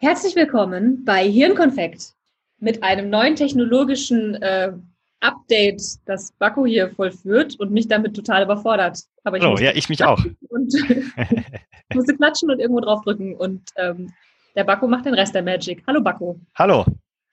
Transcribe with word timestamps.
Herzlich 0.00 0.36
willkommen 0.36 1.04
bei 1.04 1.28
Hirnkonfekt 1.28 2.12
mit 2.60 2.84
einem 2.84 3.10
neuen 3.10 3.34
technologischen 3.34 4.36
äh, 4.36 4.72
Update, 5.18 5.82
das 6.04 6.30
Baku 6.38 6.66
hier 6.66 6.90
vollführt 6.94 7.58
und 7.58 7.72
mich 7.72 7.88
damit 7.88 8.14
total 8.14 8.44
überfordert. 8.44 9.00
Aber 9.24 9.38
ich 9.38 9.42
oh, 9.42 9.56
ja, 9.56 9.72
ich 9.74 9.88
mich 9.88 10.04
auch. 10.04 10.24
Und 10.50 10.72
musste 11.94 12.14
klatschen 12.14 12.48
und 12.48 12.60
irgendwo 12.60 12.80
draufdrücken 12.80 13.34
und 13.34 13.70
ähm, 13.74 14.12
der 14.54 14.62
Baku 14.62 14.86
macht 14.86 15.04
den 15.04 15.14
Rest 15.14 15.34
der 15.34 15.42
Magic. 15.42 15.82
Hallo 15.88 16.00
Baku. 16.00 16.36
Hallo. 16.54 16.86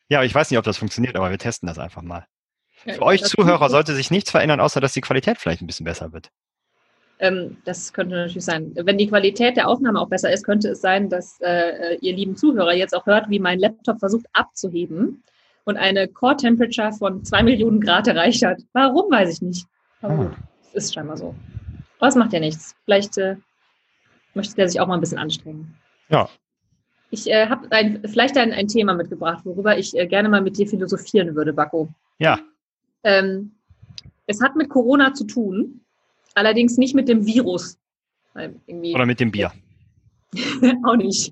Ja, 0.10 0.24
ich 0.24 0.34
weiß 0.34 0.50
nicht, 0.50 0.58
ob 0.58 0.66
das 0.66 0.80
funktioniert, 0.80 1.16
aber 1.16 1.30
wir 1.30 1.38
testen 1.38 1.68
das 1.68 1.78
einfach 1.78 2.02
mal. 2.02 2.26
Für 2.78 3.04
euch 3.04 3.24
Zuhörer 3.24 3.70
sollte 3.70 3.94
sich 3.94 4.10
nichts 4.10 4.32
verändern, 4.32 4.60
außer 4.60 4.82
dass 4.82 4.94
die 4.94 5.02
Qualität 5.02 5.38
vielleicht 5.38 5.62
ein 5.62 5.68
bisschen 5.68 5.86
besser 5.86 6.14
wird. 6.14 6.32
Ähm, 7.20 7.58
das 7.64 7.94
könnte 7.94 8.16
natürlich 8.16 8.44
sein. 8.44 8.72
Wenn 8.76 8.98
die 8.98 9.08
Qualität 9.08 9.56
der 9.56 9.68
Aufnahme 9.68 10.00
auch 10.02 10.10
besser 10.10 10.32
ist, 10.32 10.44
könnte 10.44 10.70
es 10.70 10.82
sein, 10.82 11.10
dass 11.10 11.40
äh, 11.42 11.96
ihr 12.02 12.14
lieben 12.14 12.36
Zuhörer 12.36 12.74
jetzt 12.74 12.94
auch 12.94 13.06
hört, 13.06 13.30
wie 13.30 13.40
mein 13.40 13.60
Laptop 13.60 14.00
versucht 14.00 14.26
abzuheben 14.34 15.24
und 15.64 15.78
eine 15.78 16.08
Core 16.08 16.36
Temperature 16.36 16.92
von 16.92 17.24
zwei 17.24 17.42
Millionen 17.42 17.80
Grad 17.80 18.08
erreicht 18.08 18.44
hat. 18.46 18.62
Warum, 18.74 19.12
weiß 19.12 19.34
ich 19.34 19.42
nicht. 19.42 19.68
Aber 20.02 20.14
ah. 20.14 20.18
gut, 20.18 20.32
es 20.74 20.86
ist 20.86 20.94
scheinbar 20.94 21.18
so. 21.18 21.34
Aber 22.00 22.08
es 22.10 22.16
macht 22.16 22.34
ja 22.34 22.40
nichts. 22.40 22.76
Vielleicht 22.84 23.18
äh, 23.18 23.38
möchte 24.34 24.56
der 24.56 24.68
sich 24.68 24.80
auch 24.82 24.88
mal 24.88 24.96
ein 24.96 25.00
bisschen 25.00 25.18
anstrengen. 25.18 25.74
Ja. 26.10 26.30
Ich 27.12 27.28
äh, 27.30 27.48
habe 27.48 27.70
vielleicht 28.06 28.38
ein, 28.38 28.52
ein 28.52 28.68
Thema 28.68 28.94
mitgebracht, 28.94 29.46
worüber 29.46 29.78
ich 29.78 29.98
äh, 29.98 30.06
gerne 30.06 30.28
mal 30.28 30.42
mit 30.42 30.58
dir 30.58 30.68
philosophieren 30.68 31.34
würde, 31.36 31.54
Bakko. 31.54 31.88
Ja. 32.20 32.40
Ähm, 33.04 33.52
es 34.28 34.42
hat 34.42 34.56
mit 34.56 34.70
Corona 34.70 35.14
zu 35.14 35.26
tun 35.26 35.85
Allerdings 36.36 36.78
nicht 36.78 36.94
mit 36.94 37.08
dem 37.08 37.26
Virus. 37.26 37.80
Oder 38.36 39.06
mit 39.06 39.20
dem 39.20 39.32
Bier. 39.32 39.52
auch 40.84 40.96
nicht. 40.96 41.32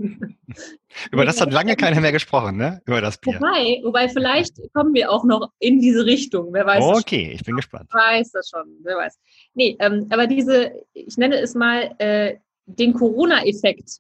Über 1.12 1.26
das 1.26 1.42
hat 1.42 1.52
lange 1.52 1.76
keiner 1.76 2.00
mehr 2.00 2.12
gesprochen, 2.12 2.58
ne? 2.58 2.82
Über 2.86 3.02
das 3.02 3.18
Bier. 3.18 3.36
Wobei, 3.36 3.82
wobei 3.84 4.08
vielleicht 4.08 4.58
kommen 4.74 4.94
wir 4.94 5.12
auch 5.12 5.26
noch 5.26 5.52
in 5.60 5.80
diese 5.80 6.06
Richtung. 6.06 6.54
Wer 6.54 6.66
weiß. 6.66 6.84
Okay, 6.84 7.32
ich 7.34 7.44
bin 7.44 7.56
gespannt. 7.56 7.90
Wer 7.92 8.20
weiß 8.20 8.32
das 8.32 8.50
schon, 8.50 8.78
wer 8.84 8.98
weiß. 8.98 9.20
Nee, 9.56 9.76
ähm, 9.80 10.08
aber 10.10 10.28
diese, 10.28 10.72
ich 10.94 11.18
nenne 11.18 11.38
es 11.40 11.56
mal 11.56 11.94
äh, 11.98 12.36
den 12.66 12.94
Corona-Effekt, 12.94 14.00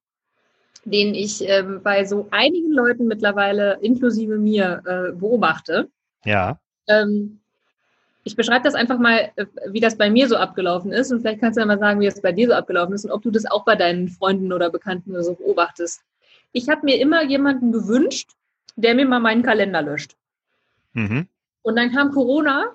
den 0.85 1.15
ich 1.15 1.47
ähm, 1.47 1.81
bei 1.83 2.05
so 2.05 2.27
einigen 2.31 2.71
Leuten 2.71 3.07
mittlerweile, 3.07 3.79
inklusive 3.81 4.37
mir, 4.37 4.81
äh, 4.85 5.11
beobachte. 5.13 5.89
Ja. 6.23 6.59
Ähm, 6.87 7.39
ich 8.23 8.35
beschreibe 8.35 8.63
das 8.63 8.73
einfach 8.73 8.99
mal, 8.99 9.31
äh, 9.35 9.45
wie 9.67 9.79
das 9.79 9.97
bei 9.97 10.09
mir 10.09 10.27
so 10.27 10.37
abgelaufen 10.37 10.91
ist. 10.91 11.11
Und 11.11 11.21
vielleicht 11.21 11.41
kannst 11.41 11.57
du 11.57 11.61
ja 11.61 11.65
mal 11.65 11.79
sagen, 11.79 11.99
wie 11.99 12.05
es 12.05 12.21
bei 12.21 12.31
dir 12.31 12.47
so 12.47 12.53
abgelaufen 12.53 12.93
ist 12.93 13.05
und 13.05 13.11
ob 13.11 13.21
du 13.21 13.31
das 13.31 13.45
auch 13.45 13.65
bei 13.65 13.75
deinen 13.75 14.07
Freunden 14.07 14.53
oder 14.53 14.69
Bekannten 14.69 15.11
oder 15.11 15.23
so 15.23 15.33
beobachtest. 15.33 16.01
Ich 16.51 16.69
habe 16.69 16.85
mir 16.85 16.99
immer 16.99 17.23
jemanden 17.23 17.71
gewünscht, 17.71 18.31
der 18.75 18.95
mir 18.95 19.05
mal 19.05 19.19
meinen 19.19 19.43
Kalender 19.43 19.81
löscht. 19.81 20.15
Mhm. 20.93 21.27
Und 21.61 21.75
dann 21.75 21.91
kam 21.91 22.11
Corona 22.11 22.71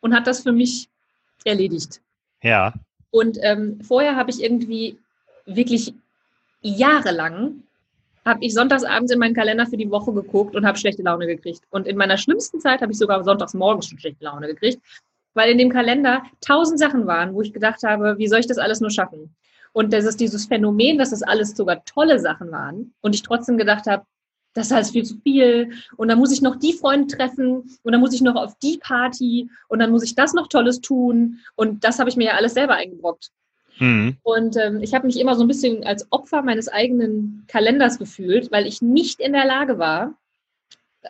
und 0.00 0.14
hat 0.14 0.26
das 0.26 0.40
für 0.40 0.52
mich 0.52 0.88
erledigt. 1.44 2.00
Ja. 2.42 2.74
Und 3.10 3.38
ähm, 3.42 3.80
vorher 3.82 4.16
habe 4.16 4.30
ich 4.30 4.42
irgendwie 4.42 4.98
wirklich 5.46 5.94
jahrelang 6.60 7.62
habe 8.24 8.44
ich 8.44 8.54
sonntagsabends 8.54 9.12
in 9.12 9.18
meinen 9.18 9.34
Kalender 9.34 9.66
für 9.66 9.76
die 9.76 9.90
Woche 9.90 10.12
geguckt 10.12 10.54
und 10.56 10.66
habe 10.66 10.78
schlechte 10.78 11.02
Laune 11.02 11.26
gekriegt. 11.26 11.62
Und 11.70 11.86
in 11.86 11.96
meiner 11.96 12.18
schlimmsten 12.18 12.60
Zeit 12.60 12.80
habe 12.82 12.92
ich 12.92 12.98
sogar 12.98 13.22
sonntags 13.24 13.54
morgens 13.54 13.86
schon 13.86 13.98
schlechte 13.98 14.24
Laune 14.24 14.48
gekriegt, 14.48 14.80
weil 15.34 15.50
in 15.50 15.58
dem 15.58 15.70
Kalender 15.70 16.22
tausend 16.40 16.78
Sachen 16.78 17.06
waren, 17.06 17.34
wo 17.34 17.42
ich 17.42 17.52
gedacht 17.52 17.82
habe, 17.82 18.18
wie 18.18 18.28
soll 18.28 18.40
ich 18.40 18.46
das 18.46 18.58
alles 18.58 18.80
nur 18.80 18.90
schaffen? 18.90 19.34
Und 19.72 19.92
das 19.92 20.04
ist 20.04 20.20
dieses 20.20 20.46
Phänomen, 20.46 20.98
dass 20.98 21.10
das 21.10 21.22
alles 21.22 21.50
sogar 21.56 21.84
tolle 21.84 22.18
Sachen 22.18 22.50
waren 22.50 22.94
und 23.00 23.14
ich 23.14 23.22
trotzdem 23.22 23.58
gedacht 23.58 23.86
habe, 23.86 24.04
das 24.54 24.66
ist 24.66 24.72
alles 24.72 24.90
viel 24.90 25.04
zu 25.04 25.18
viel 25.18 25.72
und 25.96 26.08
dann 26.08 26.18
muss 26.18 26.32
ich 26.32 26.42
noch 26.42 26.56
die 26.56 26.72
Freunde 26.72 27.14
treffen 27.14 27.78
und 27.82 27.92
dann 27.92 28.00
muss 28.00 28.14
ich 28.14 28.22
noch 28.22 28.34
auf 28.34 28.58
die 28.58 28.78
Party 28.78 29.48
und 29.68 29.78
dann 29.78 29.90
muss 29.90 30.02
ich 30.02 30.14
das 30.14 30.32
noch 30.32 30.48
Tolles 30.48 30.80
tun 30.80 31.38
und 31.54 31.84
das 31.84 31.98
habe 31.98 32.10
ich 32.10 32.16
mir 32.16 32.24
ja 32.24 32.32
alles 32.32 32.54
selber 32.54 32.74
eingebrockt. 32.74 33.30
Mhm. 33.78 34.16
Und 34.22 34.56
ähm, 34.56 34.82
ich 34.82 34.94
habe 34.94 35.06
mich 35.06 35.18
immer 35.18 35.34
so 35.34 35.42
ein 35.42 35.48
bisschen 35.48 35.84
als 35.84 36.10
Opfer 36.10 36.42
meines 36.42 36.68
eigenen 36.68 37.44
Kalenders 37.48 37.98
gefühlt, 37.98 38.50
weil 38.50 38.66
ich 38.66 38.82
nicht 38.82 39.20
in 39.20 39.32
der 39.32 39.46
Lage 39.46 39.78
war, 39.78 40.14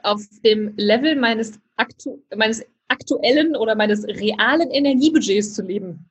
auf 0.02 0.22
dem 0.44 0.74
Level 0.76 1.16
meines, 1.16 1.58
aktu 1.76 2.18
meines 2.34 2.64
aktuellen 2.88 3.54
oder 3.56 3.74
meines 3.74 4.06
realen 4.06 4.70
Energiebudgets 4.70 5.54
zu 5.54 5.62
leben. 5.62 6.08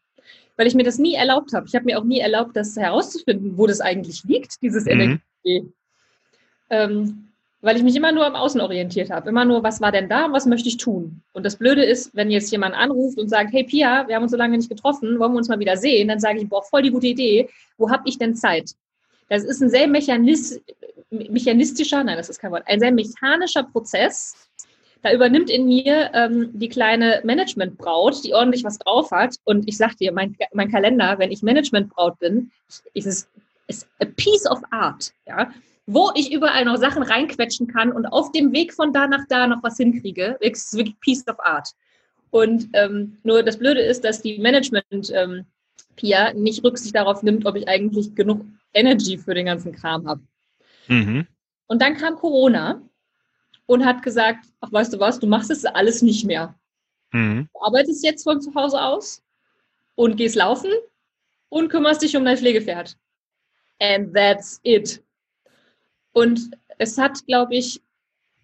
Weil 0.56 0.68
ich 0.68 0.76
mir 0.76 0.84
das 0.84 0.98
nie 0.98 1.16
erlaubt 1.16 1.54
habe. 1.54 1.68
Ich 1.68 1.76
habe 1.76 1.86
mir 1.86 2.00
auch 2.00 2.04
nie 2.04 2.20
erlaubt, 2.20 2.56
das 2.56 2.76
herauszufinden, 2.76 3.58
wo 3.58 3.68
das 3.68 3.82
eigentlich 3.82 4.24
liegt, 4.24 4.62
dieses 4.62 4.86
mhm. 4.86 4.92
Energiebudget. 4.92 5.74
Ähm, 6.70 7.27
weil 7.62 7.76
ich 7.76 7.84
mich 7.84 7.96
immer 7.96 8.12
nur 8.12 8.26
am 8.26 8.36
Außen 8.36 8.62
orientiert 8.62 9.10
habe. 9.10 9.30
Immer 9.30 9.46
nur, 9.46 9.64
was 9.64 9.82
war 9.82 9.92
denn 9.92 10.10
da 10.10 10.26
und 10.26 10.34
was 10.34 10.46
möchte 10.46 10.70
ich 10.70 10.78
tun? 10.78 11.22
Und 11.34 11.46
das 11.46 11.56
Blöde 11.56 11.84
ist, 11.84 12.16
wenn 12.16 12.30
jetzt 12.30 12.52
jemand 12.52 12.76
anruft 12.76 13.18
und 13.18 13.30
sagt, 13.30 13.52
hey 13.52 13.64
Pia, 13.64 14.08
wir 14.08 14.16
haben 14.16 14.24
uns 14.24 14.32
so 14.32 14.38
lange 14.38 14.58
nicht 14.58 14.70
getroffen, 14.70 15.20
wollen 15.20 15.34
wir 15.34 15.38
uns 15.38 15.50
mal 15.50 15.60
wieder 15.60 15.78
sehen? 15.78 16.08
Dann 16.08 16.20
sage 16.20 16.40
ich, 16.40 16.48
boah, 16.48 16.64
voll 16.64 16.84
die 16.84 16.92
gute 16.92 17.08
Idee. 17.08 17.50
Wo 17.78 17.90
habe 17.90 18.04
ich 18.06 18.18
denn 18.18 18.36
Zeit? 18.36 18.72
Das 19.30 19.44
ist 19.44 19.62
ein 19.62 19.70
sehr 19.70 19.88
mechanis 19.88 20.62
mechanistischer, 21.10 22.04
nein, 22.04 22.18
das 22.18 22.30
ist 22.30 22.40
kein 22.40 22.52
Wort, 22.52 22.64
ein 22.66 22.80
sehr 22.80 22.92
mechanischer 22.92 23.64
Prozess. 23.64 24.36
Da 25.04 25.14
übernimmt 25.14 25.50
in 25.50 25.68
mir 25.68 26.12
ähm, 26.14 26.50
die 26.54 26.68
kleine 26.70 27.22
Managementbraut, 27.24 28.24
die 28.26 28.34
ordentlich 28.34 28.64
was 28.64 28.80
drauf 28.80 29.12
hat. 29.12 29.36
Und 29.46 29.68
ich 29.68 29.78
sag 29.78 29.96
dir, 29.98 30.12
mein, 30.12 30.36
mein 30.54 30.70
Kalender, 30.70 31.18
wenn 31.18 31.32
ich 31.32 31.44
Managementbraut 31.44 32.20
bin, 32.20 32.52
ist 32.94 33.06
es 33.06 33.30
ist 33.68 33.88
a 34.00 34.06
piece 34.06 34.50
of 34.50 34.62
art. 34.72 35.14
Ja? 35.28 35.52
Wo 35.88 36.12
ich 36.16 36.34
überall 36.34 36.66
noch 36.66 36.78
Sachen 36.78 37.02
reinquetschen 37.02 37.68
kann 37.68 37.92
und 37.94 38.06
auf 38.06 38.32
dem 38.34 38.52
Weg 38.52 38.74
von 38.74 38.92
da 38.92 39.08
nach 39.08 39.26
da 39.30 39.48
noch 39.48 39.64
was 39.64 39.78
hinkriege. 39.78 40.38
Es 40.42 40.66
ist 40.66 40.78
wirklich 40.78 41.00
Piece 41.00 41.28
of 41.28 41.40
Art. 41.40 41.70
Und 42.30 42.70
ähm, 42.74 43.18
nur 43.24 43.42
das 43.42 43.58
Blöde 43.58 43.82
ist, 43.82 44.04
dass 44.04 44.22
die 44.22 44.38
Management 44.38 45.12
ähm, 45.14 45.46
Pia 45.96 46.34
nicht 46.34 46.64
Rücksicht 46.64 46.94
darauf 46.94 47.24
nimmt, 47.24 47.46
ob 47.46 47.56
ich 47.56 47.68
eigentlich 47.70 48.14
genug 48.16 48.46
Energy 48.74 49.18
für 49.18 49.34
den 49.34 49.46
ganzen 49.46 49.72
Kram 49.72 50.06
habe. 50.06 50.22
Mhm. 50.88 51.26
Und 51.68 51.82
dann 51.82 51.96
kam 51.96 52.16
Corona 52.16 52.82
und 53.66 53.86
hat 53.86 54.04
gesagt, 54.04 54.46
ach 54.60 54.72
weißt 54.72 54.94
du 54.94 55.00
was, 55.00 55.20
du 55.20 55.28
machst 55.28 55.50
es 55.50 55.66
alles 55.66 56.02
nicht 56.02 56.26
mehr. 56.26 56.54
Mhm. 57.14 57.48
Du 57.54 57.62
arbeitest 57.62 58.04
jetzt 58.04 58.24
von 58.24 58.42
zu 58.42 58.54
Hause 58.54 58.82
aus 58.82 59.24
und 59.96 60.18
gehst 60.18 60.36
laufen 60.36 60.72
und 61.48 61.70
kümmerst 61.70 62.02
dich 62.02 62.18
um 62.18 62.26
dein 62.26 62.38
Pflegepferd. 62.38 62.98
And 63.80 64.14
that's 64.14 64.60
it. 64.64 65.02
Und 66.18 66.50
es 66.80 66.98
hat, 66.98 67.28
glaube 67.28 67.54
ich, 67.54 67.80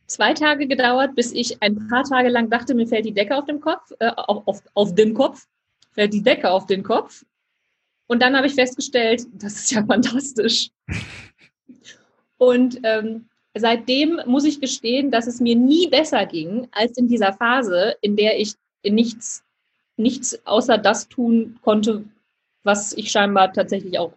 zwei 0.05 0.35
Tage 0.35 0.67
gedauert, 0.67 1.15
bis 1.15 1.31
ich 1.31 1.59
ein 1.63 1.87
paar 1.87 2.03
Tage 2.03 2.29
lang 2.29 2.51
dachte, 2.51 2.75
mir 2.75 2.85
fällt 2.85 3.05
die 3.05 3.15
Decke 3.15 3.35
auf 3.35 3.45
den 3.45 3.59
Kopf, 3.59 3.91
äh, 3.97 4.11
auf, 4.15 4.47
auf, 4.47 4.61
auf 4.75 4.93
den 4.93 5.15
Kopf, 5.15 5.47
fällt 5.91 6.13
die 6.13 6.21
Decke 6.21 6.51
auf 6.51 6.67
den 6.67 6.83
Kopf. 6.83 7.25
Und 8.05 8.21
dann 8.21 8.37
habe 8.37 8.45
ich 8.45 8.53
festgestellt, 8.53 9.25
das 9.33 9.55
ist 9.55 9.71
ja 9.71 9.83
fantastisch. 9.83 10.69
Und 12.37 12.79
ähm, 12.83 13.27
seitdem 13.55 14.21
muss 14.27 14.45
ich 14.45 14.61
gestehen, 14.61 15.09
dass 15.09 15.25
es 15.25 15.39
mir 15.39 15.55
nie 15.55 15.87
besser 15.87 16.27
ging 16.27 16.67
als 16.73 16.95
in 16.99 17.07
dieser 17.07 17.33
Phase, 17.33 17.95
in 18.01 18.15
der 18.15 18.39
ich 18.39 18.53
nichts, 18.85 19.43
nichts 19.97 20.45
außer 20.45 20.77
das 20.77 21.09
tun 21.09 21.57
konnte, 21.63 22.03
was 22.61 22.93
ich 22.93 23.09
scheinbar 23.09 23.51
tatsächlich 23.51 23.97
auch 23.97 24.13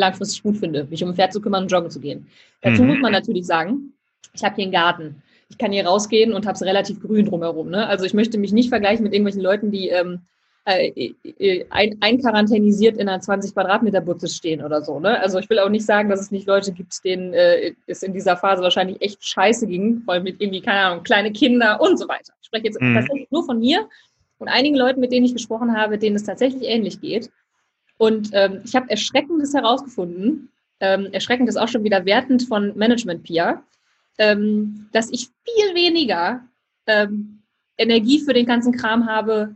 langfristig 0.00 0.42
gut 0.42 0.56
finde, 0.56 0.84
mich 0.90 1.02
um 1.02 1.10
ein 1.10 1.14
Pferd 1.14 1.32
zu 1.32 1.40
kümmern 1.40 1.64
und 1.64 1.72
joggen 1.72 1.90
zu 1.90 2.00
gehen. 2.00 2.26
Dazu 2.62 2.82
mhm. 2.82 2.88
muss 2.88 2.98
man 2.98 3.12
natürlich 3.12 3.46
sagen, 3.46 3.92
ich 4.32 4.42
habe 4.42 4.56
hier 4.56 4.64
einen 4.64 4.72
Garten. 4.72 5.22
Ich 5.48 5.58
kann 5.58 5.72
hier 5.72 5.86
rausgehen 5.86 6.32
und 6.32 6.46
habe 6.46 6.54
es 6.54 6.62
relativ 6.62 7.00
grün 7.00 7.26
drumherum. 7.26 7.70
Ne? 7.70 7.86
Also 7.86 8.04
ich 8.04 8.14
möchte 8.14 8.38
mich 8.38 8.52
nicht 8.52 8.68
vergleichen 8.68 9.02
mit 9.02 9.12
irgendwelchen 9.12 9.42
Leuten, 9.42 9.70
die 9.70 9.88
ähm, 9.88 10.20
äh, 10.64 11.12
äh 11.24 11.66
ein, 11.70 11.96
einquarantänisiert 12.00 12.96
in 12.96 13.08
einer 13.08 13.20
20 13.20 13.54
Quadratmeter 13.54 14.00
Butze 14.00 14.28
stehen 14.28 14.62
oder 14.62 14.82
so. 14.82 15.00
Ne? 15.00 15.18
Also 15.20 15.38
ich 15.38 15.50
will 15.50 15.58
auch 15.58 15.68
nicht 15.68 15.84
sagen, 15.84 16.08
dass 16.08 16.20
es 16.20 16.30
nicht 16.30 16.46
Leute 16.46 16.72
gibt, 16.72 17.04
denen 17.04 17.34
äh, 17.34 17.72
es 17.86 18.02
in 18.02 18.12
dieser 18.12 18.36
Phase 18.36 18.62
wahrscheinlich 18.62 19.02
echt 19.02 19.24
scheiße 19.24 19.66
ging, 19.66 20.02
vor 20.04 20.14
allem 20.14 20.24
mit 20.24 20.40
irgendwie, 20.40 20.60
keine 20.60 20.80
Ahnung, 20.80 21.02
kleine 21.02 21.32
Kinder 21.32 21.80
und 21.80 21.98
so 21.98 22.06
weiter. 22.08 22.32
Ich 22.40 22.46
spreche 22.46 22.66
jetzt 22.66 22.80
mhm. 22.80 22.94
tatsächlich 22.94 23.30
nur 23.30 23.44
von 23.44 23.58
mir 23.58 23.88
und 24.38 24.48
einigen 24.48 24.76
Leuten, 24.76 25.00
mit 25.00 25.12
denen 25.12 25.26
ich 25.26 25.34
gesprochen 25.34 25.76
habe, 25.76 25.98
denen 25.98 26.16
es 26.16 26.24
tatsächlich 26.24 26.62
ähnlich 26.62 27.00
geht. 27.00 27.30
Und 28.00 28.30
ähm, 28.32 28.62
ich 28.64 28.74
habe 28.74 28.88
Erschreckendes 28.88 29.52
herausgefunden, 29.52 30.48
ähm, 30.80 31.10
erschreckend 31.12 31.50
ist 31.50 31.58
auch 31.58 31.68
schon 31.68 31.84
wieder 31.84 32.06
wertend 32.06 32.44
von 32.44 32.74
Management 32.74 33.24
Peer, 33.24 33.62
ähm, 34.16 34.88
dass 34.92 35.10
ich 35.10 35.28
viel 35.44 35.74
weniger 35.74 36.42
ähm, 36.86 37.42
Energie 37.76 38.20
für 38.20 38.32
den 38.32 38.46
ganzen 38.46 38.72
Kram 38.72 39.06
habe 39.06 39.54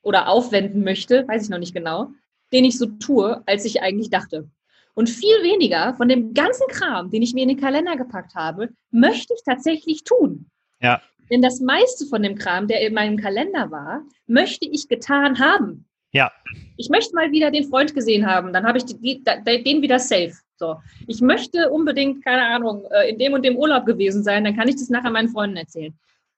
oder 0.00 0.28
aufwenden 0.30 0.82
möchte, 0.82 1.28
weiß 1.28 1.42
ich 1.42 1.50
noch 1.50 1.58
nicht 1.58 1.74
genau, 1.74 2.10
den 2.54 2.64
ich 2.64 2.78
so 2.78 2.86
tue, 2.86 3.42
als 3.44 3.66
ich 3.66 3.82
eigentlich 3.82 4.08
dachte. 4.08 4.48
Und 4.94 5.10
viel 5.10 5.42
weniger 5.42 5.92
von 5.92 6.08
dem 6.08 6.32
ganzen 6.32 6.66
Kram, 6.68 7.10
den 7.10 7.20
ich 7.20 7.34
mir 7.34 7.42
in 7.42 7.50
den 7.50 7.60
Kalender 7.60 7.98
gepackt 7.98 8.34
habe, 8.34 8.70
möchte 8.92 9.34
ich 9.34 9.42
tatsächlich 9.44 10.04
tun. 10.04 10.46
Ja. 10.80 11.02
Denn 11.30 11.42
das 11.42 11.60
meiste 11.60 12.06
von 12.06 12.22
dem 12.22 12.36
Kram, 12.36 12.66
der 12.66 12.80
in 12.80 12.94
meinem 12.94 13.18
Kalender 13.18 13.70
war, 13.70 14.00
möchte 14.26 14.66
ich 14.66 14.88
getan 14.88 15.38
haben. 15.38 15.84
Ja. 16.14 16.32
Ich 16.76 16.88
möchte 16.88 17.14
mal 17.14 17.30
wieder 17.32 17.50
den 17.50 17.68
Freund 17.68 17.92
gesehen 17.92 18.24
haben, 18.24 18.52
dann 18.52 18.64
habe 18.64 18.78
ich 18.78 18.84
die, 18.84 18.94
die, 18.96 19.62
den 19.64 19.82
wieder 19.82 19.98
safe. 19.98 20.32
So. 20.56 20.76
Ich 21.08 21.20
möchte 21.20 21.70
unbedingt, 21.70 22.24
keine 22.24 22.46
Ahnung, 22.46 22.84
äh, 22.92 23.10
in 23.10 23.18
dem 23.18 23.32
und 23.32 23.44
dem 23.44 23.56
Urlaub 23.56 23.84
gewesen 23.84 24.22
sein, 24.22 24.44
dann 24.44 24.56
kann 24.56 24.68
ich 24.68 24.76
das 24.76 24.88
nachher 24.88 25.10
meinen 25.10 25.28
Freunden 25.28 25.56
erzählen. 25.56 25.92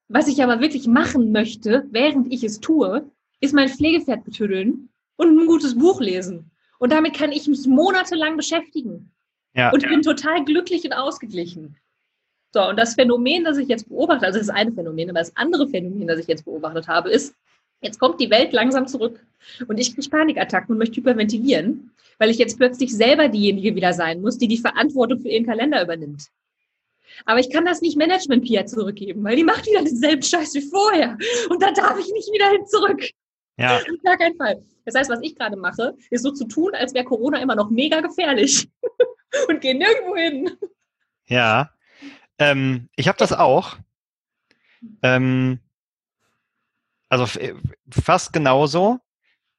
Was 0.08 0.28
ich 0.28 0.42
aber 0.42 0.60
wirklich 0.60 0.86
machen 0.86 1.30
möchte, 1.30 1.84
während 1.90 2.32
ich 2.32 2.42
es 2.42 2.60
tue, 2.60 3.10
ist 3.40 3.52
mein 3.52 3.68
Pflegepferd 3.68 4.24
betüddeln 4.24 4.88
und 5.16 5.38
ein 5.38 5.46
gutes 5.46 5.76
Buch 5.76 6.00
lesen. 6.00 6.50
Und 6.78 6.92
damit 6.92 7.14
kann 7.14 7.32
ich 7.32 7.46
mich 7.46 7.66
monatelang 7.66 8.36
beschäftigen. 8.36 9.12
Ja, 9.54 9.70
und 9.70 9.78
ich 9.78 9.84
ja. 9.84 9.90
bin 9.90 10.02
total 10.02 10.44
glücklich 10.44 10.84
und 10.84 10.92
ausgeglichen. 10.94 11.76
So, 12.54 12.68
und 12.68 12.78
das 12.78 12.94
Phänomen, 12.94 13.44
das 13.44 13.58
ich 13.58 13.68
jetzt 13.68 13.88
beobachte, 13.88 14.24
also 14.24 14.38
das 14.38 14.48
ist 14.48 14.54
eine 14.54 14.72
Phänomen, 14.72 15.10
aber 15.10 15.18
das 15.18 15.36
andere 15.36 15.68
Phänomen, 15.68 16.06
das 16.06 16.20
ich 16.20 16.26
jetzt 16.26 16.44
beobachtet 16.46 16.88
habe, 16.88 17.10
ist, 17.10 17.34
jetzt 17.80 17.98
kommt 17.98 18.20
die 18.20 18.30
Welt 18.30 18.52
langsam 18.52 18.86
zurück 18.86 19.24
und 19.68 19.78
ich 19.78 19.94
kriege 19.94 20.08
Panikattacken 20.08 20.72
und 20.72 20.78
möchte 20.78 20.96
hyperventilieren, 20.96 21.92
weil 22.18 22.30
ich 22.30 22.38
jetzt 22.38 22.58
plötzlich 22.58 22.94
selber 22.94 23.28
diejenige 23.28 23.74
wieder 23.74 23.92
sein 23.92 24.20
muss, 24.20 24.38
die 24.38 24.48
die 24.48 24.58
Verantwortung 24.58 25.20
für 25.20 25.28
ihren 25.28 25.46
Kalender 25.46 25.82
übernimmt. 25.82 26.28
Aber 27.24 27.40
ich 27.40 27.50
kann 27.50 27.64
das 27.64 27.80
nicht 27.80 27.96
Management 27.96 28.44
Pia 28.44 28.66
zurückgeben, 28.66 29.24
weil 29.24 29.36
die 29.36 29.44
macht 29.44 29.66
wieder 29.66 29.82
denselben 29.82 30.22
Scheiß 30.22 30.54
wie 30.54 30.62
vorher. 30.62 31.16
Und 31.48 31.62
da 31.62 31.72
darf 31.72 31.98
ich 31.98 32.12
nicht 32.12 32.30
wieder 32.32 32.50
hin 32.50 32.66
zurück. 32.66 33.08
Ja. 33.56 33.80
Gar 34.04 34.18
keinen 34.18 34.36
Fall. 34.36 34.62
Das 34.84 34.94
heißt, 34.94 35.10
was 35.10 35.20
ich 35.22 35.34
gerade 35.34 35.56
mache, 35.56 35.96
ist 36.10 36.22
so 36.22 36.30
zu 36.30 36.46
tun, 36.46 36.74
als 36.74 36.94
wäre 36.94 37.04
Corona 37.04 37.40
immer 37.40 37.56
noch 37.56 37.70
mega 37.70 38.00
gefährlich 38.00 38.68
und 39.48 39.60
gehe 39.60 39.76
nirgendwo 39.76 40.16
hin. 40.16 40.50
Ja. 41.26 41.70
Ähm, 42.38 42.88
ich 42.96 43.08
habe 43.08 43.18
das 43.18 43.32
auch. 43.32 43.76
Ähm, 45.02 45.58
also 47.20 47.38
fast 47.90 48.32
genauso. 48.32 48.98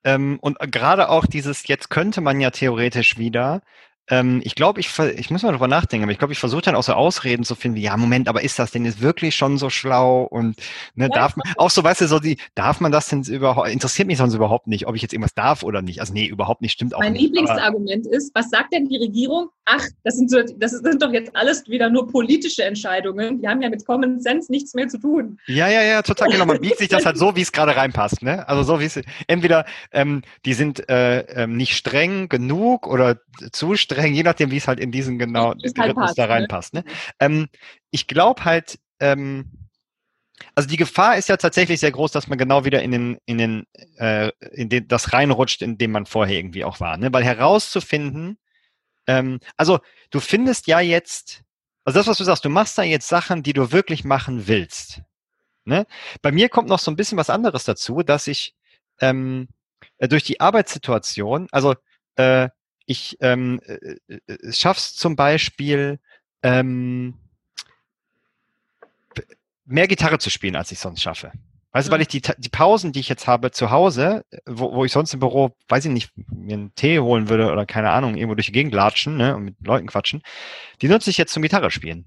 Ähm, 0.03 0.37
und 0.41 0.57
gerade 0.71 1.09
auch 1.09 1.25
dieses, 1.25 1.67
jetzt 1.67 1.89
könnte 1.89 2.21
man 2.21 2.39
ja 2.39 2.51
theoretisch 2.51 3.17
wieder, 3.17 3.61
ähm, 4.09 4.41
ich 4.43 4.55
glaube, 4.55 4.79
ich, 4.79 4.97
ich 4.99 5.29
muss 5.29 5.43
mal 5.43 5.51
drüber 5.51 5.67
nachdenken, 5.67 6.03
aber 6.03 6.11
ich 6.11 6.17
glaube, 6.17 6.33
ich 6.33 6.39
versuche 6.39 6.61
dann 6.61 6.75
auch 6.75 6.83
so 6.83 6.93
Ausreden 6.93 7.43
zu 7.43 7.55
finden, 7.55 7.77
wie, 7.77 7.81
ja, 7.81 7.97
Moment, 7.97 8.29
aber 8.29 8.41
ist 8.41 8.57
das 8.57 8.71
denn 8.71 8.85
jetzt 8.85 9.01
wirklich 9.01 9.35
schon 9.35 9.57
so 9.57 9.69
schlau? 9.69 10.23
Und 10.23 10.57
ne, 10.95 11.05
ja, 11.05 11.09
darf 11.09 11.35
man, 11.35 11.45
auch 11.57 11.69
so, 11.69 11.83
weißt 11.83 12.01
du, 12.01 12.07
so 12.07 12.19
die, 12.19 12.37
darf 12.55 12.79
man 12.79 12.91
das 12.91 13.09
denn 13.09 13.23
überhaupt, 13.23 13.69
interessiert 13.69 14.07
mich 14.07 14.17
sonst 14.17 14.33
überhaupt 14.33 14.67
nicht, 14.67 14.87
ob 14.87 14.95
ich 14.95 15.01
jetzt 15.01 15.13
irgendwas 15.13 15.33
darf 15.33 15.63
oder 15.63 15.81
nicht. 15.81 15.99
Also 15.99 16.13
nee, 16.13 16.25
überhaupt 16.25 16.61
nicht, 16.61 16.71
stimmt 16.71 16.95
auch 16.95 16.99
mein 16.99 17.13
nicht. 17.13 17.33
Mein 17.33 17.45
Lieblingsargument 17.45 18.07
ist, 18.07 18.33
was 18.33 18.49
sagt 18.49 18.73
denn 18.73 18.87
die 18.87 18.97
Regierung? 18.97 19.49
Ach, 19.65 19.83
das 20.05 20.15
sind, 20.15 20.31
so, 20.31 20.41
das 20.41 20.71
sind 20.71 21.01
doch 21.01 21.11
jetzt 21.11 21.35
alles 21.35 21.67
wieder 21.67 21.89
nur 21.89 22.07
politische 22.07 22.63
Entscheidungen. 22.63 23.41
Die 23.41 23.47
haben 23.47 23.61
ja 23.61 23.69
mit 23.69 23.85
Common 23.85 24.21
Sense 24.21 24.49
nichts 24.49 24.73
mehr 24.73 24.87
zu 24.87 24.97
tun. 24.97 25.37
Ja, 25.47 25.67
ja, 25.67 25.83
ja, 25.83 26.01
total 26.01 26.29
genau. 26.29 26.45
Man 26.45 26.61
biegt 26.61 26.77
sich 26.77 26.87
das 26.87 27.05
halt 27.05 27.17
so, 27.17 27.35
wie 27.35 27.41
es 27.41 27.51
gerade 27.51 27.75
reinpasst. 27.75 28.23
Ne? 28.23 28.47
Also 28.47 28.63
so 28.63 28.79
wie 28.79 28.85
es, 28.85 29.01
entweder 29.27 29.65
ähm, 29.91 30.21
die 30.45 30.53
sind 30.53 30.87
äh, 30.89 31.19
ähm, 31.43 31.57
nicht 31.57 31.75
streng 31.75 32.29
genug 32.29 32.87
oder 32.87 33.19
zu 33.51 33.75
streng, 33.75 33.96
je 34.05 34.23
nachdem, 34.23 34.51
wie 34.51 34.57
es 34.57 34.67
halt 34.67 34.79
in 34.79 34.91
diesen 34.91 35.19
genau 35.19 35.49
halt 35.49 35.63
Rhythmus 35.63 35.95
passt, 35.95 36.17
da 36.17 36.27
ne? 36.27 36.33
reinpasst. 36.33 36.73
Ne? 36.73 36.83
Ähm, 37.19 37.47
ich 37.91 38.07
glaube 38.07 38.45
halt, 38.45 38.79
ähm, 38.99 39.67
also 40.55 40.69
die 40.69 40.77
Gefahr 40.77 41.17
ist 41.17 41.29
ja 41.29 41.37
tatsächlich 41.37 41.79
sehr 41.79 41.91
groß, 41.91 42.11
dass 42.11 42.27
man 42.27 42.37
genau 42.37 42.65
wieder 42.65 42.81
in 42.81 42.91
den, 42.91 43.17
in 43.25 43.37
den, 43.37 43.67
äh, 43.97 44.31
in 44.51 44.69
den, 44.69 44.87
das 44.87 45.13
reinrutscht, 45.13 45.61
in 45.61 45.77
dem 45.77 45.91
man 45.91 46.05
vorher 46.05 46.37
irgendwie 46.37 46.63
auch 46.63 46.79
war. 46.79 46.97
Ne? 46.97 47.11
Weil 47.11 47.23
herauszufinden, 47.23 48.37
ähm, 49.07 49.39
also 49.55 49.79
du 50.11 50.19
findest 50.19 50.67
ja 50.67 50.79
jetzt, 50.79 51.43
also 51.85 51.99
das, 51.99 52.07
was 52.07 52.17
du 52.17 52.23
sagst, 52.23 52.45
du 52.45 52.49
machst 52.49 52.77
da 52.77 52.83
jetzt 52.83 53.07
Sachen, 53.07 53.43
die 53.43 53.53
du 53.53 53.71
wirklich 53.71 54.03
machen 54.03 54.47
willst. 54.47 55.01
Ne? 55.65 55.87
Bei 56.21 56.31
mir 56.31 56.49
kommt 56.49 56.69
noch 56.69 56.79
so 56.79 56.91
ein 56.91 56.95
bisschen 56.95 57.17
was 57.17 57.29
anderes 57.29 57.63
dazu, 57.63 58.03
dass 58.03 58.27
ich 58.27 58.55
ähm, 59.01 59.47
äh, 59.97 60.07
durch 60.07 60.23
die 60.23 60.39
Arbeitssituation, 60.39 61.47
also 61.51 61.75
äh, 62.15 62.49
ich 62.87 63.17
ähm, 63.19 63.59
äh, 63.65 63.97
äh 64.07 64.51
schaff's 64.51 64.95
zum 64.95 65.15
Beispiel, 65.15 65.99
ähm, 66.41 67.13
mehr 69.65 69.87
Gitarre 69.87 70.17
zu 70.17 70.29
spielen, 70.29 70.55
als 70.55 70.71
ich 70.71 70.79
sonst 70.79 71.01
schaffe. 71.01 71.31
Weißt 71.73 71.89
du, 71.89 71.91
weil 71.91 71.99
mhm. 71.99 72.03
ich 72.03 72.07
die, 72.07 72.21
die 72.37 72.49
Pausen, 72.49 72.91
die 72.91 73.01
ich 73.01 73.09
jetzt 73.09 73.27
habe 73.27 73.51
zu 73.51 73.69
Hause, 73.69 74.25
wo, 74.45 74.73
wo 74.73 74.85
ich 74.85 74.91
sonst 74.91 75.13
im 75.13 75.19
Büro, 75.19 75.55
weiß 75.67 75.85
ich 75.85 75.91
nicht, 75.91 76.11
mir 76.15 76.55
einen 76.55 76.73
Tee 76.75 76.99
holen 76.99 77.29
würde 77.29 77.51
oder 77.51 77.65
keine 77.65 77.91
Ahnung, 77.91 78.15
irgendwo 78.15 78.35
durch 78.35 78.47
die 78.47 78.53
Gegend 78.53 78.73
latschen 78.73 79.17
ne, 79.17 79.35
und 79.35 79.43
mit 79.43 79.55
Leuten 79.63 79.87
quatschen, 79.87 80.23
die 80.81 80.87
nutze 80.87 81.09
ich 81.09 81.17
jetzt 81.17 81.33
zum 81.33 81.43
Gitarre 81.43 81.69
spielen. 81.69 82.05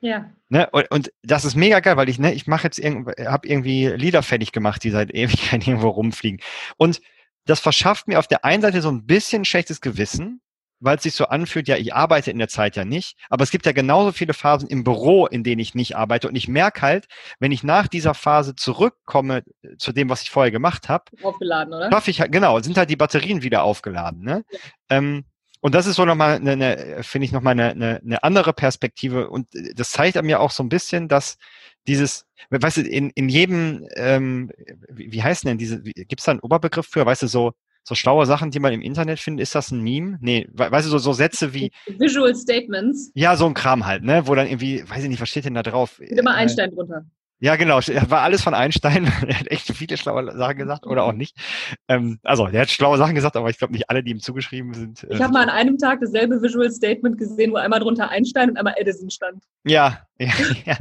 Ja. 0.00 0.30
Ne, 0.48 0.70
und, 0.70 0.90
und 0.90 1.12
das 1.22 1.44
ist 1.44 1.54
mega 1.54 1.80
geil, 1.80 1.96
weil 1.96 2.08
ich, 2.08 2.18
ne, 2.18 2.32
ich 2.32 2.46
mache 2.46 2.64
jetzt 2.64 2.78
irgendwie, 2.78 3.26
habe 3.26 3.46
irgendwie 3.46 3.88
Lieder 3.88 4.22
fertig 4.22 4.52
gemacht, 4.52 4.82
die 4.84 4.90
seit 4.90 5.12
Ewigkeit 5.12 5.66
irgendwo 5.66 5.88
rumfliegen. 5.88 6.40
Und 6.76 7.02
das 7.50 7.60
verschafft 7.60 8.08
mir 8.08 8.18
auf 8.18 8.28
der 8.28 8.44
einen 8.44 8.62
Seite 8.62 8.80
so 8.80 8.90
ein 8.90 9.06
bisschen 9.06 9.44
schlechtes 9.44 9.80
Gewissen, 9.80 10.40
weil 10.78 10.96
es 10.96 11.02
sich 11.02 11.14
so 11.14 11.26
anfühlt, 11.26 11.68
ja, 11.68 11.76
ich 11.76 11.92
arbeite 11.92 12.30
in 12.30 12.38
der 12.38 12.48
Zeit 12.48 12.76
ja 12.76 12.84
nicht, 12.84 13.18
aber 13.28 13.42
es 13.42 13.50
gibt 13.50 13.66
ja 13.66 13.72
genauso 13.72 14.12
viele 14.12 14.32
Phasen 14.32 14.68
im 14.68 14.84
Büro, 14.84 15.26
in 15.26 15.44
denen 15.44 15.58
ich 15.58 15.74
nicht 15.74 15.96
arbeite 15.96 16.28
und 16.28 16.36
ich 16.36 16.48
merke 16.48 16.80
halt, 16.80 17.06
wenn 17.38 17.52
ich 17.52 17.62
nach 17.62 17.88
dieser 17.88 18.14
Phase 18.14 18.54
zurückkomme 18.54 19.42
äh, 19.62 19.76
zu 19.76 19.92
dem, 19.92 20.08
was 20.08 20.22
ich 20.22 20.30
vorher 20.30 20.50
gemacht 20.50 20.88
habe, 20.88 21.04
aufgeladen, 21.22 21.74
oder? 21.74 21.90
Schaffe 21.90 22.10
ich 22.10 22.20
halt, 22.20 22.32
genau, 22.32 22.60
sind 22.60 22.78
halt 22.78 22.88
die 22.88 22.96
Batterien 22.96 23.42
wieder 23.42 23.62
aufgeladen, 23.62 24.22
ne? 24.22 24.44
Ja. 24.50 24.58
Ähm, 24.90 25.24
und 25.62 25.74
das 25.74 25.86
ist 25.86 25.96
so 25.96 26.06
nochmal, 26.06 26.36
eine, 26.36 26.52
eine, 26.52 27.02
finde 27.02 27.26
ich, 27.26 27.32
nochmal 27.32 27.52
eine, 27.52 27.70
eine, 27.72 28.00
eine 28.02 28.22
andere 28.22 28.54
Perspektive. 28.54 29.28
Und 29.28 29.54
äh, 29.54 29.74
das 29.74 29.90
zeigt 29.90 30.20
mir 30.22 30.40
auch 30.40 30.52
so 30.52 30.62
ein 30.62 30.70
bisschen, 30.70 31.06
dass 31.06 31.36
dieses, 31.86 32.26
weißt 32.50 32.78
du, 32.78 32.82
in, 32.82 33.10
in 33.10 33.28
jedem, 33.28 33.86
ähm, 33.96 34.50
wie, 34.88 35.12
wie 35.12 35.22
heißt 35.22 35.44
denn 35.44 35.58
diese, 35.58 35.80
gibt 35.80 36.20
es 36.20 36.24
da 36.24 36.32
einen 36.32 36.40
Oberbegriff 36.40 36.86
für, 36.86 37.04
weißt 37.04 37.22
du, 37.22 37.26
so 37.26 37.52
so 37.82 37.94
schlaue 37.94 38.26
Sachen, 38.26 38.50
die 38.50 38.60
man 38.60 38.72
im 38.72 38.82
Internet 38.82 39.18
findet, 39.18 39.42
ist 39.42 39.54
das 39.54 39.70
ein 39.70 39.82
Meme? 39.82 40.18
Nee, 40.20 40.46
weißt 40.52 40.86
du, 40.86 40.90
so, 40.90 40.98
so 40.98 41.12
Sätze 41.12 41.54
wie. 41.54 41.72
Visual 41.98 42.34
Statements. 42.34 43.10
Ja, 43.14 43.36
so 43.36 43.46
ein 43.46 43.54
Kram 43.54 43.86
halt, 43.86 44.04
ne? 44.04 44.26
Wo 44.26 44.34
dann 44.34 44.46
irgendwie, 44.46 44.88
weiß 44.88 45.02
ich 45.02 45.08
nicht, 45.08 45.20
was 45.20 45.28
steht 45.28 45.44
denn 45.44 45.54
da 45.54 45.62
drauf? 45.62 45.94
Steht 45.94 46.18
immer 46.18 46.32
äh, 46.32 46.40
Einstein 46.40 46.70
drunter. 46.70 47.06
Ja, 47.40 47.56
genau. 47.56 47.78
War 47.78 48.20
alles 48.20 48.42
von 48.42 48.54
Einstein. 48.54 49.04
er 49.26 49.40
hat 49.40 49.50
echt 49.50 49.74
viele 49.74 49.96
schlaue 49.96 50.36
Sachen 50.36 50.58
gesagt 50.58 50.86
oder 50.86 51.04
auch 51.04 51.12
nicht. 51.12 51.36
Ähm, 51.88 52.18
also, 52.22 52.46
er 52.46 52.62
hat 52.62 52.70
schlaue 52.70 52.98
Sachen 52.98 53.14
gesagt, 53.14 53.36
aber 53.36 53.48
ich 53.48 53.58
glaube 53.58 53.72
nicht 53.72 53.88
alle, 53.88 54.02
die 54.02 54.10
ihm 54.10 54.20
zugeschrieben 54.20 54.74
sind. 54.74 55.04
Äh, 55.04 55.14
ich 55.14 55.22
habe 55.22 55.32
mal 55.32 55.42
an 55.42 55.48
einem 55.48 55.78
Tag 55.78 56.00
dasselbe 56.00 56.40
Visual 56.42 56.70
Statement 56.70 57.16
gesehen, 57.18 57.52
wo 57.52 57.56
einmal 57.56 57.80
drunter 57.80 58.10
Einstein 58.10 58.50
und 58.50 58.56
einmal 58.58 58.74
Edison 58.76 59.10
stand. 59.10 59.42
Ja, 59.64 60.06
ja, 60.18 60.32
ja. 60.66 60.78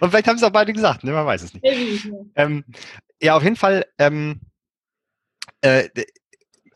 Und 0.00 0.10
vielleicht 0.10 0.26
haben 0.26 0.38
sie 0.38 0.46
auch 0.46 0.52
beide 0.52 0.72
gesagt, 0.72 1.04
ne? 1.04 1.12
man 1.12 1.26
weiß 1.26 1.42
es 1.42 1.54
nicht. 1.54 1.64
Ähm, 2.34 2.64
ja, 3.22 3.36
auf 3.36 3.42
jeden 3.42 3.56
Fall. 3.56 3.84
Ähm, 3.98 4.40
äh, 5.62 5.88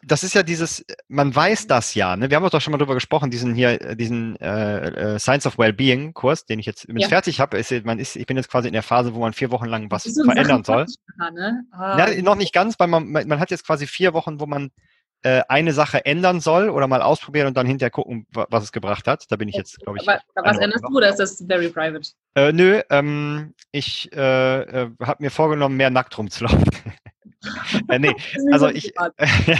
das 0.06 0.22
ist 0.22 0.34
ja 0.34 0.42
dieses, 0.42 0.84
man 1.08 1.34
weiß 1.34 1.66
das 1.66 1.94
ja, 1.94 2.16
ne? 2.16 2.30
Wir 2.30 2.36
haben 2.36 2.48
doch 2.48 2.60
schon 2.60 2.72
mal 2.72 2.78
drüber 2.78 2.94
gesprochen, 2.94 3.30
diesen 3.30 3.54
hier, 3.54 3.80
äh, 3.80 3.96
diesen 3.96 4.36
äh, 4.40 5.14
äh, 5.14 5.18
Science 5.18 5.46
of 5.46 5.58
Wellbeing 5.58 6.14
Kurs, 6.14 6.46
den 6.46 6.58
ich 6.58 6.66
jetzt 6.66 6.86
ja. 6.88 7.08
fertig 7.08 7.40
habe. 7.40 7.58
Ist, 7.58 7.72
man 7.84 7.98
ist, 7.98 8.16
ich 8.16 8.26
bin 8.26 8.36
jetzt 8.36 8.50
quasi 8.50 8.68
in 8.68 8.74
der 8.74 8.82
Phase, 8.82 9.14
wo 9.14 9.20
man 9.20 9.32
vier 9.32 9.50
Wochen 9.50 9.66
lang 9.66 9.90
was 9.90 10.04
so 10.04 10.24
verändern 10.24 10.64
soll. 10.64 10.86
Ne? 11.32 11.64
Ah. 11.72 11.98
Ja, 11.98 12.22
noch 12.22 12.36
nicht 12.36 12.52
ganz, 12.52 12.78
weil 12.78 12.88
man, 12.88 13.10
man 13.10 13.40
hat 13.40 13.50
jetzt 13.50 13.66
quasi 13.66 13.86
vier 13.86 14.12
Wochen, 14.14 14.40
wo 14.40 14.46
man 14.46 14.70
äh, 15.24 15.42
eine 15.48 15.72
Sache 15.72 16.04
ändern 16.04 16.40
soll 16.40 16.68
oder 16.68 16.86
mal 16.86 17.00
ausprobieren 17.00 17.46
und 17.46 17.56
dann 17.56 17.66
hinterher 17.66 17.90
gucken, 17.90 18.26
was 18.30 18.64
es 18.64 18.72
gebracht 18.72 19.08
hat. 19.08 19.24
Da 19.30 19.36
bin 19.36 19.48
ich 19.48 19.56
jetzt, 19.56 19.80
glaube 19.80 19.98
ich. 19.98 20.08
Aber, 20.08 20.20
was 20.34 20.58
änderst 20.58 20.84
du 20.84 20.94
oder 20.94 21.08
ist 21.08 21.18
das 21.18 21.42
very 21.48 21.70
private? 21.70 22.10
Äh, 22.34 22.52
nö, 22.52 22.82
ähm, 22.90 23.54
ich 23.72 24.12
äh, 24.12 24.60
äh, 24.60 24.90
habe 25.00 25.22
mir 25.22 25.30
vorgenommen, 25.30 25.76
mehr 25.76 25.90
nackt 25.90 26.16
rumzulaufen. 26.18 26.64
äh, 27.88 27.98
nee, 27.98 28.14
also 28.52 28.68
ich, 28.68 28.92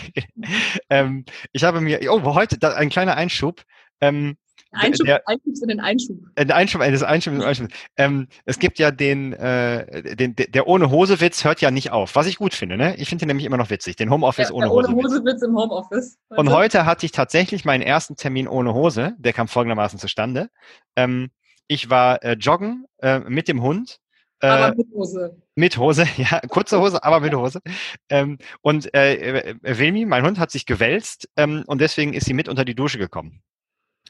ähm, 0.90 1.24
ich 1.52 1.64
habe 1.64 1.80
mir, 1.80 2.00
oh, 2.10 2.22
heute, 2.34 2.58
da, 2.58 2.74
ein 2.74 2.90
kleiner 2.90 3.16
Einschub. 3.16 3.62
Ähm, 4.00 4.36
Einschub, 4.74 5.06
der, 5.06 5.26
Einschub 5.28 5.54
in 5.62 5.68
den 5.68 5.80
Einschub. 5.80 6.16
Äh, 6.34 6.46
der 6.46 6.56
Einschub, 6.56 6.80
das 6.80 7.02
Einschub, 7.02 7.40
Einschub. 7.40 7.68
Ähm, 7.96 8.28
es 8.44 8.58
gibt 8.58 8.78
ja 8.78 8.90
den, 8.90 9.32
äh, 9.32 10.16
den, 10.16 10.34
der 10.36 10.66
ohne 10.66 10.90
Hose 10.90 11.20
Witz 11.20 11.44
hört 11.44 11.60
ja 11.60 11.70
nicht 11.70 11.92
auf, 11.92 12.16
was 12.16 12.26
ich 12.26 12.36
gut 12.36 12.54
finde. 12.54 12.76
Ne? 12.76 12.96
Ich 12.96 13.08
finde 13.08 13.22
den 13.22 13.28
nämlich 13.28 13.46
immer 13.46 13.56
noch 13.56 13.70
witzig, 13.70 13.96
den 13.96 14.10
Homeoffice 14.10 14.48
ja, 14.48 14.54
ohne 14.54 14.70
Hose. 14.70 14.88
Ohne 14.88 15.02
Hose 15.02 15.24
Witz 15.24 15.42
im 15.42 15.56
Homeoffice. 15.56 16.18
Also. 16.28 16.40
Und 16.40 16.50
heute 16.50 16.86
hatte 16.86 17.06
ich 17.06 17.12
tatsächlich 17.12 17.64
meinen 17.64 17.82
ersten 17.82 18.16
Termin 18.16 18.48
ohne 18.48 18.74
Hose. 18.74 19.14
Der 19.18 19.32
kam 19.32 19.48
folgendermaßen 19.48 19.98
zustande. 19.98 20.50
Ähm, 20.96 21.30
ich 21.68 21.88
war 21.88 22.22
äh, 22.22 22.32
joggen 22.32 22.86
äh, 23.00 23.20
mit 23.20 23.48
dem 23.48 23.62
Hund 23.62 24.00
aber 24.48 24.68
äh, 24.68 24.76
mit 24.76 24.88
Hose. 24.92 25.42
Mit 25.54 25.78
Hose, 25.78 26.06
ja, 26.16 26.40
kurze 26.48 26.80
Hose, 26.80 27.02
aber 27.02 27.20
mit 27.20 27.34
Hose. 27.34 27.60
Ähm, 28.08 28.38
und 28.62 28.94
äh, 28.94 29.40
äh, 29.40 29.54
Wilmi, 29.62 30.06
mein 30.06 30.24
Hund, 30.24 30.38
hat 30.38 30.50
sich 30.50 30.66
gewälzt 30.66 31.28
ähm, 31.36 31.64
und 31.66 31.80
deswegen 31.80 32.14
ist 32.14 32.26
sie 32.26 32.34
mit 32.34 32.48
unter 32.48 32.64
die 32.64 32.74
Dusche 32.74 32.98
gekommen. 32.98 33.42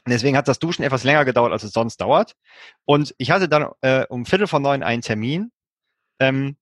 Und 0.05 0.11
deswegen 0.11 0.37
hat 0.37 0.47
das 0.47 0.59
Duschen 0.59 0.83
etwas 0.83 1.03
länger 1.03 1.25
gedauert, 1.25 1.51
als 1.51 1.63
es 1.63 1.71
sonst 1.71 1.97
dauert. 1.97 2.35
Und 2.85 3.15
ich 3.17 3.31
hatte 3.31 3.49
dann 3.49 3.69
äh, 3.81 4.05
um 4.07 4.25
Viertel 4.25 4.47
vor 4.47 4.59
neun 4.59 4.83
einen 4.83 5.01
Termin. 5.01 5.51
Ähm, 6.19 6.57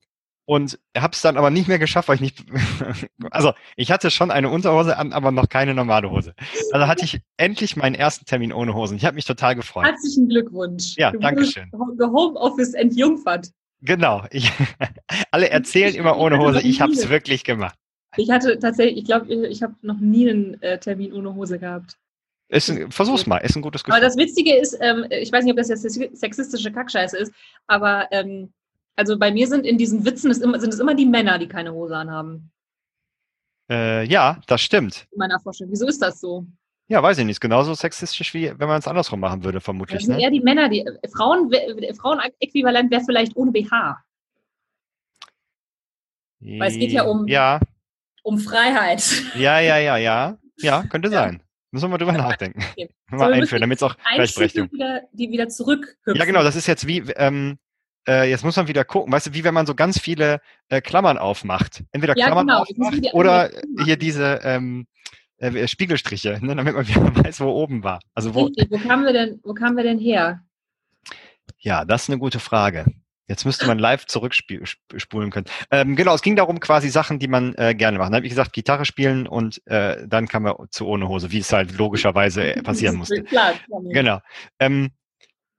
und 0.46 0.80
habe 0.98 1.14
es 1.14 1.22
dann 1.22 1.38
aber 1.38 1.50
nicht 1.50 1.68
mehr 1.68 1.80
geschafft, 1.80 2.10
weil 2.10 2.16
ich 2.16 2.22
nicht, 2.22 2.46
also 3.32 3.54
ich 3.76 3.92
hatte 3.92 4.12
schon 4.12 4.30
eine 4.30 4.50
Unterhose 4.50 4.98
an, 4.98 5.14
aber 5.14 5.32
noch 5.32 5.48
keine 5.48 5.74
normale 5.74 6.12
Hose. 6.12 6.34
Also 6.72 6.88
hatte 6.88 7.06
ich 7.06 7.22
endlich 7.38 7.76
meinen 7.78 7.96
ersten 7.96 8.26
Termin 8.26 8.52
ohne 8.52 8.74
Hosen. 8.74 8.98
Ich 8.98 9.06
habe 9.06 9.16
mich 9.16 9.26
total 9.26 9.56
gefreut. 9.56 9.86
Herzlichen 9.86 10.28
Glückwunsch. 10.28 10.96
Ja, 10.98 11.12
danke 11.12 11.46
schön. 11.46 11.72
Homeoffice 11.74 12.74
entjungfert. 12.74 13.52
Genau. 13.84 14.24
Ich, 14.32 14.52
alle 15.32 15.50
erzählen 15.50 15.94
immer 15.94 16.18
ohne 16.18 16.40
Hose. 16.40 16.62
Ich 16.62 16.82
habe 16.82 16.94
es 16.94 17.10
wirklich 17.10 17.44
gemacht. 17.44 17.78
Ich 18.16 18.30
hatte 18.30 18.58
tatsächlich, 18.60 19.00
ich 19.00 19.06
glaube, 19.06 19.34
ich 19.34 19.62
habe 19.62 19.76
noch 19.82 20.00
nie 20.00 20.30
einen 20.30 20.62
äh, 20.62 20.80
Termin 20.80 21.14
ohne 21.14 21.36
Hose 21.36 21.60
gehabt. 21.60 21.98
Ist 22.48 22.70
ein, 22.70 22.92
versuch's 22.92 23.26
mal, 23.26 23.38
ist 23.38 23.56
ein 23.56 23.62
gutes 23.62 23.84
Gefühl. 23.84 23.96
Aber 23.96 24.06
das 24.06 24.16
Witzige 24.16 24.56
ist, 24.56 24.78
ähm, 24.80 25.06
ich 25.10 25.32
weiß 25.32 25.44
nicht, 25.44 25.52
ob 25.52 25.58
das 25.58 25.70
jetzt 25.70 25.82
sexistische 26.20 26.72
Kackscheiße 26.72 27.18
ist, 27.18 27.34
aber 27.68 28.08
ähm, 28.12 28.54
also 28.96 29.18
bei 29.18 29.32
mir 29.32 29.48
sind 29.48 29.66
in 29.66 29.78
diesen 29.78 30.06
Witzen 30.06 30.32
immer, 30.42 30.60
sind 30.60 30.74
es 30.74 30.80
immer 30.80 30.94
die 30.94 31.08
Männer, 31.08 31.40
die 31.40 31.48
keine 31.48 31.74
Hose 31.74 31.98
anhaben. 31.98 32.52
Äh, 33.72 34.06
ja, 34.06 34.40
das 34.46 34.62
stimmt. 34.62 35.08
In 35.12 35.18
meiner 35.18 35.40
Vorstellung. 35.40 35.72
Wieso 35.72 35.88
ist 35.88 36.02
das 36.02 36.20
so? 36.20 36.46
Ja, 36.94 37.02
weiß 37.02 37.18
ich 37.18 37.26
nicht. 37.26 37.42
Genauso 37.42 37.74
sexistisch, 37.74 38.36
wie 38.36 38.54
wenn 38.56 38.68
man 38.68 38.78
es 38.78 38.88
andersrum 38.88 39.20
machen 39.20 39.44
würde, 39.44 39.60
vermutlich. 39.60 39.98
Das 39.98 40.06
sind 40.06 40.18
ne? 40.18 40.22
eher 40.22 40.30
die 40.30 40.42
Männer, 40.42 40.70
die 40.70 40.86
Frauen, 41.12 41.52
Frauen-Äquivalent 42.00 42.92
wäre 42.92 43.02
vielleicht 43.04 43.36
ohne 43.36 43.52
BH. 43.52 43.98
Weil 46.40 46.72
es 46.72 46.78
geht 46.78 46.92
ja 46.92 47.02
um, 47.06 47.28
ja. 47.28 47.60
um 48.22 48.38
Freiheit. 48.38 49.04
Ja, 49.34 49.60
ja, 49.60 49.80
ja, 49.80 49.98
ja. 49.98 50.38
Ja, 50.58 50.84
könnte 50.84 51.10
ja. 51.10 51.24
sein. 51.24 51.42
Müssen 51.72 51.86
wir 51.86 51.90
mal 51.90 51.98
drüber 51.98 52.12
nachdenken. 52.12 52.62
Okay. 52.74 52.90
mal 53.10 53.30
so, 53.30 53.42
einführen, 53.42 53.62
damit 53.62 53.80
es 53.80 53.84
auch 53.84 53.96
Gleichberechtigung. 54.16 54.72
Wieder, 54.72 55.02
die 55.14 55.32
wieder 55.32 55.50
zurück. 55.50 55.98
Ja, 56.06 56.26
genau. 56.26 56.44
Das 56.44 56.56
ist 56.56 56.68
jetzt 56.68 56.86
wie, 56.86 57.00
ähm, 57.16 57.58
äh, 58.08 58.30
jetzt 58.30 58.44
muss 58.44 58.56
man 58.56 58.68
wieder 58.68 58.86
gucken, 58.86 59.12
weißt 59.12 59.28
du, 59.28 59.34
wie 59.34 59.44
wenn 59.44 59.56
man 59.56 59.66
so 59.66 59.74
ganz 59.74 60.00
viele 60.00 60.42
äh, 60.70 60.80
Klammern 60.80 61.18
aufmacht. 61.18 61.84
Entweder 61.92 62.16
ja, 62.16 62.28
Klammern 62.28 62.46
genau. 62.48 62.60
aufmacht 62.62 63.14
oder 63.14 63.50
hier 63.84 63.98
diese 63.98 64.42
ähm, 64.44 64.86
äh, 65.44 65.68
Spiegelstriche, 65.68 66.40
ne, 66.42 66.56
damit 66.56 66.76
man 66.76 66.88
wieder 66.88 67.16
weiß, 67.26 67.42
wo 67.42 67.50
oben 67.50 67.84
war. 67.84 68.00
Also 68.14 68.34
wo, 68.34 68.46
Richtig. 68.46 68.72
wo 68.72 68.78
kamen 68.78 69.06
wir 69.06 69.14
denn, 69.14 69.40
wo 69.44 69.54
kamen 69.54 69.78
wir 69.78 69.84
denn 69.84 70.00
her? 70.00 70.42
Ja, 71.60 71.86
das 71.86 72.04
ist 72.04 72.10
eine 72.10 72.20
gute 72.20 72.40
Frage. 72.40 72.86
Jetzt 73.28 73.46
müsste 73.46 73.68
man 73.68 73.80
live 73.80 74.06
zurückspulen 74.06 75.32
können. 75.32 75.46
Ähm, 75.72 75.96
genau, 75.96 76.16
es 76.16 76.22
ging 76.22 76.36
darum, 76.36 76.60
quasi 76.60 76.90
Sachen, 76.90 77.20
die 77.20 77.28
man 77.28 77.56
äh, 77.56 77.76
gerne 77.76 77.98
macht. 77.98 78.10
Dann 78.10 78.16
habe 78.16 78.26
ich 78.26 78.32
gesagt, 78.32 78.54
Gitarre 78.54 78.86
spielen 78.86 79.28
und 79.28 79.66
äh, 79.68 80.08
dann 80.08 80.28
kam 80.28 80.46
er 80.46 80.58
zu 80.70 80.88
ohne 80.88 81.08
Hose, 81.08 81.32
wie 81.32 81.40
es 81.40 81.52
halt 81.52 81.78
logischerweise 81.78 82.54
passieren 82.64 82.96
musste. 82.96 83.24
Klar, 83.24 83.54
klar. 83.54 83.82
Genau. 83.90 84.20
Ähm, 84.60 84.92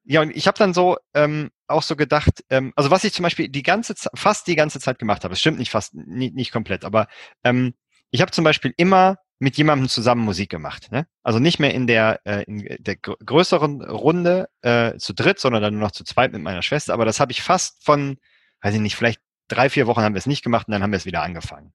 ja, 0.07 0.21
und 0.21 0.37
ich 0.37 0.47
habe 0.47 0.59
dann 0.59 0.75
so 0.75 0.99
ähm, 1.15 1.51
auch 1.67 1.83
so 1.83 1.97
gedacht, 1.97 2.45
ähm, 2.51 2.73
also 2.77 2.91
was 2.91 3.05
ich 3.05 3.15
zum 3.15 3.23
Beispiel 3.23 3.49
die 3.49 3.63
ganze 3.63 3.95
Zeit, 3.95 4.13
fast 4.15 4.47
die 4.47 4.57
ganze 4.57 4.79
Zeit 4.79 4.99
gemacht 4.99 5.25
habe, 5.25 5.33
es 5.33 5.41
stimmt 5.41 5.59
nicht 5.59 5.71
fast, 5.71 5.95
nicht, 5.95 6.35
nicht 6.35 6.53
komplett, 6.53 6.85
aber 6.85 7.07
ähm, 7.43 7.73
ich 8.11 8.21
habe 8.21 8.31
zum 8.31 8.45
Beispiel 8.45 8.75
immer 8.77 9.17
mit 9.45 9.59
jemandem 9.59 9.91
zusammen 9.91 10.25
Musik 10.25 10.49
gemacht. 10.49 10.91
Ne? 10.91 11.07
Also 11.23 11.39
nicht 11.39 11.59
mehr 11.59 11.75
in 11.75 11.87
der, 11.87 12.21
äh, 12.25 12.45
in 12.45 12.65
der 12.79 12.97
größeren 12.97 13.83
Runde 13.83 14.49
äh, 14.63 14.97
zu 14.97 15.13
dritt, 15.13 15.39
sondern 15.39 15.63
dann 15.63 15.75
nur 15.75 15.83
noch 15.83 15.91
zu 15.91 16.03
zweit 16.03 16.33
mit 16.33 16.41
meiner 16.41 16.63
Schwester. 16.63 16.95
Aber 16.95 17.05
das 17.05 17.21
habe 17.21 17.31
ich 17.31 17.43
fast 17.43 17.85
von, 17.85 18.17
weiß 18.63 18.75
ich 18.75 18.81
nicht, 18.81 18.97
vielleicht 18.97 19.21
drei, 19.49 19.69
vier 19.69 19.87
Wochen 19.87 20.01
haben 20.01 20.15
wir 20.15 20.19
es 20.19 20.27
nicht 20.27 20.43
gemacht 20.43 20.67
und 20.67 20.73
dann 20.73 20.83
haben 20.83 20.93
wir 20.93 20.97
es 20.97 21.05
wieder 21.05 21.23
angefangen. 21.23 21.75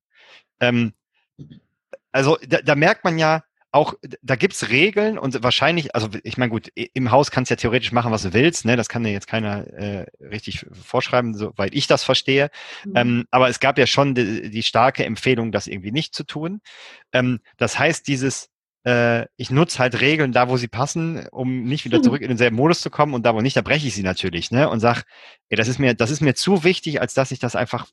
Ähm, 0.59 0.93
also 2.11 2.39
da, 2.47 2.57
da 2.63 2.73
merkt 2.73 3.03
man 3.03 3.19
ja, 3.19 3.43
auch, 3.71 3.93
da 4.21 4.35
gibt's 4.35 4.69
Regeln 4.69 5.19
und 5.19 5.43
wahrscheinlich, 5.43 5.93
also 5.93 6.09
ich 6.23 6.37
meine, 6.37 6.49
gut, 6.49 6.71
im 6.75 7.11
Haus 7.11 7.29
kannst 7.29 7.51
du 7.51 7.53
ja 7.53 7.57
theoretisch 7.57 7.91
machen, 7.91 8.11
was 8.11 8.23
du 8.23 8.33
willst, 8.33 8.65
ne? 8.65 8.75
Das 8.75 8.89
kann 8.89 9.03
dir 9.03 9.11
jetzt 9.11 9.27
keiner 9.27 9.67
äh, 9.67 10.05
richtig 10.21 10.65
vorschreiben, 10.71 11.35
soweit 11.35 11.75
ich 11.75 11.85
das 11.85 12.03
verstehe. 12.03 12.49
Mhm. 12.85 12.93
Ähm, 12.95 13.25
aber 13.29 13.49
es 13.49 13.59
gab 13.59 13.77
ja 13.77 13.85
schon 13.85 14.15
die, 14.15 14.49
die, 14.49 14.63
starke 14.63 15.05
Empfehlung, 15.05 15.51
das 15.51 15.67
irgendwie 15.67 15.91
nicht 15.91 16.15
zu 16.15 16.23
tun. 16.23 16.61
Ähm, 17.13 17.39
das 17.57 17.77
heißt, 17.77 18.07
dieses 18.07 18.49
äh, 18.85 19.27
ich 19.35 19.51
nutze 19.51 19.79
halt 19.79 20.01
Regeln 20.01 20.31
da, 20.31 20.49
wo 20.49 20.57
sie 20.57 20.67
passen, 20.67 21.27
um 21.31 21.63
nicht 21.63 21.85
wieder 21.85 21.99
mhm. 21.99 22.03
zurück 22.03 22.21
in 22.21 22.29
denselben 22.29 22.55
Modus 22.55 22.81
zu 22.81 22.89
kommen 22.89 23.13
und 23.13 23.25
da, 23.25 23.35
wo 23.35 23.41
nicht, 23.41 23.57
da 23.57 23.61
breche 23.61 23.87
ich 23.87 23.93
sie 23.93 24.03
natürlich, 24.03 24.51
ne? 24.51 24.69
Und 24.69 24.79
sag, 24.79 25.03
ey, 25.49 25.57
das 25.57 25.67
ist 25.67 25.79
mir, 25.79 25.93
das 25.93 26.11
ist 26.11 26.21
mir 26.21 26.33
zu 26.33 26.63
wichtig, 26.63 27.01
als 27.01 27.13
dass 27.13 27.31
ich 27.31 27.39
das 27.39 27.55
einfach 27.55 27.87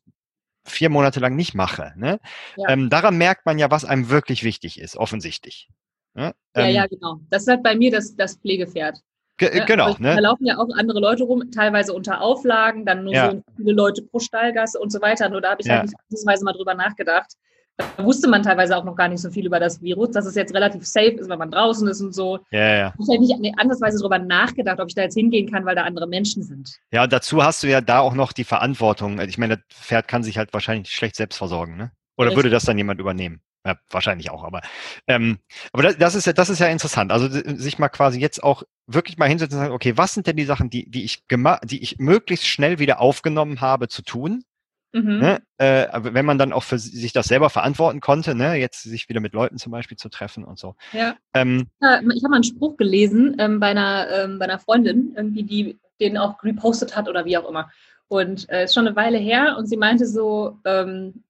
vier 0.67 0.91
Monate 0.91 1.21
lang 1.21 1.37
nicht 1.37 1.55
mache. 1.55 1.93
Ne? 1.97 2.19
Ja. 2.57 2.71
Ähm, 2.71 2.91
daran 2.91 3.17
merkt 3.17 3.47
man 3.47 3.59
ja, 3.59 3.71
was 3.71 3.85
einem 3.85 4.11
wirklich 4.11 4.45
wichtig 4.45 4.81
ist, 4.81 4.97
offensichtlich. 4.97 5.69
Ne? 6.15 6.35
Ja, 6.57 6.67
ähm, 6.67 6.75
ja, 6.75 6.87
genau. 6.87 7.21
Das 7.31 7.43
ist 7.43 7.49
halt 7.49 7.63
bei 7.63 7.75
mir 7.75 7.91
das, 7.91 8.17
das 8.17 8.37
Pflegepferd. 8.37 8.99
Ge 9.39 9.55
ja, 9.55 9.65
genau. 9.67 9.95
Ne? 9.99 10.15
Da 10.15 10.21
laufen 10.21 10.47
ja 10.47 10.57
auch 10.57 10.69
andere 10.75 10.99
Leute 10.99 11.25
rum, 11.25 11.51
teilweise 11.51 11.93
unter 11.93 12.23
Auflagen, 12.23 12.87
dann 12.87 13.05
nur 13.05 13.13
ja. 13.13 13.31
so 13.31 13.43
viele 13.57 13.73
Leute 13.73 14.03
pro 14.03 14.19
Stallgasse 14.19 14.79
und 14.79 14.91
so 14.91 15.01
weiter. 15.03 15.29
Nur 15.29 15.43
da 15.43 15.51
habe 15.51 15.61
ich 15.61 15.67
ja. 15.67 15.81
halt 15.81 15.93
nicht 16.09 16.43
mal 16.43 16.53
drüber 16.53 16.75
nachgedacht. 16.75 17.33
Da 17.77 18.05
wusste 18.05 18.29
man 18.29 18.43
teilweise 18.43 18.77
auch 18.77 18.85
noch 18.85 18.97
gar 18.97 19.09
nicht 19.09 19.21
so 19.21 19.31
viel 19.31 19.47
über 19.47 19.61
das 19.61 19.83
Virus, 19.83 20.11
dass 20.11 20.25
es 20.25 20.35
jetzt 20.35 20.55
relativ 20.55 20.87
safe 20.87 21.13
ist, 21.13 21.29
wenn 21.29 21.39
man 21.39 21.51
draußen 21.51 21.87
ist 21.89 22.01
und 22.01 22.15
so. 22.15 22.39
Ja, 22.51 22.77
ja. 22.77 22.95
Ich 22.99 23.09
habe 23.09 23.41
nicht 23.41 23.59
andersweise 23.59 23.99
darüber 23.99 24.19
nachgedacht, 24.19 24.81
ob 24.81 24.89
ich 24.89 24.95
da 24.95 25.03
jetzt 25.03 25.15
hingehen 25.15 25.51
kann, 25.51 25.67
weil 25.67 25.75
da 25.75 25.83
andere 25.83 26.07
Menschen 26.07 26.43
sind. 26.43 26.79
Ja, 26.91 27.05
und 27.05 27.13
dazu 27.13 27.43
hast 27.43 27.63
du 27.63 27.69
ja 27.69 27.81
da 27.81 28.01
auch 28.01 28.15
noch 28.15 28.33
die 28.33 28.45
Verantwortung. 28.45 29.21
Ich 29.21 29.39
meine, 29.39 29.59
das 29.59 29.79
Pferd 29.79 30.09
kann 30.09 30.23
sich 30.23 30.39
halt 30.39 30.53
wahrscheinlich 30.55 30.91
schlecht 30.91 31.17
selbst 31.17 31.37
versorgen, 31.37 31.77
ne? 31.77 31.93
Oder 32.17 32.29
Richtig. 32.29 32.37
würde 32.45 32.51
das 32.51 32.65
dann 32.65 32.79
jemand 32.79 32.99
übernehmen? 32.99 33.43
Ja, 33.67 33.77
wahrscheinlich 33.91 34.31
auch, 34.31 34.45
aber 34.45 34.61
ähm, 35.09 35.39
aber 35.73 35.83
das, 35.83 35.99
das, 35.99 36.15
ist 36.15 36.25
ja 36.25 36.33
das 36.33 36.51
ist 36.51 36.61
ja 36.61 36.69
interessant. 36.69 37.11
Also 37.11 37.29
sich 37.29 37.81
mal 37.81 37.89
quasi 37.89 38.21
jetzt 38.21 38.41
auch 38.41 38.63
wirklich 38.87 39.19
mal 39.19 39.29
hinsetzen 39.29 39.59
und 39.59 39.65
sagen, 39.65 39.75
okay, 39.75 39.97
was 39.97 40.15
sind 40.15 40.29
denn 40.29 40.37
die 40.37 40.45
Sachen, 40.45 40.71
die 40.71 40.89
die 40.89 41.05
ich 41.05 41.27
gemacht, 41.27 41.63
die 41.65 41.83
ich 41.83 41.99
möglichst 41.99 42.47
schnell 42.47 42.79
wieder 42.79 43.01
aufgenommen 43.01 43.61
habe 43.61 43.89
zu 43.89 44.03
tun? 44.03 44.45
Mhm. 44.93 45.19
Ne? 45.19 45.43
Äh, 45.59 45.87
wenn 46.03 46.25
man 46.25 46.39
dann 46.39 46.53
auch 46.53 46.63
für 46.63 46.79
sich 46.79 47.13
das 47.13 47.27
selber 47.27 47.51
verantworten 47.51 48.01
konnte, 48.01 48.35
ne? 48.35 48.55
jetzt 48.55 48.83
sich 48.83 49.09
wieder 49.09 49.21
mit 49.21 49.35
Leuten 49.35 49.59
zum 49.59 49.73
Beispiel 49.73 49.97
zu 49.97 50.09
treffen 50.09 50.45
und 50.45 50.59
so. 50.59 50.75
Ja. 50.93 51.17
Ähm, 51.35 51.69
ich 51.81 51.87
habe 51.87 52.29
mal 52.29 52.37
einen 52.37 52.45
Spruch 52.45 52.77
gelesen 52.77 53.37
ähm, 53.39 53.61
bei, 53.61 53.69
einer, 53.69 54.09
ähm, 54.11 54.39
bei 54.39 54.45
einer 54.45 54.59
Freundin, 54.59 55.13
irgendwie, 55.17 55.43
die 55.43 55.79
den 56.01 56.19
auch 56.19 56.43
repostet 56.43 56.97
hat 56.97 57.09
oder 57.09 57.25
wie 57.25 57.37
auch 57.37 57.49
immer. 57.49 57.71
Und 58.09 58.49
äh, 58.51 58.65
ist 58.65 58.75
schon 58.75 58.87
eine 58.87 58.97
Weile 58.97 59.19
her 59.19 59.57
und 59.59 59.67
sie 59.67 59.77
meinte 59.77 60.07
so, 60.07 60.59
ähm, 60.65 61.25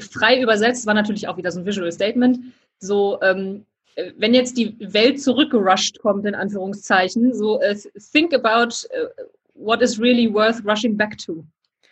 frei 0.00 0.40
übersetzt, 0.40 0.86
war 0.86 0.94
natürlich 0.94 1.28
auch 1.28 1.36
wieder 1.36 1.50
so 1.50 1.60
ein 1.60 1.66
Visual 1.66 1.92
Statement, 1.92 2.38
so, 2.78 3.20
ähm, 3.22 3.66
wenn 4.16 4.34
jetzt 4.34 4.56
die 4.56 4.76
Welt 4.80 5.20
zurückgerusht 5.20 5.98
kommt, 6.00 6.24
in 6.24 6.34
Anführungszeichen, 6.34 7.34
so 7.34 7.60
uh, 7.60 7.74
think 8.12 8.32
about 8.32 8.86
uh, 8.90 9.08
what 9.54 9.82
is 9.82 10.00
really 10.00 10.32
worth 10.32 10.64
rushing 10.64 10.96
back 10.96 11.18
to. 11.18 11.44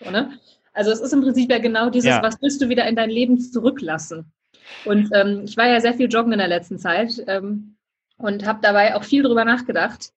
So, 0.03 0.11
ne? 0.11 0.39
Also 0.73 0.91
es 0.91 1.01
ist 1.01 1.13
im 1.13 1.23
Prinzip 1.23 1.51
ja 1.51 1.59
genau 1.59 1.91
dieses, 1.91 2.11
ja. 2.11 2.23
was 2.23 2.41
willst 2.41 2.61
du 2.63 2.69
wieder 2.69 2.87
in 2.87 2.97
dein 2.97 3.11
Leben 3.11 3.41
zurücklassen? 3.41 4.33
Und 4.85 5.11
ähm, 5.13 5.43
ich 5.45 5.57
war 5.57 5.67
ja 5.67 5.81
sehr 5.81 5.95
viel 5.95 6.09
joggen 6.09 6.33
in 6.33 6.39
der 6.39 6.49
letzten 6.49 6.79
Zeit 6.79 7.23
ähm, 7.27 7.77
und 8.19 8.47
habe 8.47 8.61
dabei 8.63 8.95
auch 8.95 9.05
viel 9.05 9.23
drüber 9.23 9.45
nachgedacht 9.45 10.13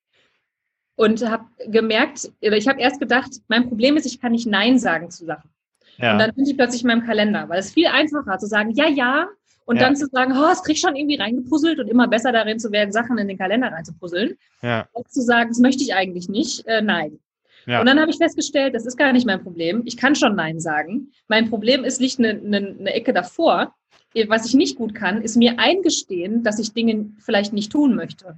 und 0.96 1.28
habe 1.28 1.46
gemerkt, 1.68 2.32
ich 2.40 2.68
habe 2.68 2.80
erst 2.80 3.00
gedacht, 3.00 3.32
mein 3.48 3.68
Problem 3.68 3.98
ist, 3.98 4.06
ich 4.06 4.22
kann 4.22 4.32
nicht 4.32 4.46
Nein 4.46 4.78
sagen 4.78 5.10
zu 5.10 5.26
Sachen. 5.26 5.50
Ja. 5.98 6.14
Und 6.14 6.20
dann 6.20 6.34
bin 6.34 6.46
ich 6.46 6.56
plötzlich 6.56 6.84
in 6.84 6.88
meinem 6.88 7.06
Kalender, 7.06 7.50
weil 7.50 7.60
es 7.60 7.74
viel 7.74 7.88
einfacher 7.88 8.38
zu 8.38 8.48
sagen, 8.48 8.72
ja, 8.72 8.88
ja, 8.88 9.28
und 9.66 9.78
ja. 9.78 9.84
dann 9.84 9.96
zu 9.96 10.08
sagen, 10.08 10.34
oh, 10.38 10.50
es 10.52 10.64
krieg 10.64 10.78
schon 10.78 10.96
irgendwie 10.96 11.16
reingepuzzelt 11.16 11.80
und 11.80 11.88
immer 11.88 12.08
besser 12.08 12.32
darin 12.32 12.60
zu 12.60 12.72
werden, 12.72 12.92
Sachen 12.92 13.18
in 13.18 13.28
den 13.28 13.38
Kalender 13.38 13.72
reinzupuzzeln. 13.72 14.36
Ja. 14.62 14.88
Als 14.94 15.12
zu 15.12 15.22
sagen, 15.22 15.50
das 15.50 15.60
möchte 15.60 15.84
ich 15.84 15.96
eigentlich 15.96 16.30
nicht, 16.30 16.66
äh, 16.68 16.82
nein. 16.82 17.20
Ja. 17.65 17.79
Und 17.79 17.86
dann 17.86 18.00
habe 18.00 18.12
ich 18.12 18.17
festgestellt, 18.17 18.75
das 18.75 18.86
ist 18.86 18.98
gar 18.98 19.13
nicht 19.13 19.25
mein 19.25 19.41
Problem. 19.41 19.84
Ich 19.86 19.98
kann 19.98 20.15
schon 20.15 20.36
Nein 20.36 20.60
sagen. 20.60 21.12
Mein 21.27 21.50
Problem 21.50 21.84
ist 21.84 22.01
nicht 22.01 22.20
eine, 22.20 22.29
eine, 22.29 22.75
eine 22.79 22.93
Ecke 22.93 23.13
davor. 23.13 23.74
Was 24.27 24.46
ich 24.46 24.53
nicht 24.53 24.77
gut 24.77 24.93
kann, 24.93 25.22
ist 25.22 25.38
mir 25.38 25.58
eingestehen, 25.58 26.43
dass 26.43 26.60
ich 26.60 26.74
Dinge 26.74 27.10
vielleicht 27.20 27.53
nicht 27.53 27.72
tun 27.72 27.96
möchte. 27.96 28.38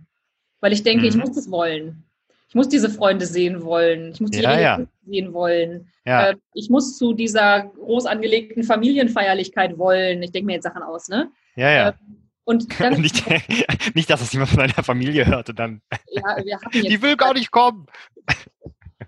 Weil 0.62 0.74
ich 0.74 0.84
denke, 0.84 1.04
mhm. 1.04 1.10
ich 1.10 1.18
muss 1.18 1.36
es 1.36 1.52
wollen. 1.52 2.06
Ich 2.48 2.56
muss 2.56 2.70
diese 2.70 2.90
Freunde 2.90 3.26
sehen 3.26 3.64
wollen. 3.64 4.12
Ich 4.14 4.22
muss 4.22 4.32
die 4.32 4.40
ja, 4.40 4.60
ja. 4.60 4.86
sehen 5.06 5.34
wollen. 5.34 5.90
Ja. 6.06 6.30
Äh, 6.30 6.36
ich 6.54 6.70
muss 6.70 6.98
zu 6.98 7.14
dieser 7.14 7.64
groß 7.64 8.06
angelegten 8.06 8.64
Familienfeierlichkeit 8.64 9.78
wollen. 9.78 10.24
Ich 10.24 10.32
denke 10.32 10.46
mir 10.46 10.54
jetzt 10.54 10.64
Sachen 10.64 10.84
aus, 10.84 11.10
ne? 11.10 11.32
Ja, 11.56 11.72
ja. 11.72 11.90
Äh, 11.90 11.94
und 12.46 12.68
dann, 12.80 13.02
nicht, 13.02 13.26
nicht, 13.96 14.10
dass 14.10 14.22
es 14.22 14.32
jemand 14.32 14.52
von 14.52 14.60
deiner 14.60 14.84
Familie 14.84 15.26
hört 15.26 15.50
und 15.50 15.60
dann. 15.60 15.82
Ja, 16.08 16.38
wir 16.44 16.56
hatten 16.56 16.70
jetzt, 16.74 16.90
die 16.90 17.02
will 17.02 17.18
gar 17.18 17.34
nicht 17.34 17.52
kommen. 17.52 17.88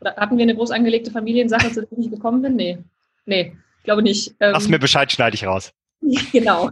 Oder 0.01 0.15
hatten 0.15 0.37
wir 0.37 0.43
eine 0.43 0.55
groß 0.55 0.71
angelegte 0.71 1.11
Familiensache, 1.11 1.71
zu 1.71 1.85
der 1.85 1.97
ich 1.97 2.11
gekommen 2.11 2.41
bin? 2.41 2.55
Nee. 2.55 2.77
Nee, 3.25 3.53
glaube 3.87 4.03
nicht. 4.03 4.35
Ähm, 4.39 4.51
Lass 4.51 4.67
mir 4.67 4.79
Bescheid, 4.79 5.11
schneide 5.11 5.33
ich 5.33 5.45
raus. 5.45 5.73
genau, 6.31 6.69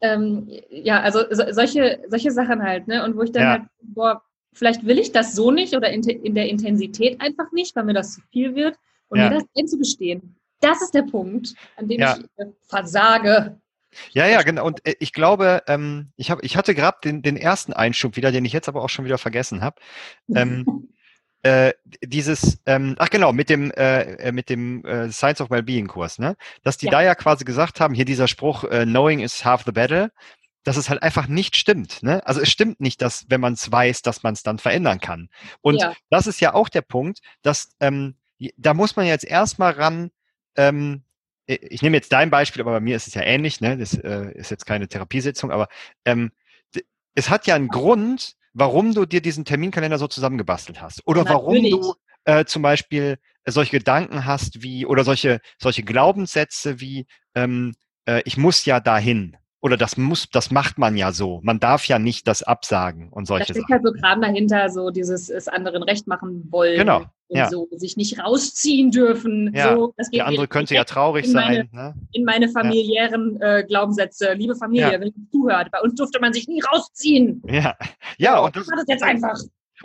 ähm, 0.00 0.48
ja, 0.68 1.00
also 1.00 1.20
so, 1.30 1.44
solche, 1.52 2.00
solche 2.08 2.32
Sachen 2.32 2.64
halt, 2.64 2.88
ne? 2.88 3.04
Und 3.04 3.16
wo 3.16 3.22
ich 3.22 3.30
dann 3.30 3.42
ja. 3.42 3.50
halt, 3.50 3.62
boah, 3.80 4.22
vielleicht 4.52 4.84
will 4.84 4.98
ich 4.98 5.12
das 5.12 5.36
so 5.36 5.52
nicht 5.52 5.74
oder 5.76 5.90
in, 5.90 6.02
in, 6.02 6.34
der 6.34 6.48
Intensität 6.48 7.20
einfach 7.20 7.52
nicht, 7.52 7.76
weil 7.76 7.84
mir 7.84 7.94
das 7.94 8.14
zu 8.14 8.20
viel 8.32 8.56
wird. 8.56 8.76
Und 9.06 9.20
ja. 9.20 9.28
mir 9.28 9.36
das 9.36 9.44
einzugestehen, 9.56 10.34
das 10.60 10.82
ist 10.82 10.94
der 10.94 11.02
Punkt, 11.02 11.54
an 11.76 11.86
dem 11.86 12.00
ja. 12.00 12.16
ich 12.16 12.24
äh, 12.38 12.50
versage. 12.66 13.60
Ja, 14.10 14.26
ja, 14.26 14.42
genau. 14.42 14.66
Und 14.66 14.84
äh, 14.84 14.96
ich 14.98 15.12
glaube, 15.12 15.62
ähm, 15.68 16.10
ich, 16.16 16.32
hab, 16.32 16.42
ich 16.42 16.56
hatte 16.56 16.74
gerade 16.74 16.98
den, 17.04 17.22
den 17.22 17.36
ersten 17.36 17.72
Einschub 17.72 18.16
wieder, 18.16 18.32
den 18.32 18.44
ich 18.44 18.52
jetzt 18.52 18.68
aber 18.68 18.82
auch 18.82 18.88
schon 18.88 19.04
wieder 19.04 19.18
vergessen 19.18 19.62
habe. 19.62 19.76
Ähm, 20.34 20.88
äh, 21.44 21.74
dieses, 22.02 22.58
ähm, 22.64 22.96
ach 22.98 23.10
genau, 23.10 23.32
mit 23.34 23.50
dem, 23.50 23.70
äh, 23.72 24.14
äh, 24.14 24.32
mit 24.32 24.48
dem 24.48 24.82
äh, 24.86 25.10
Science 25.12 25.42
of 25.42 25.50
Wellbeing 25.50 25.88
Kurs, 25.88 26.18
ne? 26.18 26.36
Dass 26.62 26.78
die 26.78 26.86
ja. 26.86 26.92
da 26.92 27.02
ja 27.02 27.14
quasi 27.14 27.44
gesagt 27.44 27.80
haben, 27.80 27.92
hier 27.92 28.06
dieser 28.06 28.28
Spruch, 28.28 28.64
äh, 28.64 28.84
knowing 28.86 29.20
is 29.20 29.44
half 29.44 29.62
the 29.66 29.72
battle, 29.72 30.10
dass 30.62 30.78
es 30.78 30.88
halt 30.88 31.02
einfach 31.02 31.28
nicht 31.28 31.56
stimmt. 31.56 32.02
Ne? 32.02 32.26
Also 32.26 32.40
es 32.40 32.50
stimmt 32.50 32.80
nicht, 32.80 33.02
dass 33.02 33.26
wenn 33.28 33.42
man 33.42 33.52
es 33.52 33.70
weiß, 33.70 34.00
dass 34.00 34.22
man 34.22 34.32
es 34.32 34.42
dann 34.42 34.58
verändern 34.58 35.00
kann. 35.00 35.28
Und 35.60 35.82
ja. 35.82 35.92
das 36.08 36.26
ist 36.26 36.40
ja 36.40 36.54
auch 36.54 36.70
der 36.70 36.80
Punkt, 36.80 37.20
dass 37.42 37.76
ähm, 37.78 38.16
da 38.56 38.72
muss 38.72 38.96
man 38.96 39.04
jetzt 39.04 39.26
erstmal 39.26 39.72
ran, 39.72 40.10
ähm, 40.56 41.02
ich 41.46 41.82
nehme 41.82 41.98
jetzt 41.98 42.10
dein 42.10 42.30
Beispiel, 42.30 42.62
aber 42.62 42.72
bei 42.72 42.80
mir 42.80 42.96
ist 42.96 43.06
es 43.06 43.12
ja 43.12 43.20
ähnlich, 43.20 43.60
ne? 43.60 43.76
Das 43.76 43.92
äh, 43.92 44.32
ist 44.32 44.50
jetzt 44.50 44.64
keine 44.64 44.88
Therapiesitzung, 44.88 45.50
aber 45.50 45.68
ähm, 46.06 46.32
es 47.14 47.28
hat 47.28 47.46
ja 47.46 47.54
einen 47.54 47.68
Grund, 47.68 48.34
warum 48.54 48.94
du 48.94 49.04
dir 49.04 49.20
diesen 49.20 49.44
Terminkalender 49.44 49.98
so 49.98 50.08
zusammengebastelt 50.08 50.80
hast. 50.80 51.06
Oder 51.06 51.24
Natürlich. 51.24 51.72
warum 51.72 51.82
du 51.82 51.94
äh, 52.24 52.44
zum 52.44 52.62
Beispiel 52.62 53.18
solche 53.44 53.78
Gedanken 53.78 54.24
hast 54.24 54.62
wie, 54.62 54.86
oder 54.86 55.04
solche, 55.04 55.40
solche 55.58 55.82
Glaubenssätze 55.82 56.80
wie, 56.80 57.06
ähm, 57.34 57.74
äh, 58.06 58.22
ich 58.24 58.36
muss 58.36 58.64
ja 58.64 58.80
dahin 58.80 59.36
oder 59.64 59.78
das 59.78 59.96
muss, 59.96 60.28
das 60.28 60.50
macht 60.50 60.76
man 60.76 60.94
ja 60.94 61.10
so. 61.10 61.40
Man 61.42 61.58
darf 61.58 61.86
ja 61.86 61.98
nicht 61.98 62.28
das 62.28 62.42
absagen 62.42 63.08
und 63.08 63.24
solche 63.24 63.54
Sachen. 63.54 63.64
Da 63.66 63.76
ist 63.76 63.82
halt 63.82 63.94
so 63.94 63.98
Kram 63.98 64.20
dahinter, 64.20 64.68
so 64.68 64.90
dieses 64.90 65.30
es 65.30 65.48
anderen 65.48 65.82
recht 65.82 66.06
machen 66.06 66.46
wollen. 66.50 66.76
Genau. 66.76 67.06
Und 67.28 67.38
ja. 67.38 67.48
so 67.48 67.66
sich 67.70 67.96
nicht 67.96 68.22
rausziehen 68.22 68.90
dürfen. 68.90 69.54
Ja. 69.54 69.74
So, 69.74 69.94
das 69.96 70.10
geht 70.10 70.18
Der 70.18 70.26
andere 70.26 70.48
könnte 70.48 70.74
ja 70.74 70.84
traurig 70.84 71.32
meine, 71.32 71.56
sein. 71.56 71.68
Ne? 71.72 71.94
In 72.12 72.24
meine 72.24 72.50
familiären 72.50 73.38
ja. 73.40 73.56
äh, 73.56 73.64
Glaubenssätze. 73.64 74.34
Liebe 74.34 74.54
Familie, 74.54 75.00
wenn 75.00 75.08
ihr 75.08 75.30
zuhört, 75.32 75.70
bei 75.70 75.80
uns 75.80 75.94
durfte 75.94 76.20
man 76.20 76.34
sich 76.34 76.46
nie 76.46 76.60
rausziehen. 76.60 77.42
Ja, 77.48 77.74
ja. 78.18 78.40
Und 78.40 78.54
das, 78.54 78.66
das 78.66 78.84
jetzt 78.86 79.02
einfach. 79.02 79.38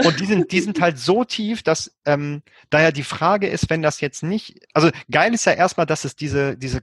Und 0.04 0.20
die 0.20 0.26
sind, 0.26 0.52
die 0.52 0.62
sind 0.62 0.80
halt 0.80 0.98
so 0.98 1.24
tief, 1.24 1.62
dass 1.62 1.92
ähm, 2.06 2.42
daher 2.70 2.92
die 2.92 3.04
Frage 3.04 3.48
ist, 3.48 3.70
wenn 3.70 3.82
das 3.82 4.00
jetzt 4.00 4.24
nicht, 4.24 4.60
also 4.74 4.90
geil 5.12 5.34
ist 5.34 5.46
ja 5.46 5.54
erstmal, 5.54 5.86
dass 5.86 6.06
es 6.06 6.16
diese, 6.16 6.58
diese, 6.58 6.82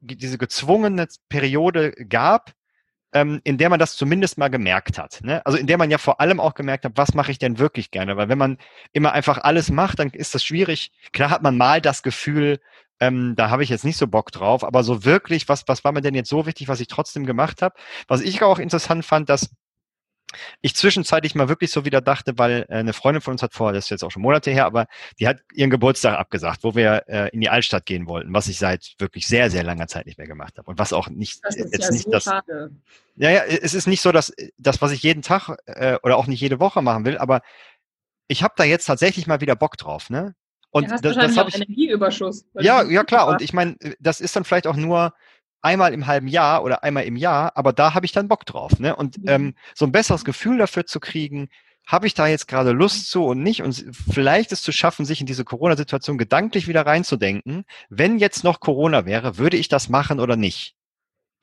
diese 0.00 0.38
gezwungene 0.38 1.06
Periode 1.28 1.92
gab, 1.92 2.54
ähm, 3.12 3.40
in 3.44 3.58
der 3.58 3.70
man 3.70 3.78
das 3.78 3.96
zumindest 3.96 4.38
mal 4.38 4.48
gemerkt 4.48 4.98
hat. 4.98 5.20
Ne? 5.22 5.44
Also 5.46 5.58
in 5.58 5.66
der 5.66 5.78
man 5.78 5.90
ja 5.90 5.98
vor 5.98 6.20
allem 6.20 6.40
auch 6.40 6.54
gemerkt 6.54 6.84
hat, 6.84 6.92
was 6.96 7.14
mache 7.14 7.30
ich 7.30 7.38
denn 7.38 7.58
wirklich 7.58 7.90
gerne? 7.90 8.16
Weil 8.16 8.28
wenn 8.28 8.38
man 8.38 8.58
immer 8.92 9.12
einfach 9.12 9.38
alles 9.38 9.70
macht, 9.70 10.00
dann 10.00 10.10
ist 10.10 10.34
das 10.34 10.44
schwierig. 10.44 10.90
Klar 11.12 11.30
hat 11.30 11.42
man 11.42 11.56
mal 11.56 11.80
das 11.80 12.02
Gefühl, 12.02 12.60
ähm, 13.00 13.34
da 13.36 13.50
habe 13.50 13.62
ich 13.62 13.68
jetzt 13.68 13.84
nicht 13.84 13.96
so 13.96 14.06
Bock 14.06 14.32
drauf, 14.32 14.64
aber 14.64 14.82
so 14.82 15.04
wirklich, 15.04 15.48
was, 15.48 15.64
was 15.68 15.84
war 15.84 15.92
mir 15.92 16.00
denn 16.00 16.14
jetzt 16.14 16.30
so 16.30 16.46
wichtig, 16.46 16.68
was 16.68 16.80
ich 16.80 16.88
trotzdem 16.88 17.26
gemacht 17.26 17.62
habe? 17.62 17.74
Was 18.08 18.20
ich 18.20 18.42
auch 18.42 18.58
interessant 18.58 19.04
fand, 19.04 19.28
dass 19.28 19.50
ich 20.60 20.74
zwischenzeitlich 20.74 21.34
mal 21.34 21.48
wirklich 21.48 21.70
so 21.70 21.84
wieder 21.84 22.00
dachte, 22.00 22.38
weil 22.38 22.66
äh, 22.68 22.74
eine 22.74 22.92
Freundin 22.92 23.20
von 23.20 23.32
uns 23.32 23.42
hat 23.42 23.54
vor, 23.54 23.72
das 23.72 23.84
ist 23.84 23.90
jetzt 23.90 24.04
auch 24.04 24.10
schon 24.10 24.22
Monate 24.22 24.50
her, 24.50 24.66
aber 24.66 24.86
die 25.18 25.28
hat 25.28 25.40
ihren 25.52 25.70
Geburtstag 25.70 26.18
abgesagt, 26.18 26.64
wo 26.64 26.74
wir 26.74 27.04
äh, 27.08 27.28
in 27.30 27.40
die 27.40 27.48
Altstadt 27.48 27.86
gehen 27.86 28.06
wollten, 28.06 28.32
was 28.32 28.48
ich 28.48 28.58
seit 28.58 28.94
wirklich 28.98 29.26
sehr, 29.26 29.50
sehr 29.50 29.62
langer 29.62 29.86
Zeit 29.86 30.06
nicht 30.06 30.18
mehr 30.18 30.26
gemacht 30.26 30.58
habe. 30.58 30.70
Und 30.70 30.78
was 30.78 30.92
auch 30.92 31.08
nicht 31.08 31.44
das 31.44 31.56
ist 31.56 31.72
jetzt 31.72 31.84
ja 31.84 31.90
nicht 31.90 32.04
so 32.04 32.10
das. 32.10 32.24
Schade. 32.24 32.70
Ja, 33.16 33.30
ja, 33.30 33.44
es 33.44 33.74
ist 33.74 33.86
nicht 33.86 34.00
so, 34.00 34.10
dass 34.10 34.32
das, 34.58 34.82
was 34.82 34.90
ich 34.90 35.02
jeden 35.02 35.22
Tag 35.22 35.56
äh, 35.66 35.98
oder 36.02 36.16
auch 36.16 36.26
nicht 36.26 36.40
jede 36.40 36.58
Woche 36.58 36.82
machen 36.82 37.04
will, 37.04 37.18
aber 37.18 37.42
ich 38.26 38.42
habe 38.42 38.54
da 38.56 38.64
jetzt 38.64 38.86
tatsächlich 38.86 39.26
mal 39.26 39.40
wieder 39.40 39.54
Bock 39.54 39.76
drauf, 39.76 40.10
ne? 40.10 40.34
Und 40.70 40.90
ja, 40.90 40.98
das, 40.98 41.14
das 41.14 41.36
habe 41.36 41.50
ich. 41.50 41.54
Energieüberschuss. 41.54 42.46
Ja, 42.54 42.82
ja 42.82 43.04
klar. 43.04 43.28
Und 43.28 43.42
ich 43.42 43.52
meine, 43.52 43.76
das 44.00 44.20
ist 44.20 44.34
dann 44.34 44.42
vielleicht 44.42 44.66
auch 44.66 44.74
nur 44.74 45.14
einmal 45.64 45.92
im 45.94 46.06
halben 46.06 46.28
Jahr 46.28 46.62
oder 46.62 46.84
einmal 46.84 47.04
im 47.04 47.16
Jahr, 47.16 47.56
aber 47.56 47.72
da 47.72 47.94
habe 47.94 48.06
ich 48.06 48.12
dann 48.12 48.28
Bock 48.28 48.46
drauf. 48.46 48.78
Ne? 48.78 48.94
Und 48.94 49.18
mhm. 49.18 49.28
ähm, 49.28 49.54
so 49.74 49.86
ein 49.86 49.92
besseres 49.92 50.24
Gefühl 50.24 50.58
dafür 50.58 50.86
zu 50.86 51.00
kriegen, 51.00 51.48
habe 51.86 52.06
ich 52.06 52.14
da 52.14 52.26
jetzt 52.26 52.48
gerade 52.48 52.70
Lust 52.72 53.10
zu 53.10 53.24
und 53.24 53.42
nicht 53.42 53.62
und 53.62 53.84
vielleicht 54.10 54.52
es 54.52 54.62
zu 54.62 54.72
schaffen, 54.72 55.04
sich 55.04 55.20
in 55.20 55.26
diese 55.26 55.44
Corona-Situation 55.44 56.16
gedanklich 56.16 56.66
wieder 56.66 56.86
reinzudenken. 56.86 57.64
Wenn 57.90 58.18
jetzt 58.18 58.44
noch 58.44 58.60
Corona 58.60 59.04
wäre, 59.04 59.38
würde 59.38 59.56
ich 59.56 59.68
das 59.68 59.88
machen 59.88 60.20
oder 60.20 60.36
nicht? 60.36 60.74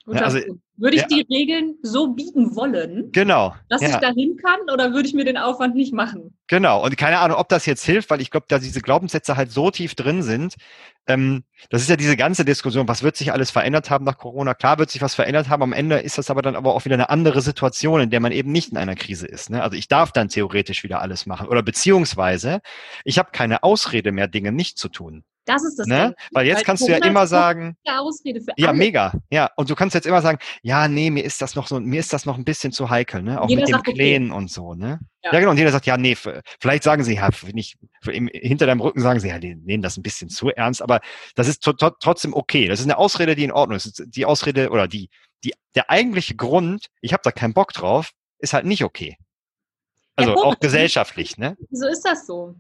Ja, 0.07 0.21
also, 0.21 0.39
würde 0.77 0.95
ich 0.95 1.03
ja. 1.03 1.07
die 1.07 1.21
Regeln 1.31 1.75
so 1.83 2.13
biegen 2.13 2.55
wollen, 2.55 3.11
genau, 3.11 3.55
dass 3.69 3.81
ja. 3.81 3.89
ich 3.89 3.95
dahin 3.97 4.35
kann 4.37 4.61
oder 4.73 4.93
würde 4.93 5.07
ich 5.07 5.13
mir 5.13 5.25
den 5.25 5.37
Aufwand 5.37 5.75
nicht 5.75 5.93
machen? 5.93 6.35
Genau, 6.47 6.83
und 6.83 6.97
keine 6.97 7.19
Ahnung, 7.19 7.37
ob 7.37 7.49
das 7.49 7.67
jetzt 7.67 7.85
hilft, 7.85 8.09
weil 8.09 8.19
ich 8.19 8.31
glaube, 8.31 8.47
da 8.49 8.57
diese 8.57 8.81
Glaubenssätze 8.81 9.37
halt 9.37 9.51
so 9.51 9.69
tief 9.69 9.93
drin 9.93 10.23
sind. 10.23 10.55
Ähm, 11.07 11.43
das 11.69 11.83
ist 11.83 11.89
ja 11.89 11.97
diese 11.97 12.17
ganze 12.17 12.45
Diskussion, 12.45 12.87
was 12.87 13.03
wird 13.03 13.15
sich 13.15 13.31
alles 13.31 13.51
verändert 13.51 13.89
haben 13.91 14.05
nach 14.05 14.17
Corona? 14.17 14.55
Klar 14.55 14.79
wird 14.79 14.89
sich 14.89 15.01
was 15.01 15.13
verändert 15.13 15.49
haben, 15.49 15.61
am 15.61 15.73
Ende 15.73 15.99
ist 15.99 16.17
das 16.17 16.31
aber 16.31 16.41
dann 16.41 16.55
aber 16.55 16.73
auch 16.73 16.83
wieder 16.85 16.95
eine 16.95 17.09
andere 17.09 17.41
Situation, 17.41 18.01
in 18.01 18.09
der 18.09 18.19
man 18.19 18.31
eben 18.31 18.51
nicht 18.51 18.71
in 18.71 18.77
einer 18.77 18.95
Krise 18.95 19.27
ist. 19.27 19.51
Ne? 19.51 19.61
Also 19.61 19.77
ich 19.77 19.87
darf 19.87 20.11
dann 20.11 20.29
theoretisch 20.29 20.83
wieder 20.83 21.01
alles 21.01 21.27
machen 21.27 21.47
oder 21.47 21.61
beziehungsweise 21.61 22.59
ich 23.05 23.19
habe 23.19 23.29
keine 23.31 23.63
Ausrede 23.63 24.11
mehr, 24.11 24.27
Dinge 24.27 24.51
nicht 24.51 24.77
zu 24.79 24.89
tun. 24.89 25.23
Das 25.45 25.63
ist 25.63 25.79
das 25.79 25.87
ne? 25.87 26.13
Weil 26.31 26.45
jetzt 26.45 26.57
Weil 26.57 26.63
kannst 26.65 26.81
Corona 26.81 26.99
du 26.99 27.05
ja 27.05 27.09
immer 27.09 27.27
sagen, 27.27 27.75
Ausrede 27.87 28.41
für 28.41 28.51
ja, 28.57 28.69
alle. 28.69 28.77
mega, 28.77 29.13
ja. 29.31 29.49
Und 29.55 29.69
du 29.69 29.75
kannst 29.75 29.95
jetzt 29.95 30.05
immer 30.05 30.21
sagen, 30.21 30.37
ja, 30.61 30.87
nee, 30.87 31.09
mir 31.09 31.23
ist 31.23 31.41
das 31.41 31.55
noch 31.55 31.67
so, 31.67 31.79
mir 31.79 31.99
ist 31.99 32.13
das 32.13 32.25
noch 32.25 32.37
ein 32.37 32.45
bisschen 32.45 32.71
zu 32.71 32.89
heikel, 32.89 33.23
ne? 33.23 33.41
Auch 33.41 33.49
jeder 33.49 33.61
mit 33.61 33.69
dem 33.69 33.81
Klänen 33.81 34.31
okay. 34.31 34.37
und 34.37 34.51
so, 34.51 34.75
ne? 34.75 34.99
Ja. 35.23 35.33
ja. 35.33 35.39
genau. 35.39 35.51
Und 35.51 35.57
jeder 35.57 35.71
sagt, 35.71 35.87
ja, 35.87 35.97
nee, 35.97 36.15
vielleicht 36.59 36.83
sagen 36.83 37.03
sie, 37.03 37.15
ja, 37.15 37.29
nicht, 37.53 37.77
hinter 38.03 38.67
deinem 38.67 38.81
Rücken 38.81 39.01
sagen 39.01 39.19
sie, 39.19 39.29
ja, 39.29 39.39
die 39.39 39.55
nehmen 39.55 39.81
das 39.81 39.97
ein 39.97 40.03
bisschen 40.03 40.29
zu 40.29 40.49
ernst, 40.49 40.81
aber 40.81 41.01
das 41.35 41.47
ist 41.47 41.61
trotzdem 41.63 42.33
okay. 42.33 42.67
Das 42.67 42.79
ist 42.79 42.85
eine 42.85 42.97
Ausrede, 42.97 43.35
die 43.35 43.43
in 43.43 43.51
Ordnung 43.51 43.77
ist. 43.77 44.03
Die 44.05 44.25
Ausrede 44.25 44.69
oder 44.69 44.87
die, 44.87 45.09
die, 45.43 45.53
der 45.73 45.89
eigentliche 45.89 46.35
Grund, 46.35 46.87
ich 47.01 47.13
habe 47.13 47.21
da 47.23 47.31
keinen 47.31 47.53
Bock 47.53 47.73
drauf, 47.73 48.11
ist 48.37 48.53
halt 48.53 48.65
nicht 48.65 48.83
okay. 48.83 49.17
Also 50.15 50.31
ja, 50.31 50.37
auch 50.37 50.59
gesellschaftlich, 50.59 51.37
ne? 51.37 51.57
Wieso 51.69 51.87
ist 51.87 52.03
das 52.03 52.27
so? 52.27 52.55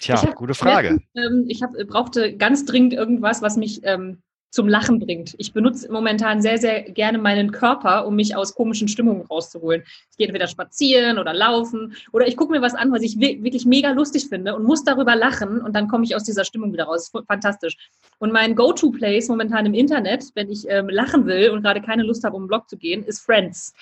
Tja, 0.00 0.22
hab, 0.22 0.34
gute 0.36 0.54
Frage. 0.54 1.00
Ähm, 1.14 1.44
ich 1.48 1.62
hab, 1.62 1.72
brauchte 1.88 2.36
ganz 2.36 2.64
dringend 2.64 2.92
irgendwas, 2.92 3.42
was 3.42 3.56
mich 3.56 3.80
ähm, 3.84 4.22
zum 4.50 4.66
Lachen 4.66 4.98
bringt. 4.98 5.34
Ich 5.38 5.52
benutze 5.52 5.92
momentan 5.92 6.40
sehr, 6.40 6.58
sehr 6.58 6.82
gerne 6.82 7.18
meinen 7.18 7.52
Körper, 7.52 8.06
um 8.06 8.16
mich 8.16 8.34
aus 8.34 8.54
komischen 8.54 8.88
Stimmungen 8.88 9.22
rauszuholen. 9.26 9.82
Ich 10.10 10.16
gehe 10.16 10.26
entweder 10.26 10.48
spazieren 10.48 11.18
oder 11.18 11.34
laufen 11.34 11.94
oder 12.12 12.26
ich 12.26 12.36
gucke 12.36 12.52
mir 12.52 12.62
was 12.62 12.74
an, 12.74 12.90
was 12.90 13.02
ich 13.02 13.18
wirklich 13.20 13.66
mega 13.66 13.90
lustig 13.90 14.28
finde 14.28 14.56
und 14.56 14.64
muss 14.64 14.84
darüber 14.84 15.16
lachen 15.16 15.60
und 15.60 15.74
dann 15.74 15.88
komme 15.88 16.04
ich 16.04 16.16
aus 16.16 16.24
dieser 16.24 16.44
Stimmung 16.44 16.72
wieder 16.72 16.84
raus. 16.84 17.12
Fantastisch. 17.26 17.76
Und 18.18 18.32
mein 18.32 18.54
Go-To-Place 18.54 19.28
momentan 19.28 19.66
im 19.66 19.74
Internet, 19.74 20.24
wenn 20.34 20.50
ich 20.50 20.66
ähm, 20.68 20.88
lachen 20.88 21.26
will 21.26 21.50
und 21.50 21.62
gerade 21.62 21.82
keine 21.82 22.02
Lust 22.02 22.24
habe, 22.24 22.36
um 22.36 22.44
den 22.44 22.48
Blog 22.48 22.68
zu 22.70 22.78
gehen, 22.78 23.04
ist 23.04 23.20
Friends. 23.20 23.74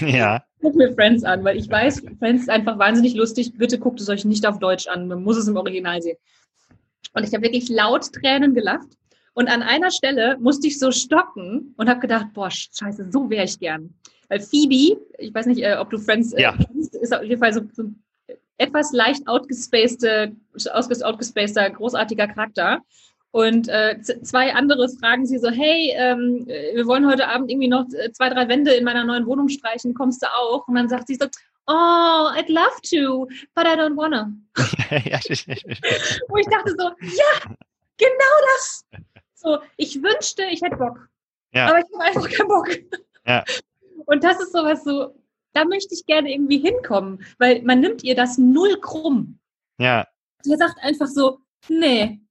Ja. 0.00 0.44
Guck 0.60 0.76
mir 0.76 0.92
Friends 0.94 1.24
an, 1.24 1.42
weil 1.44 1.56
ich 1.56 1.68
weiß, 1.68 2.02
Friends 2.18 2.42
ist 2.42 2.50
einfach 2.50 2.78
wahnsinnig 2.78 3.14
lustig. 3.14 3.52
Bitte 3.56 3.78
guckt 3.78 4.00
es 4.00 4.08
euch 4.08 4.24
nicht 4.24 4.46
auf 4.46 4.58
Deutsch 4.58 4.86
an. 4.86 5.08
Man 5.08 5.22
muss 5.22 5.36
es 5.36 5.48
im 5.48 5.56
Original 5.56 6.00
sehen. 6.00 6.16
Und 7.14 7.24
ich 7.24 7.34
habe 7.34 7.42
wirklich 7.42 7.68
laut 7.68 8.12
Tränen 8.12 8.54
gelacht. 8.54 8.88
Und 9.34 9.48
an 9.48 9.62
einer 9.62 9.90
Stelle 9.90 10.36
musste 10.38 10.66
ich 10.66 10.78
so 10.78 10.92
stocken 10.92 11.74
und 11.76 11.88
habe 11.88 12.00
gedacht, 12.00 12.26
boah, 12.34 12.50
scheiße, 12.50 13.10
so 13.10 13.28
wäre 13.30 13.44
ich 13.44 13.58
gern. 13.58 13.94
Weil 14.28 14.40
Phoebe, 14.40 15.00
ich 15.18 15.34
weiß 15.34 15.46
nicht, 15.46 15.62
äh, 15.62 15.76
ob 15.78 15.90
du 15.90 15.98
Friends 15.98 16.32
äh, 16.32 16.42
ja. 16.42 16.56
kennst, 16.56 16.94
ist 16.94 17.14
auf 17.14 17.22
jeden 17.22 17.40
Fall 17.40 17.52
so, 17.52 17.62
so 17.72 17.84
etwas 18.58 18.92
leicht 18.92 19.26
outgespacede, 19.26 20.32
outgespaceder, 21.02 21.70
großartiger 21.70 22.28
Charakter. 22.28 22.80
Und 23.32 23.68
äh, 23.68 23.98
zwei 24.02 24.54
andere 24.54 24.90
fragen 24.90 25.26
sie 25.26 25.38
so, 25.38 25.48
hey, 25.48 25.94
ähm, 25.96 26.46
wir 26.46 26.86
wollen 26.86 27.06
heute 27.06 27.28
Abend 27.28 27.50
irgendwie 27.50 27.68
noch 27.68 27.86
äh, 27.94 28.12
zwei, 28.12 28.28
drei 28.28 28.46
Wände 28.46 28.72
in 28.74 28.84
meiner 28.84 29.04
neuen 29.04 29.26
Wohnung 29.26 29.48
streichen, 29.48 29.94
kommst 29.94 30.22
du 30.22 30.26
auch? 30.26 30.68
Und 30.68 30.74
dann 30.74 30.88
sagt 30.88 31.08
sie 31.08 31.14
so, 31.14 31.26
oh, 31.66 32.30
I'd 32.34 32.48
love 32.48 32.80
to, 32.90 33.26
but 33.54 33.66
I 33.66 33.74
don't 33.74 33.96
wanna. 33.96 34.30
Wo 36.28 36.36
ich 36.36 36.46
dachte 36.46 36.74
so, 36.76 36.90
ja, 37.00 37.54
genau 37.96 38.36
das. 38.54 38.84
So, 39.34 39.58
ich 39.78 40.02
wünschte, 40.02 40.44
ich 40.44 40.60
hätte 40.60 40.76
Bock. 40.76 41.08
Ja. 41.52 41.68
Aber 41.68 41.78
ich 41.78 41.86
habe 41.94 42.04
einfach 42.04 42.30
keinen 42.30 42.48
Bock. 42.48 42.68
Ja. 43.26 43.44
Und 44.06 44.24
das 44.24 44.40
ist 44.40 44.52
sowas 44.52 44.84
so, 44.84 45.14
da 45.54 45.64
möchte 45.64 45.94
ich 45.94 46.04
gerne 46.04 46.32
irgendwie 46.32 46.58
hinkommen, 46.58 47.24
weil 47.38 47.62
man 47.62 47.80
nimmt 47.80 48.04
ihr 48.04 48.14
das 48.14 48.36
null 48.36 48.78
krumm. 48.80 49.38
Ja. 49.78 50.06
Ihr 50.44 50.56
sagt 50.58 50.82
einfach 50.82 51.06
so, 51.06 51.38
nee, 51.68 52.21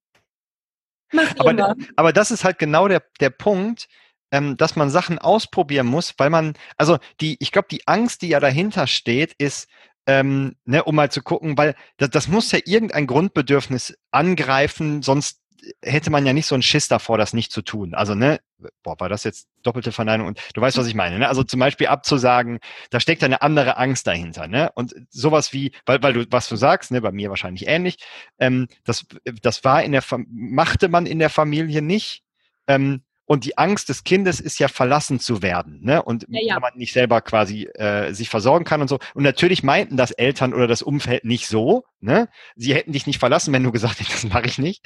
aber, 1.37 1.75
aber 1.95 2.13
das 2.13 2.31
ist 2.31 2.43
halt 2.43 2.59
genau 2.59 2.87
der, 2.87 3.03
der 3.19 3.29
Punkt, 3.29 3.87
ähm, 4.31 4.57
dass 4.57 4.75
man 4.75 4.89
Sachen 4.89 5.19
ausprobieren 5.19 5.87
muss, 5.87 6.13
weil 6.17 6.29
man, 6.29 6.53
also 6.77 6.97
die, 7.19 7.37
ich 7.39 7.51
glaube, 7.51 7.67
die 7.69 7.87
Angst, 7.87 8.21
die 8.21 8.29
ja 8.29 8.39
dahinter 8.39 8.87
steht, 8.87 9.33
ist, 9.37 9.67
ähm, 10.07 10.55
ne, 10.65 10.83
um 10.83 10.95
mal 10.95 11.11
zu 11.11 11.21
gucken, 11.21 11.57
weil 11.57 11.75
das, 11.97 12.09
das 12.09 12.27
muss 12.27 12.51
ja 12.51 12.59
irgendein 12.65 13.07
Grundbedürfnis 13.07 13.97
angreifen, 14.11 15.01
sonst 15.01 15.40
hätte 15.81 16.09
man 16.09 16.25
ja 16.25 16.33
nicht 16.33 16.47
so 16.47 16.55
einen 16.55 16.61
Schiss 16.61 16.87
davor, 16.87 17.17
das 17.17 17.33
nicht 17.33 17.51
zu 17.51 17.61
tun. 17.61 17.93
Also, 17.93 18.15
ne, 18.15 18.39
boah, 18.83 18.99
war 18.99 19.09
das 19.09 19.23
jetzt 19.23 19.47
doppelte 19.63 19.91
Verneinung? 19.91 20.27
Und 20.27 20.39
du 20.53 20.61
weißt, 20.61 20.77
was 20.77 20.87
ich 20.87 20.95
meine, 20.95 21.19
ne? 21.19 21.27
Also 21.27 21.43
zum 21.43 21.59
Beispiel 21.59 21.87
abzusagen, 21.87 22.59
da 22.89 22.99
steckt 22.99 23.23
eine 23.23 23.41
andere 23.41 23.77
Angst 23.77 24.07
dahinter, 24.07 24.47
ne? 24.47 24.71
Und 24.75 24.95
sowas 25.09 25.53
wie, 25.53 25.71
weil, 25.85 26.01
weil 26.01 26.13
du, 26.13 26.25
was 26.31 26.49
du 26.49 26.55
sagst, 26.55 26.91
ne, 26.91 27.01
bei 27.01 27.11
mir 27.11 27.29
wahrscheinlich 27.29 27.67
ähnlich, 27.67 27.97
ähm, 28.39 28.67
das, 28.83 29.05
das 29.41 29.63
war 29.63 29.83
in 29.83 29.91
der, 29.91 30.03
machte 30.27 30.89
man 30.89 31.05
in 31.05 31.19
der 31.19 31.29
Familie 31.29 31.81
nicht. 31.81 32.23
Ähm, 32.67 33.03
und 33.31 33.45
die 33.45 33.57
Angst 33.57 33.87
des 33.87 34.03
Kindes 34.03 34.41
ist 34.41 34.59
ja 34.59 34.67
verlassen 34.67 35.17
zu 35.21 35.41
werden, 35.41 35.79
ne? 35.81 36.03
Und 36.03 36.25
ja, 36.27 36.41
ja. 36.41 36.55
wenn 36.55 36.63
man 36.63 36.73
nicht 36.75 36.91
selber 36.91 37.21
quasi 37.21 37.63
äh, 37.75 38.11
sich 38.11 38.27
versorgen 38.27 38.65
kann 38.65 38.81
und 38.81 38.89
so. 38.89 38.99
Und 39.13 39.23
natürlich 39.23 39.63
meinten 39.63 39.95
das 39.95 40.11
Eltern 40.11 40.53
oder 40.53 40.67
das 40.67 40.81
Umfeld 40.81 41.23
nicht 41.23 41.47
so, 41.47 41.85
ne? 42.01 42.27
Sie 42.57 42.75
hätten 42.75 42.91
dich 42.91 43.07
nicht 43.07 43.19
verlassen, 43.19 43.53
wenn 43.53 43.63
du 43.63 43.71
gesagt 43.71 44.01
hättest, 44.01 44.25
das 44.25 44.33
mache 44.33 44.47
ich 44.47 44.57
nicht. 44.57 44.85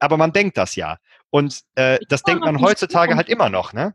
Aber 0.00 0.16
man 0.16 0.32
denkt 0.32 0.56
das 0.56 0.74
ja. 0.74 0.96
Und 1.30 1.60
äh, 1.76 2.00
das 2.08 2.24
denkt 2.24 2.44
man 2.44 2.60
heutzutage 2.60 3.14
halt 3.14 3.28
immer 3.28 3.48
noch, 3.48 3.72
ne? 3.72 3.94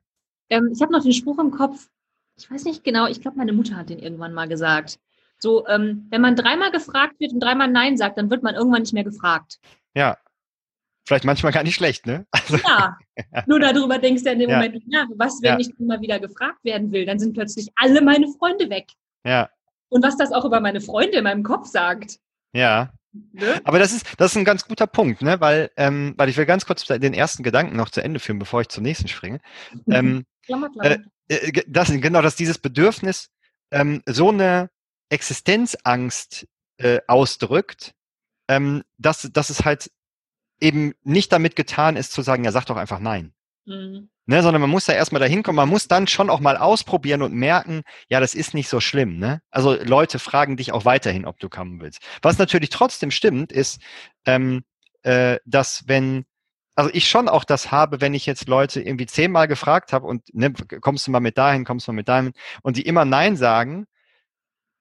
Ähm, 0.50 0.70
ich 0.74 0.82
habe 0.82 0.94
noch 0.94 1.04
den 1.04 1.12
Spruch 1.12 1.38
im 1.38 1.52
Kopf. 1.52 1.90
Ich 2.38 2.50
weiß 2.50 2.64
nicht 2.64 2.86
genau. 2.86 3.06
Ich 3.08 3.20
glaube, 3.20 3.36
meine 3.36 3.52
Mutter 3.52 3.76
hat 3.76 3.90
den 3.90 4.00
irgendwann 4.00 4.34
mal 4.34 4.48
gesagt. 4.48 4.98
So, 5.40 5.68
ähm, 5.68 6.08
wenn 6.10 6.22
man 6.22 6.38
dreimal 6.38 6.72
gefragt 6.72 7.20
wird 7.20 7.34
und 7.34 7.42
dreimal 7.42 7.68
Nein 7.70 7.98
sagt, 7.98 8.18
dann 8.18 8.30
wird 8.30 8.44
man 8.44 8.56
irgendwann 8.56 8.84
nicht 8.84 8.94
mehr 8.94 9.04
gefragt. 9.04 9.60
Ja. 9.94 10.16
Vielleicht 11.10 11.26
manchmal 11.26 11.52
gar 11.52 11.64
nicht 11.64 11.76
schlecht, 11.76 12.06
ne? 12.06 12.26
Also, 12.32 12.58
ja, 12.58 12.98
nur 13.48 13.60
darüber 13.60 13.98
denkst 13.98 14.22
du 14.24 14.28
ja 14.28 14.34
in 14.34 14.40
dem 14.40 14.50
ja. 14.50 14.58
Moment 14.58 14.88
nach. 14.88 15.08
Was, 15.18 15.42
wenn 15.42 15.54
ja. 15.54 15.60
ich 15.60 15.72
immer 15.80 16.00
wieder 16.02 16.20
gefragt 16.20 16.64
werden 16.64 16.92
will? 16.92 17.06
Dann 17.06 17.20
sind 17.20 17.34
plötzlich 17.34 17.68
alle 17.76 18.02
meine 18.02 18.28
Freunde 18.28 18.70
weg. 18.70 18.88
Ja. 19.26 19.50
Und 19.90 20.04
was 20.04 20.18
das 20.18 20.32
auch 20.32 20.46
über 20.46 20.60
meine 20.60 20.82
Freunde 20.82 21.18
in 21.18 21.24
meinem 21.24 21.44
Kopf 21.44 21.68
sagt. 21.68 22.20
Ja. 22.54 22.92
Ne? 23.12 23.60
Aber 23.64 23.80
das 23.80 23.92
ist, 23.92 24.06
das 24.18 24.32
ist 24.32 24.38
ein 24.38 24.46
ganz 24.46 24.66
guter 24.68 24.86
Punkt, 24.86 25.24
ne? 25.24 25.42
weil, 25.42 25.72
ähm, 25.78 26.14
weil 26.16 26.30
ich 26.30 26.38
will 26.38 26.46
ganz 26.46 26.66
kurz 26.66 26.86
den 26.86 27.14
ersten 27.16 27.42
Gedanken 27.42 27.76
noch 27.76 27.90
zu 27.90 28.04
Ende 28.04 28.20
führen, 28.20 28.38
bevor 28.38 28.62
ich 28.62 28.70
zum 28.70 28.84
nächsten 28.84 29.08
springe. 29.08 29.40
Ähm, 29.90 30.26
klammer, 30.46 30.70
klammer. 30.70 31.00
Äh, 31.28 31.36
äh 31.36 31.64
das, 31.68 31.90
genau, 31.92 32.22
dass 32.22 32.36
dieses 32.36 32.60
Bedürfnis 32.60 33.30
ähm, 33.72 34.04
so 34.06 34.30
eine 34.30 34.70
Existenzangst 35.10 36.48
äh, 36.78 37.00
ausdrückt, 37.08 37.94
ähm, 38.48 38.84
dass, 39.00 39.28
dass 39.34 39.50
es 39.50 39.66
halt 39.66 39.90
eben 40.62 40.94
nicht 41.04 41.32
damit 41.32 41.56
getan 41.56 41.96
ist 41.96 42.12
zu 42.12 42.22
sagen, 42.22 42.44
ja, 42.44 42.52
sag 42.52 42.66
doch 42.66 42.78
einfach 42.78 43.00
nein. 43.00 43.34
Mhm. 43.66 44.10
Ne, 44.26 44.44
sondern 44.44 44.62
man 44.62 44.70
muss 44.70 44.86
da 44.86 44.94
erstmal 44.94 45.20
dahin 45.20 45.42
kommen, 45.42 45.56
man 45.56 45.70
muss 45.70 45.88
dann 45.88 46.06
schon 46.06 46.30
auch 46.30 46.40
mal 46.40 46.56
ausprobieren 46.56 47.24
und 47.24 47.34
merken, 47.34 47.82
ja, 48.10 48.20
das 48.20 48.36
ist 48.36 48.54
nicht 48.54 48.70
so 48.70 48.80
schlimm. 48.80 49.18
Ne? 49.18 49.42
Also 49.50 49.74
Leute 49.74 50.20
fragen 50.20 50.56
dich 50.56 50.72
auch 50.72 50.86
weiterhin, 50.86 51.26
ob 51.26 51.40
du 51.40 51.50
kommen 51.50 51.82
willst. 51.82 52.04
Was 52.22 52.38
natürlich 52.38 52.70
trotzdem 52.70 53.10
stimmt, 53.10 53.52
ist, 53.52 53.82
ähm, 54.26 54.64
äh, 55.02 55.40
dass 55.46 55.88
wenn, 55.88 56.26
also 56.76 56.92
ich 56.94 57.10
schon 57.10 57.28
auch 57.28 57.44
das 57.44 57.72
habe, 57.72 58.02
wenn 58.02 58.14
ich 58.14 58.28
jetzt 58.28 58.48
Leute 58.48 58.82
irgendwie 58.82 59.08
zehnmal 59.08 59.48
gefragt 59.48 59.94
habe 59.94 60.06
und 60.06 60.24
ne, 60.32 60.54
kommst 60.80 61.08
du 61.08 61.12
mal 61.12 61.22
mit 61.22 61.40
dahin, 61.40 61.66
kommst 61.66 61.88
du 61.88 61.92
mal 61.92 61.96
mit 61.96 62.08
dahin 62.08 62.34
und 62.62 62.78
die 62.78 62.84
immer 62.84 63.06
Nein 63.06 63.36
sagen, 63.36 63.88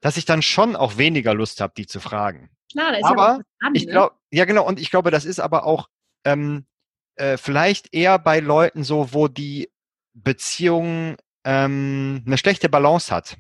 dass 0.02 0.18
ich 0.18 0.26
dann 0.26 0.42
schon 0.42 0.76
auch 0.76 0.98
weniger 0.98 1.32
Lust 1.32 1.62
habe, 1.62 1.72
die 1.74 1.86
zu 1.86 2.00
fragen. 2.00 2.50
Klar, 2.70 2.92
da 2.92 2.98
ist 2.98 3.04
aber 3.04 3.28
ja 3.28 3.40
an, 3.60 3.74
ich 3.74 3.88
glaube, 3.88 4.14
ne? 4.14 4.38
ja 4.38 4.44
genau, 4.44 4.66
und 4.66 4.78
ich 4.78 4.90
glaube, 4.90 5.10
das 5.10 5.24
ist 5.24 5.40
aber 5.40 5.64
auch 5.64 5.88
ähm, 6.24 6.66
äh, 7.16 7.36
vielleicht 7.36 7.94
eher 7.94 8.18
bei 8.18 8.40
Leuten 8.40 8.84
so, 8.84 9.12
wo 9.12 9.28
die 9.28 9.70
Beziehung 10.14 11.16
ähm, 11.44 12.22
eine 12.26 12.38
schlechte 12.38 12.68
Balance 12.68 13.14
hat. 13.14 13.36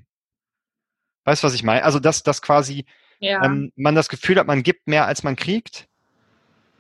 Weißt 1.24 1.42
du, 1.42 1.46
was 1.46 1.54
ich 1.54 1.62
meine? 1.62 1.84
Also, 1.84 1.98
dass, 1.98 2.22
dass 2.22 2.40
quasi 2.40 2.86
ja. 3.20 3.44
ähm, 3.44 3.72
man 3.76 3.94
das 3.94 4.08
Gefühl 4.08 4.38
hat, 4.38 4.46
man 4.46 4.62
gibt 4.62 4.86
mehr, 4.86 5.06
als 5.06 5.22
man 5.22 5.36
kriegt. 5.36 5.88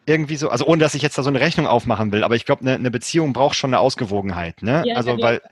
Irgendwie 0.06 0.36
so, 0.36 0.48
also 0.48 0.64
ohne 0.64 0.80
dass 0.80 0.94
ich 0.94 1.02
jetzt 1.02 1.18
da 1.18 1.22
so 1.22 1.28
eine 1.28 1.40
Rechnung 1.40 1.66
aufmachen 1.66 2.12
will, 2.12 2.24
aber 2.24 2.34
ich 2.34 2.46
glaube, 2.46 2.62
eine, 2.62 2.76
eine 2.76 2.90
Beziehung 2.90 3.34
braucht 3.34 3.56
schon 3.56 3.74
eine 3.74 3.80
Ausgewogenheit. 3.80 4.62
Ne? 4.62 4.82
Ja, 4.86 4.96
also, 4.96 5.20
weil, 5.20 5.42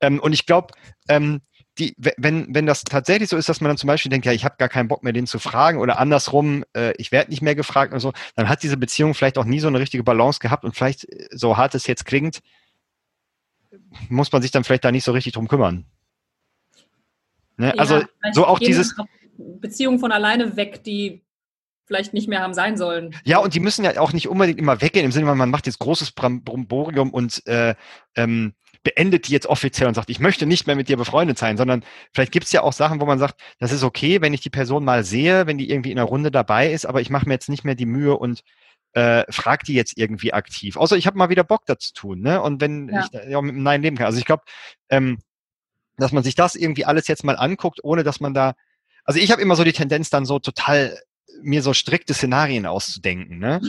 ähm, 0.00 0.20
und 0.20 0.34
ich 0.34 0.44
glaube, 0.44 0.74
ähm, 1.08 1.40
die, 1.78 1.94
wenn, 2.16 2.54
wenn 2.54 2.66
das 2.66 2.84
tatsächlich 2.84 3.28
so 3.28 3.36
ist, 3.36 3.48
dass 3.48 3.60
man 3.60 3.68
dann 3.68 3.76
zum 3.76 3.88
Beispiel 3.88 4.10
denkt, 4.10 4.26
ja, 4.26 4.32
ich 4.32 4.44
habe 4.44 4.56
gar 4.58 4.68
keinen 4.68 4.88
Bock 4.88 5.02
mehr, 5.02 5.12
den 5.12 5.26
zu 5.26 5.38
fragen 5.38 5.78
oder 5.78 5.98
andersrum, 5.98 6.64
äh, 6.76 6.92
ich 6.98 7.10
werde 7.10 7.30
nicht 7.30 7.42
mehr 7.42 7.54
gefragt 7.54 7.92
oder 7.92 8.00
so, 8.00 8.12
dann 8.36 8.48
hat 8.48 8.62
diese 8.62 8.76
Beziehung 8.76 9.14
vielleicht 9.14 9.38
auch 9.38 9.44
nie 9.44 9.60
so 9.60 9.68
eine 9.68 9.80
richtige 9.80 10.04
Balance 10.04 10.38
gehabt 10.38 10.64
und 10.64 10.76
vielleicht, 10.76 11.04
äh, 11.04 11.28
so 11.32 11.56
hart 11.56 11.74
es 11.74 11.86
jetzt 11.86 12.06
klingt, 12.06 12.40
muss 14.08 14.30
man 14.30 14.42
sich 14.42 14.52
dann 14.52 14.62
vielleicht 14.62 14.84
da 14.84 14.92
nicht 14.92 15.04
so 15.04 15.12
richtig 15.12 15.32
drum 15.32 15.48
kümmern. 15.48 15.84
Ne? 17.56 17.68
Ja, 17.68 17.74
also 17.74 18.02
so 18.32 18.46
auch 18.46 18.58
dieses 18.58 18.94
Beziehungen 19.36 19.98
von 19.98 20.12
alleine 20.12 20.56
weg, 20.56 20.84
die 20.84 21.22
vielleicht 21.86 22.14
nicht 22.14 22.28
mehr 22.28 22.40
haben 22.40 22.54
sein 22.54 22.76
sollen. 22.76 23.14
Ja, 23.24 23.38
und 23.38 23.54
die 23.54 23.60
müssen 23.60 23.84
ja 23.84 24.00
auch 24.00 24.12
nicht 24.12 24.28
unbedingt 24.28 24.58
immer 24.58 24.80
weggehen, 24.80 25.04
im 25.04 25.12
Sinne, 25.12 25.34
man 25.34 25.50
macht 25.50 25.66
jetzt 25.66 25.78
großes 25.80 26.12
Bromborium 26.12 27.10
und 27.10 27.46
äh, 27.46 27.74
ähm, 28.16 28.54
beendet 28.84 29.26
die 29.26 29.32
jetzt 29.32 29.46
offiziell 29.46 29.88
und 29.88 29.94
sagt, 29.94 30.10
ich 30.10 30.20
möchte 30.20 30.46
nicht 30.46 30.66
mehr 30.66 30.76
mit 30.76 30.88
dir 30.88 30.96
befreundet 30.96 31.38
sein, 31.38 31.56
sondern 31.56 31.84
vielleicht 32.12 32.30
gibt 32.30 32.46
es 32.46 32.52
ja 32.52 32.62
auch 32.62 32.72
Sachen, 32.72 33.00
wo 33.00 33.06
man 33.06 33.18
sagt, 33.18 33.40
das 33.58 33.72
ist 33.72 33.82
okay, 33.82 34.20
wenn 34.20 34.34
ich 34.34 34.42
die 34.42 34.50
Person 34.50 34.84
mal 34.84 35.02
sehe, 35.04 35.46
wenn 35.46 35.58
die 35.58 35.70
irgendwie 35.70 35.90
in 35.90 35.98
einer 35.98 36.06
Runde 36.06 36.30
dabei 36.30 36.70
ist, 36.70 36.86
aber 36.86 37.00
ich 37.00 37.10
mache 37.10 37.26
mir 37.26 37.34
jetzt 37.34 37.48
nicht 37.48 37.64
mehr 37.64 37.74
die 37.74 37.86
Mühe 37.86 38.16
und 38.16 38.44
äh, 38.92 39.24
frag 39.32 39.64
die 39.64 39.74
jetzt 39.74 39.98
irgendwie 39.98 40.32
aktiv. 40.32 40.76
Außer 40.76 40.96
ich 40.96 41.06
habe 41.06 41.18
mal 41.18 41.30
wieder 41.30 41.42
Bock 41.42 41.62
dazu 41.66 41.92
tun, 41.94 42.20
ne? 42.20 42.40
Und 42.40 42.60
wenn 42.60 42.88
ja. 42.88 43.04
ich 43.04 43.30
ja, 43.30 43.40
mit 43.40 43.54
einem 43.54 43.62
Nein 43.64 43.82
leben 43.82 43.96
kann. 43.96 44.06
Also 44.06 44.18
ich 44.18 44.24
glaube, 44.24 44.44
ähm, 44.88 45.18
dass 45.96 46.12
man 46.12 46.22
sich 46.22 46.36
das 46.36 46.54
irgendwie 46.54 46.84
alles 46.84 47.08
jetzt 47.08 47.24
mal 47.24 47.36
anguckt, 47.36 47.80
ohne 47.82 48.04
dass 48.04 48.20
man 48.20 48.34
da. 48.34 48.54
Also 49.04 49.18
ich 49.18 49.32
habe 49.32 49.42
immer 49.42 49.56
so 49.56 49.64
die 49.64 49.72
Tendenz, 49.72 50.10
dann 50.10 50.26
so 50.26 50.38
total 50.38 50.98
mir 51.42 51.62
so 51.62 51.74
strikte 51.74 52.14
Szenarien 52.14 52.66
auszudenken. 52.66 53.38
Ne? 53.38 53.60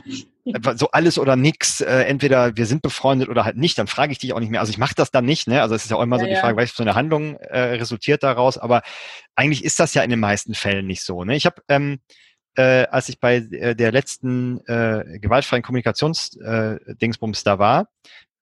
So 0.75 0.91
alles 0.91 1.17
oder 1.17 1.36
nix, 1.36 1.81
äh, 1.81 2.03
entweder 2.03 2.55
wir 2.55 2.65
sind 2.65 2.81
befreundet 2.81 3.29
oder 3.29 3.45
halt 3.45 3.58
nicht, 3.58 3.77
dann 3.77 3.88
frage 3.88 4.12
ich 4.12 4.19
dich 4.19 4.34
auch 4.34 4.39
nicht 4.39 4.51
mehr. 4.51 4.60
Also 4.60 4.69
ich 4.69 4.77
mache 4.77 4.93
das 4.95 5.10
dann 5.12 5.25
nicht, 5.25 5.47
ne? 5.47 5.62
Also 5.62 5.73
es 5.73 5.86
ist 5.86 5.91
ja 5.91 5.97
auch 5.97 6.03
immer 6.03 6.17
ja, 6.17 6.23
so 6.23 6.27
die 6.27 6.36
Frage, 6.36 6.58
ja. 6.58 6.63
was 6.63 6.71
für 6.71 6.84
eine 6.84 6.95
Handlung 6.95 7.36
äh, 7.38 7.60
resultiert 7.60 8.21
daraus, 8.21 8.58
aber 8.58 8.84
eigentlich 9.36 9.63
ist 9.63 9.79
das 9.79 9.93
ja 9.93 10.03
in 10.03 10.10
den 10.10 10.19
meisten 10.19 10.53
Fällen 10.53 10.86
nicht 10.86 11.03
so. 11.03 11.23
Ne? 11.23 11.36
Ich 11.36 11.45
habe, 11.45 11.62
ähm, 11.67 11.99
äh, 12.55 12.86
als 12.88 13.10
ich 13.10 13.19
bei 13.19 13.38
äh, 13.38 13.75
der 13.75 13.91
letzten 13.91 14.60
äh, 14.67 15.19
gewaltfreien 15.19 15.63
Kommunikationsdingsbums 15.63 17.41
äh, 17.41 17.43
da 17.43 17.60
war, 17.60 17.88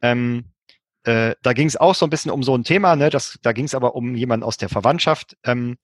ähm, 0.02 0.46
äh, 1.06 1.36
da 1.42 1.54
ging 1.54 1.68
es 1.68 1.78
auch 1.78 1.96
so 1.96 2.06
ein 2.06 2.10
bisschen 2.10 2.32
um 2.32 2.44
so 2.44 2.56
ein 2.56 2.64
Thema, 2.64 2.96
ne? 2.96 3.10
Das, 3.10 3.38
da 3.42 3.52
ging 3.54 3.66
es 3.66 3.76
aber 3.76 3.96
um 3.96 4.16
jemanden 4.16 4.46
aus 4.46 4.58
der 4.58 4.70
Verwandtschaft, 4.70 5.38
ähm, 5.44 5.78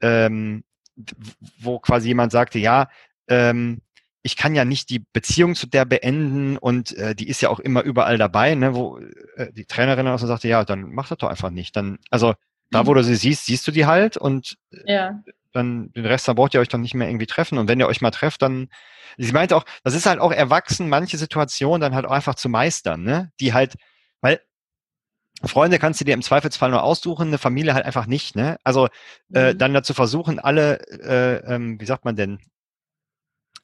ähm, 0.00 0.64
wo 1.60 1.78
quasi 1.78 2.08
jemand 2.08 2.32
sagte, 2.32 2.58
ja, 2.58 2.88
ähm, 3.28 3.82
ich 4.22 4.36
kann 4.36 4.54
ja 4.54 4.64
nicht 4.64 4.90
die 4.90 5.04
Beziehung 5.12 5.54
zu 5.54 5.66
der 5.66 5.84
beenden 5.84 6.56
und 6.58 6.96
äh, 6.96 7.14
die 7.14 7.28
ist 7.28 7.40
ja 7.40 7.50
auch 7.50 7.60
immer 7.60 7.82
überall 7.82 8.18
dabei, 8.18 8.54
ne, 8.54 8.74
wo 8.74 8.98
äh, 9.36 9.52
die 9.52 9.64
Trainerin 9.64 10.06
dann 10.06 10.18
sagte, 10.18 10.48
ja, 10.48 10.64
dann 10.64 10.92
mach 10.92 11.08
das 11.08 11.18
doch 11.18 11.28
einfach 11.28 11.50
nicht. 11.50 11.76
Dann, 11.76 11.98
also 12.10 12.34
da, 12.70 12.86
wo 12.86 12.92
mhm. 12.92 12.96
du 12.96 13.04
sie 13.04 13.16
siehst, 13.16 13.46
siehst 13.46 13.66
du 13.66 13.70
die 13.70 13.86
halt 13.86 14.16
und 14.16 14.56
äh, 14.72 14.92
ja. 14.92 15.22
dann 15.52 15.92
den 15.92 16.04
Rest, 16.04 16.28
da 16.28 16.32
braucht 16.32 16.54
ihr 16.54 16.60
euch 16.60 16.68
dann 16.68 16.80
nicht 16.80 16.94
mehr 16.94 17.08
irgendwie 17.08 17.26
treffen. 17.26 17.58
Und 17.58 17.68
wenn 17.68 17.80
ihr 17.80 17.86
euch 17.86 18.00
mal 18.00 18.10
trefft, 18.10 18.42
dann, 18.42 18.68
sie 19.16 19.32
meinte 19.32 19.56
auch, 19.56 19.64
das 19.84 19.94
ist 19.94 20.06
halt 20.06 20.20
auch 20.20 20.32
erwachsen, 20.32 20.88
manche 20.88 21.16
Situationen 21.16 21.80
dann 21.80 21.94
halt 21.94 22.04
auch 22.04 22.12
einfach 22.12 22.34
zu 22.34 22.48
meistern, 22.48 23.02
ne? 23.02 23.30
Die 23.40 23.52
halt, 23.52 23.76
weil 24.20 24.40
Freunde 25.44 25.78
kannst 25.78 26.00
du 26.00 26.04
dir 26.04 26.14
im 26.14 26.22
Zweifelsfall 26.22 26.70
nur 26.70 26.82
aussuchen, 26.82 27.28
eine 27.28 27.38
Familie 27.38 27.74
halt 27.74 27.86
einfach 27.86 28.06
nicht, 28.06 28.34
ne? 28.34 28.58
Also 28.64 28.88
äh, 29.32 29.52
mhm. 29.52 29.58
dann 29.58 29.74
dazu 29.74 29.94
versuchen, 29.94 30.40
alle, 30.40 30.80
äh, 30.90 31.54
ähm, 31.54 31.80
wie 31.80 31.86
sagt 31.86 32.04
man 32.04 32.16
denn, 32.16 32.40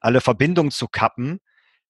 alle 0.05 0.21
Verbindungen 0.21 0.71
zu 0.71 0.89
kappen, 0.89 1.41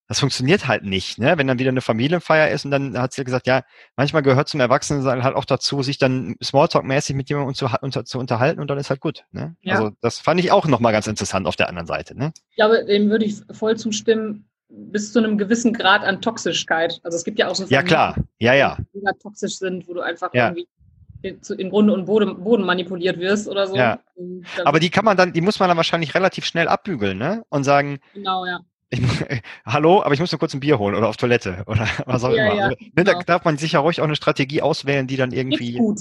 das 0.07 0.21
funktioniert 0.21 0.69
halt 0.69 0.85
nicht, 0.85 1.19
ne? 1.19 1.39
Wenn 1.39 1.47
dann 1.47 1.59
wieder 1.59 1.71
eine 1.71 1.81
Familienfeier 1.81 2.51
ist 2.51 2.67
und 2.67 2.71
dann 2.71 2.99
hat 2.99 3.15
sie 3.15 3.25
gesagt, 3.25 3.47
ja, 3.47 3.63
manchmal 3.97 4.23
gehört 4.23 4.49
zum 4.49 4.61
Erwachsenen 4.61 5.25
halt 5.25 5.35
auch 5.35 5.47
dazu, 5.47 5.83
sich 5.83 5.97
dann 5.97 6.37
Smalltalk-mäßig 6.43 7.15
mit 7.15 7.31
jemandem 7.31 7.55
zu, 7.55 7.69
unter, 7.81 8.05
zu 8.05 8.19
unterhalten 8.19 8.61
und 8.61 8.69
dann 8.69 8.77
ist 8.77 8.91
halt 8.91 9.01
gut. 9.01 9.25
Ne? 9.33 9.57
Ja. 9.63 9.77
Also 9.77 9.93
das 10.03 10.19
fand 10.19 10.41
ich 10.41 10.53
auch 10.53 10.67
nochmal 10.67 10.93
ganz 10.93 11.07
interessant 11.07 11.47
auf 11.47 11.57
der 11.57 11.71
anderen 11.71 11.87
Seite. 11.87 12.19
Ne? 12.19 12.33
Ich 12.51 12.57
glaube, 12.57 12.85
dem 12.85 13.09
würde 13.09 13.25
ich 13.25 13.37
voll 13.53 13.79
zustimmen, 13.79 14.47
bis 14.69 15.13
zu 15.13 15.21
einem 15.21 15.39
gewissen 15.39 15.73
Grad 15.73 16.03
an 16.03 16.21
Toxischkeit. 16.21 17.01
Also 17.03 17.17
es 17.17 17.25
gibt 17.25 17.39
ja 17.39 17.49
auch 17.49 17.55
so 17.55 17.65
ja 17.67 17.83
klar, 17.83 18.17
ja 18.39 18.53
ja, 18.53 18.77
die 18.93 19.01
toxisch 19.23 19.59
sind, 19.59 19.89
wo 19.89 19.95
du 19.95 20.01
einfach 20.03 20.35
ja. 20.35 20.49
irgendwie 20.49 20.67
in 21.25 21.71
Grunde 21.71 21.93
und 21.93 22.05
Boden, 22.07 22.43
Boden 22.43 22.65
manipuliert 22.65 23.19
wirst 23.19 23.49
oder 23.49 23.67
so. 23.67 23.77
Ja. 23.77 24.01
Aber 24.65 24.81
die 24.81 24.91
kann 24.91 25.05
man 25.05 25.17
dann, 25.17 25.33
die 25.33 25.41
muss 25.41 25.59
man 25.59 25.69
dann 25.69 25.77
wahrscheinlich 25.77 26.15
relativ 26.15 26.45
schnell 26.45 26.69
abbügeln, 26.69 27.19
ne? 27.19 27.45
Und 27.49 27.65
sagen, 27.65 27.99
genau, 28.13 28.45
ja. 28.47 28.61
Ich, 28.91 29.01
hallo, 29.65 30.03
aber 30.03 30.15
ich 30.15 30.21
muss 30.21 30.31
nur 30.31 30.39
kurz 30.39 30.55
ein 30.55 30.61
Bier 30.61 30.79
holen 30.79 30.95
oder 30.95 31.09
auf 31.09 31.17
Toilette 31.17 31.63
oder 31.67 31.89
was 32.07 32.25
auch 32.25 32.31
ja, 32.31 32.47
immer. 32.47 32.55
Ja, 32.55 32.65
also, 32.65 32.77
genau. 32.95 33.13
Da 33.13 33.23
darf 33.23 33.45
man 33.45 33.57
sicher 33.57 33.81
ruhig 33.81 34.01
auch 34.01 34.05
eine 34.05 34.17
Strategie 34.17 34.63
auswählen, 34.63 35.07
die 35.07 35.17
dann 35.17 35.33
irgendwie. 35.33 35.73
Geht's 35.73 35.79
gut. 35.79 36.01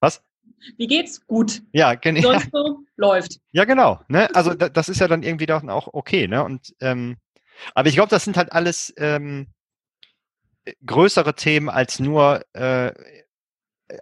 Was? 0.00 0.22
Wie 0.76 0.86
geht's? 0.86 1.26
Gut. 1.26 1.62
Ja, 1.72 1.94
genau. 1.94 2.20
Sonst 2.20 2.50
so 2.52 2.80
läuft. 2.96 3.40
Ja, 3.52 3.64
genau. 3.64 4.00
Ne? 4.08 4.28
Also 4.34 4.54
das 4.54 4.88
ist 4.88 5.00
ja 5.00 5.08
dann 5.08 5.22
irgendwie 5.22 5.46
dann 5.46 5.70
auch 5.70 5.88
okay, 5.92 6.28
ne? 6.28 6.44
Und 6.44 6.74
ähm, 6.80 7.16
aber 7.74 7.88
ich 7.88 7.94
glaube, 7.94 8.10
das 8.10 8.24
sind 8.24 8.36
halt 8.36 8.52
alles 8.52 8.92
ähm, 8.96 9.48
größere 10.84 11.34
Themen 11.34 11.68
als 11.68 11.98
nur 11.98 12.42
äh, 12.52 12.92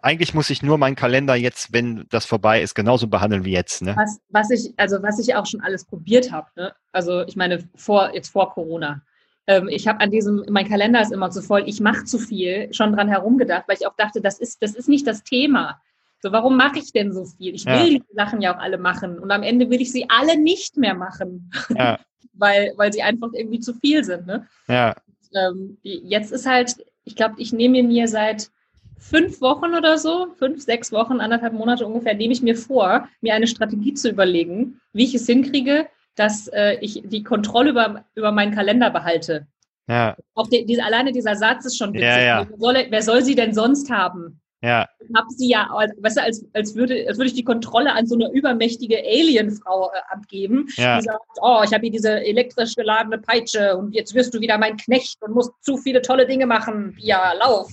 eigentlich 0.02 0.34
muss 0.34 0.50
ich 0.50 0.62
nur 0.62 0.78
meinen 0.78 0.96
Kalender 0.96 1.34
jetzt, 1.34 1.72
wenn 1.72 2.06
das 2.10 2.24
vorbei 2.26 2.62
ist, 2.62 2.74
genauso 2.74 3.06
behandeln 3.06 3.44
wie 3.44 3.52
jetzt. 3.52 3.82
Ne? 3.82 3.94
Was, 3.96 4.20
was 4.28 4.50
ich, 4.50 4.74
also 4.76 5.02
was 5.02 5.18
ich 5.18 5.34
auch 5.34 5.46
schon 5.46 5.60
alles 5.60 5.84
probiert 5.84 6.32
habe, 6.32 6.48
ne? 6.56 6.72
also 6.92 7.22
ich 7.22 7.36
meine, 7.36 7.68
vor, 7.74 8.14
jetzt 8.14 8.30
vor 8.30 8.52
Corona. 8.52 9.02
Ähm, 9.46 9.68
ich 9.68 9.88
habe 9.88 10.00
an 10.00 10.10
diesem, 10.10 10.44
mein 10.50 10.68
Kalender 10.68 11.00
ist 11.00 11.12
immer 11.12 11.30
zu 11.30 11.42
voll, 11.42 11.64
ich 11.66 11.80
mache 11.80 12.04
zu 12.04 12.18
viel, 12.18 12.72
schon 12.72 12.92
dran 12.92 13.08
herumgedacht, 13.08 13.64
weil 13.66 13.76
ich 13.78 13.86
auch 13.86 13.96
dachte, 13.96 14.20
das 14.20 14.38
ist, 14.38 14.62
das 14.62 14.74
ist 14.74 14.88
nicht 14.88 15.06
das 15.06 15.22
Thema. 15.24 15.80
So, 16.20 16.32
warum 16.32 16.56
mache 16.56 16.78
ich 16.78 16.92
denn 16.92 17.12
so 17.12 17.24
viel? 17.24 17.54
Ich 17.54 17.64
will 17.64 17.92
ja. 17.92 17.98
die 17.98 18.14
Sachen 18.14 18.40
ja 18.40 18.54
auch 18.54 18.60
alle 18.60 18.78
machen 18.78 19.18
und 19.18 19.30
am 19.30 19.42
Ende 19.42 19.70
will 19.70 19.80
ich 19.80 19.92
sie 19.92 20.06
alle 20.08 20.36
nicht 20.36 20.76
mehr 20.76 20.94
machen, 20.94 21.50
ja. 21.70 21.98
weil, 22.32 22.72
weil 22.76 22.92
sie 22.92 23.02
einfach 23.02 23.28
irgendwie 23.32 23.60
zu 23.60 23.72
viel 23.74 24.04
sind. 24.04 24.26
Ne? 24.26 24.46
Ja. 24.66 24.94
Ähm, 25.34 25.78
jetzt 25.82 26.32
ist 26.32 26.46
halt, 26.46 26.76
ich 27.04 27.14
glaube, 27.14 27.36
ich 27.38 27.52
nehme 27.52 27.82
mir 27.82 28.08
seit 28.08 28.50
fünf 28.98 29.40
Wochen 29.40 29.74
oder 29.74 29.98
so, 29.98 30.28
fünf, 30.38 30.62
sechs 30.62 30.92
Wochen, 30.92 31.20
anderthalb 31.20 31.52
Monate 31.52 31.86
ungefähr, 31.86 32.14
nehme 32.14 32.32
ich 32.32 32.42
mir 32.42 32.56
vor, 32.56 33.08
mir 33.20 33.34
eine 33.34 33.46
Strategie 33.46 33.94
zu 33.94 34.10
überlegen, 34.10 34.80
wie 34.92 35.04
ich 35.04 35.14
es 35.14 35.26
hinkriege, 35.26 35.86
dass 36.14 36.48
äh, 36.48 36.78
ich 36.80 37.02
die 37.04 37.22
Kontrolle 37.22 37.70
über, 37.70 38.04
über 38.14 38.32
meinen 38.32 38.54
Kalender 38.54 38.90
behalte. 38.90 39.46
Ja. 39.88 40.16
Auch 40.34 40.48
die, 40.48 40.66
die, 40.66 40.80
alleine 40.80 41.12
dieser 41.12 41.36
Satz 41.36 41.64
ist 41.64 41.78
schon 41.78 41.94
witzig. 41.94 42.08
Ja, 42.08 42.20
ja. 42.20 42.46
Wer, 42.48 42.58
soll, 42.58 42.86
wer 42.90 43.02
soll 43.02 43.22
sie 43.22 43.34
denn 43.34 43.54
sonst 43.54 43.90
haben? 43.90 44.40
Ja. 44.60 44.88
habe 45.14 45.28
sie 45.36 45.50
ja, 45.50 45.68
weißt 45.70 46.16
du, 46.16 46.22
als, 46.22 46.44
als, 46.52 46.74
würde, 46.74 47.04
als 47.06 47.16
würde 47.16 47.28
ich 47.28 47.34
die 47.34 47.44
Kontrolle 47.44 47.92
an 47.92 48.08
so 48.08 48.16
eine 48.16 48.28
übermächtige 48.32 48.98
Alienfrau 48.98 49.90
äh, 49.92 49.98
abgeben, 50.10 50.66
ja. 50.76 50.98
die 50.98 51.04
sagt, 51.04 51.20
oh, 51.40 51.62
ich 51.64 51.72
habe 51.72 51.82
hier 51.82 51.92
diese 51.92 52.24
elektrisch 52.24 52.74
geladene 52.74 53.18
Peitsche 53.18 53.76
und 53.76 53.94
jetzt 53.94 54.14
wirst 54.14 54.34
du 54.34 54.40
wieder 54.40 54.58
mein 54.58 54.76
Knecht 54.76 55.22
und 55.22 55.34
musst 55.34 55.52
zu 55.60 55.76
viele 55.76 56.02
tolle 56.02 56.26
Dinge 56.26 56.46
machen. 56.46 56.96
Ja, 56.98 57.34
lauf. 57.34 57.70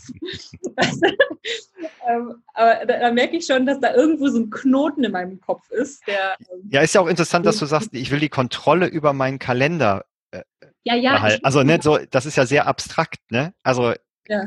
ähm, 2.08 2.43
aber 2.54 2.86
da, 2.86 3.00
da, 3.00 3.12
merke 3.12 3.38
ich 3.38 3.48
schon, 3.48 3.65
dass 3.65 3.80
da 3.80 3.95
irgendwo 3.95 4.28
so 4.28 4.38
ein 4.38 4.52
Knoten 4.52 5.04
in 5.04 5.12
meinem 5.12 5.41
Kopf 5.41 5.67
ist. 5.71 6.06
Der, 6.06 6.36
ähm, 6.54 6.69
ja, 6.69 6.82
ist 6.82 6.93
ja 6.93 7.02
auch 7.02 7.08
interessant, 7.08 7.48
dass 7.48 7.58
du 7.58 7.65
sagst, 7.65 7.89
ich 7.93 8.12
will 8.12 8.19
die 8.19 8.30
Kontrolle 8.30 8.86
über 8.86 9.12
meinen 9.12 9.39
Kalender 9.39 10.06
äh, 10.30 10.43
ja, 10.84 10.93
ja. 10.93 11.13
Behalten. 11.13 11.43
Also 11.43 11.63
ne, 11.63 11.80
so, 11.82 11.98
das 12.12 12.28
ist 12.28 12.36
ja 12.36 12.45
sehr 12.45 12.67
abstrakt, 12.67 13.32
ne? 13.32 13.56
Also 13.63 13.93
ja 14.28 14.45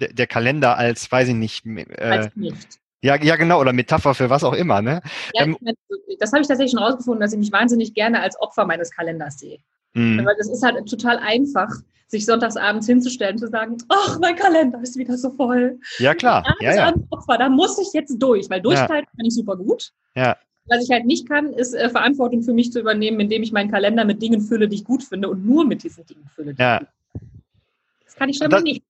der, 0.00 0.12
der 0.12 0.26
Kalender 0.26 0.76
als, 0.76 1.10
weiß 1.10 1.28
ich 1.28 1.34
nicht, 1.34 1.66
äh, 1.66 2.02
als 2.02 2.36
nicht. 2.36 2.80
Ja, 3.02 3.16
ja, 3.16 3.36
genau, 3.36 3.60
oder 3.60 3.72
Metapher 3.72 4.14
für 4.14 4.28
was 4.28 4.44
auch 4.44 4.52
immer, 4.52 4.82
ne? 4.82 5.00
Ja, 5.34 5.44
ähm, 5.44 5.56
das 6.18 6.32
habe 6.32 6.42
ich 6.42 6.48
tatsächlich 6.48 6.72
schon 6.72 6.82
rausgefunden, 6.82 7.20
dass 7.20 7.32
ich 7.32 7.38
mich 7.38 7.52
wahnsinnig 7.52 7.94
gerne 7.94 8.20
als 8.20 8.38
Opfer 8.40 8.66
meines 8.66 8.90
Kalenders 8.90 9.38
sehe. 9.38 9.58
Mhm. 9.94 10.24
Weil 10.24 10.36
das 10.36 10.50
ist 10.50 10.62
halt 10.62 10.86
total 10.86 11.18
einfach, 11.18 11.70
sich 12.08 12.26
sonntagsabends 12.26 12.86
hinzustellen 12.86 13.36
und 13.36 13.38
zu 13.38 13.48
sagen, 13.48 13.78
ach, 13.88 14.18
mein 14.20 14.36
Kalender 14.36 14.80
ist 14.82 14.96
wieder 14.96 15.16
so 15.16 15.30
voll. 15.30 15.78
Ja, 15.98 16.14
klar. 16.14 16.44
Ja, 16.60 16.74
ja. 16.74 16.94
Opfer, 17.10 17.38
da 17.38 17.48
muss 17.48 17.78
ich 17.78 17.92
jetzt 17.94 18.18
durch, 18.18 18.50
weil 18.50 18.60
durchhalten 18.60 19.08
ja. 19.12 19.16
kann 19.16 19.26
ich 19.26 19.34
super 19.34 19.56
gut. 19.56 19.92
Ja. 20.14 20.36
Was 20.66 20.84
ich 20.84 20.90
halt 20.90 21.06
nicht 21.06 21.28
kann, 21.28 21.52
ist 21.52 21.72
äh, 21.72 21.88
Verantwortung 21.88 22.42
für 22.42 22.52
mich 22.52 22.72
zu 22.72 22.80
übernehmen, 22.80 23.20
indem 23.20 23.42
ich 23.42 23.52
meinen 23.52 23.70
Kalender 23.70 24.04
mit 24.04 24.20
Dingen 24.20 24.40
fülle, 24.40 24.68
die 24.68 24.76
ich 24.76 24.84
gut 24.84 25.02
finde 25.02 25.28
und 25.30 25.46
nur 25.46 25.64
mit 25.64 25.82
diesen 25.82 26.04
Dingen 26.04 26.28
fülle. 26.34 26.54
ja. 26.58 26.82
Das 28.04 28.16
kann 28.16 28.28
ich 28.28 28.36
schon 28.36 28.50
mal 28.50 28.60
nicht. 28.60 28.82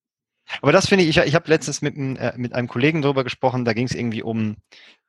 Aber 0.63 0.73
das 0.73 0.89
finde 0.89 1.05
ich, 1.05 1.17
ich, 1.17 1.25
ich 1.25 1.35
habe 1.35 1.49
letztens 1.49 1.83
mit, 1.83 1.97
äh, 1.97 2.33
mit 2.37 2.53
einem 2.55 2.69
Kollegen 2.69 3.03
darüber 3.03 3.25
gesprochen, 3.25 3.65
da 3.65 3.73
ging 3.73 3.87
es 3.87 3.95
irgendwie 3.95 4.23
um, 4.23 4.57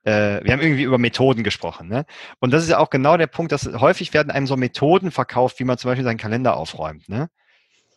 äh, 0.04 0.44
wir 0.44 0.54
haben 0.54 0.62
irgendwie 0.62 0.84
über 0.84 0.98
Methoden 0.98 1.44
gesprochen. 1.44 1.88
Ne? 1.88 2.06
Und 2.40 2.52
das 2.52 2.64
ist 2.64 2.70
ja 2.70 2.80
auch 2.80 2.90
genau 2.90 3.18
der 3.18 3.28
Punkt, 3.28 3.52
dass 3.52 3.66
häufig 3.66 4.14
werden 4.14 4.32
einem 4.32 4.48
so 4.48 4.58
Methoden 4.58 5.12
verkauft, 5.12 5.60
wie 5.60 5.64
man 5.64 5.78
zum 5.78 5.90
Beispiel 5.90 6.06
seinen 6.06 6.18
Kalender 6.18 6.58
aufräumt. 6.58 7.10
Ne? 7.10 7.30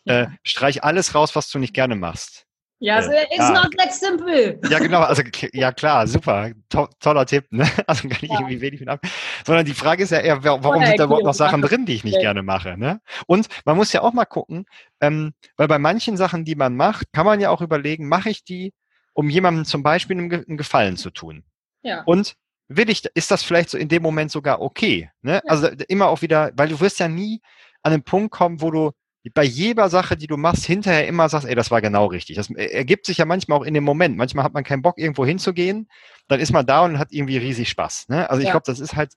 Ja. 0.05 0.21
Äh, 0.21 0.27
streich 0.43 0.83
alles 0.83 1.15
raus, 1.15 1.35
was 1.35 1.49
du 1.49 1.59
nicht 1.59 1.73
gerne 1.73 1.95
machst. 1.95 2.44
Ja, 2.79 2.99
äh, 2.99 3.23
it's 3.25 3.37
ja. 3.37 3.51
not 3.51 3.73
that 3.77 3.93
simple. 3.93 4.59
Ja, 4.69 4.79
genau, 4.79 5.01
also 5.01 5.23
ja 5.53 5.71
klar, 5.71 6.07
super, 6.07 6.51
to 6.69 6.87
toller 6.99 7.25
Tipp, 7.25 7.45
ne? 7.51 7.65
Also 7.87 8.07
kann 8.09 8.19
ich 8.21 8.29
ja. 8.29 8.39
irgendwie 8.39 8.59
wenig 8.61 8.79
mit 8.81 8.89
ab. 8.89 8.99
Sondern 9.45 9.65
die 9.65 9.73
Frage 9.73 10.03
ist 10.03 10.11
ja 10.11 10.19
eher, 10.19 10.43
warum 10.43 10.85
sind 10.85 10.99
da 10.99 11.05
überhaupt 11.05 11.25
noch 11.25 11.33
Sachen 11.33 11.61
drin, 11.61 11.85
die 11.85 11.93
ich 11.93 12.03
nicht 12.03 12.19
gerne 12.19 12.43
mache, 12.43 12.77
ne? 12.77 12.99
Und 13.27 13.47
man 13.63 13.77
muss 13.77 13.93
ja 13.93 14.01
auch 14.01 14.13
mal 14.13 14.25
gucken, 14.25 14.65
ähm, 14.99 15.33
weil 15.55 15.67
bei 15.67 15.79
manchen 15.79 16.17
Sachen, 16.17 16.43
die 16.43 16.55
man 16.55 16.75
macht, 16.75 17.13
kann 17.13 17.25
man 17.25 17.39
ja 17.39 17.49
auch 17.49 17.61
überlegen, 17.61 18.09
mache 18.09 18.29
ich 18.29 18.43
die, 18.43 18.73
um 19.13 19.29
jemandem 19.29 19.65
zum 19.65 19.81
Beispiel 19.81 20.17
einen, 20.17 20.57
Gefallen 20.57 20.97
zu 20.97 21.11
tun? 21.11 21.43
Ja. 21.81 22.03
Und 22.03 22.35
will 22.67 22.89
ich, 22.89 23.05
ist 23.13 23.31
das 23.31 23.43
vielleicht 23.43 23.69
so 23.69 23.77
in 23.77 23.87
dem 23.87 24.03
Moment 24.03 24.31
sogar 24.31 24.61
okay? 24.61 25.09
Ne? 25.21 25.35
Ja. 25.35 25.41
Also 25.47 25.69
immer 25.87 26.07
auch 26.07 26.21
wieder, 26.21 26.51
weil 26.55 26.69
du 26.69 26.79
wirst 26.81 26.99
ja 26.99 27.07
nie 27.07 27.41
an 27.83 27.91
den 27.91 28.03
Punkt 28.03 28.31
kommen, 28.31 28.61
wo 28.61 28.71
du 28.71 28.91
bei 29.33 29.43
jeder 29.43 29.89
Sache, 29.89 30.17
die 30.17 30.27
du 30.27 30.37
machst, 30.37 30.65
hinterher 30.65 31.07
immer 31.07 31.29
sagst, 31.29 31.47
ey, 31.47 31.55
das 31.55 31.71
war 31.71 31.81
genau 31.81 32.05
richtig. 32.05 32.35
Das 32.35 32.49
ergibt 32.51 33.05
sich 33.05 33.17
ja 33.17 33.25
manchmal 33.25 33.57
auch 33.57 33.63
in 33.63 33.73
dem 33.73 33.83
Moment. 33.83 34.17
Manchmal 34.17 34.45
hat 34.45 34.53
man 34.53 34.63
keinen 34.63 34.81
Bock, 34.81 34.97
irgendwo 34.97 35.25
hinzugehen, 35.25 35.89
dann 36.27 36.39
ist 36.39 36.51
man 36.51 36.65
da 36.65 36.83
und 36.85 36.99
hat 36.99 37.11
irgendwie 37.11 37.37
riesig 37.37 37.69
Spaß. 37.69 38.09
Ne? 38.09 38.29
Also 38.29 38.41
ich 38.41 38.47
ja. 38.47 38.51
glaube, 38.51 38.65
das 38.67 38.79
ist 38.79 38.95
halt, 38.95 39.13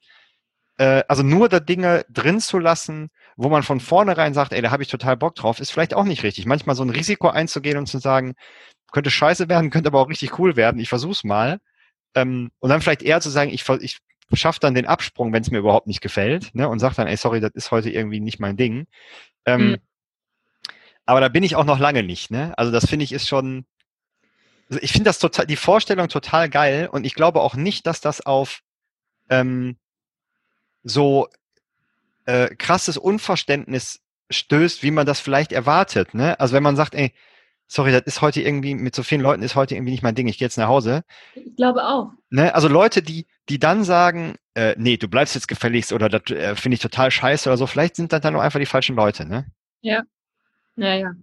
äh, 0.79 1.03
also 1.09 1.23
nur 1.23 1.49
da 1.49 1.61
Dinge 1.61 2.07
drin 2.09 2.41
zu 2.41 2.59
lassen, 2.59 3.11
wo 3.37 3.51
man 3.51 3.63
von 3.63 3.81
vornherein 3.81 4.33
sagt, 4.33 4.53
ey, 4.53 4.63
da 4.63 4.71
habe 4.71 4.83
ich 4.83 4.89
total 4.89 5.17
Bock 5.17 5.35
drauf, 5.35 5.61
ist 5.61 5.71
vielleicht 5.71 5.95
auch 5.95 6.05
nicht 6.05 6.23
richtig. 6.23 6.47
Manchmal 6.47 6.75
so 6.75 6.83
ein 6.85 6.91
Risiko 6.91 7.29
einzugehen 7.29 7.77
und 7.77 7.87
zu 7.87 7.99
sagen, 7.99 8.35
könnte 8.93 9.11
scheiße 9.11 9.49
werden, 9.49 9.71
könnte 9.71 9.89
aber 9.89 10.01
auch 10.01 10.09
richtig 10.09 10.39
cool 10.39 10.57
werden, 10.57 10.81
ich 10.81 10.89
versuch's 10.89 11.23
mal. 11.23 11.59
Ähm, 12.15 12.51
und 12.61 12.71
dann 12.71 12.81
vielleicht 12.81 13.03
eher 13.03 13.21
zu 13.21 13.29
sagen, 13.29 13.51
ich, 13.51 13.69
ich 13.81 13.99
schaffe 14.33 14.61
dann 14.61 14.75
den 14.75 14.87
Absprung, 14.87 15.33
wenn 15.35 15.43
es 15.43 15.51
mir 15.51 15.59
überhaupt 15.59 15.87
nicht 15.87 16.01
gefällt, 16.01 16.55
ne? 16.55 16.69
und 16.69 16.79
sag 16.79 16.95
dann, 16.95 17.07
ey, 17.07 17.17
sorry, 17.17 17.41
das 17.41 17.51
ist 17.55 17.71
heute 17.71 17.91
irgendwie 17.91 18.21
nicht 18.21 18.41
mein 18.41 18.57
Ding. 18.57 18.87
Ähm, 19.45 19.69
mhm. 19.69 19.77
Aber 21.09 21.23
da 21.23 21.29
bin 21.29 21.43
ich 21.43 21.57
auch 21.57 21.65
noch 21.65 21.79
lange 21.79 22.03
nicht. 22.03 22.31
Ne? 22.31 22.53
Also 22.59 22.71
das 22.71 22.85
finde 22.85 23.03
ich 23.03 23.13
ist 23.13 23.27
schon. 23.27 23.65
Also 24.69 24.79
ich 24.83 24.93
finde 24.93 25.05
das 25.05 25.19
total, 25.19 25.47
die 25.47 25.57
Vorstellung 25.57 26.09
total 26.09 26.51
geil 26.51 26.87
und 26.93 27.07
ich 27.07 27.15
glaube 27.15 27.41
auch 27.41 27.55
nicht, 27.55 27.87
dass 27.87 28.03
das 28.03 28.21
auf 28.21 28.61
ähm, 29.31 29.79
so 30.83 31.29
äh, 32.27 32.55
krasses 32.57 32.99
Unverständnis 32.99 34.03
stößt, 34.29 34.83
wie 34.83 34.91
man 34.91 35.07
das 35.07 35.19
vielleicht 35.19 35.53
erwartet. 35.53 36.13
Ne? 36.13 36.39
Also 36.39 36.55
wenn 36.55 36.63
man 36.63 36.77
sagt, 36.77 36.95
ey, 36.95 37.15
sorry, 37.69 37.91
das 37.91 38.03
ist 38.03 38.21
heute 38.21 38.43
irgendwie, 38.43 38.75
mit 38.75 38.95
so 38.95 39.03
vielen 39.03 39.23
Leuten 39.23 39.43
ist 39.43 39.55
heute 39.55 39.77
irgendwie 39.77 39.93
nicht 39.93 40.03
mein 40.03 40.15
Ding, 40.15 40.29
ich 40.29 40.37
gehe 40.37 40.45
jetzt 40.45 40.59
nach 40.59 40.69
Hause. 40.69 41.05
Ich 41.35 41.57
glaube 41.57 41.85
auch. 41.85 42.11
Ne? 42.29 42.55
Also 42.55 42.69
Leute, 42.69 43.01
die, 43.01 43.27
die 43.49 43.59
dann 43.59 43.83
sagen, 43.83 44.35
äh, 44.53 44.75
nee, 44.77 44.99
du 44.99 45.09
bleibst 45.09 45.35
jetzt 45.35 45.49
gefälligst 45.49 45.95
oder 45.95 46.11
das 46.11 46.31
äh, 46.31 46.55
finde 46.55 46.75
ich 46.75 46.81
total 46.83 47.11
scheiße 47.11 47.49
oder 47.49 47.57
so, 47.57 47.67
vielleicht 47.67 47.97
sind 47.97 48.13
das 48.13 48.21
dann 48.21 48.35
nur 48.35 48.43
einfach 48.43 48.61
die 48.61 48.67
falschen 48.67 48.95
Leute, 48.95 49.25
ne? 49.25 49.47
Ja. 49.81 50.03
Naja. 50.79 51.15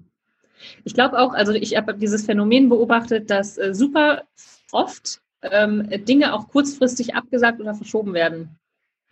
Ich 0.83 0.93
glaube 0.93 1.17
auch, 1.17 1.33
also 1.33 1.53
ich 1.53 1.75
habe 1.75 1.93
dieses 1.95 2.25
Phänomen 2.25 2.69
beobachtet, 2.69 3.29
dass 3.29 3.57
äh, 3.57 3.73
super 3.73 4.23
oft 4.71 5.21
ähm, 5.41 5.89
Dinge 6.05 6.33
auch 6.33 6.47
kurzfristig 6.49 7.15
abgesagt 7.15 7.61
oder 7.61 7.73
verschoben 7.73 8.13
werden. 8.13 8.57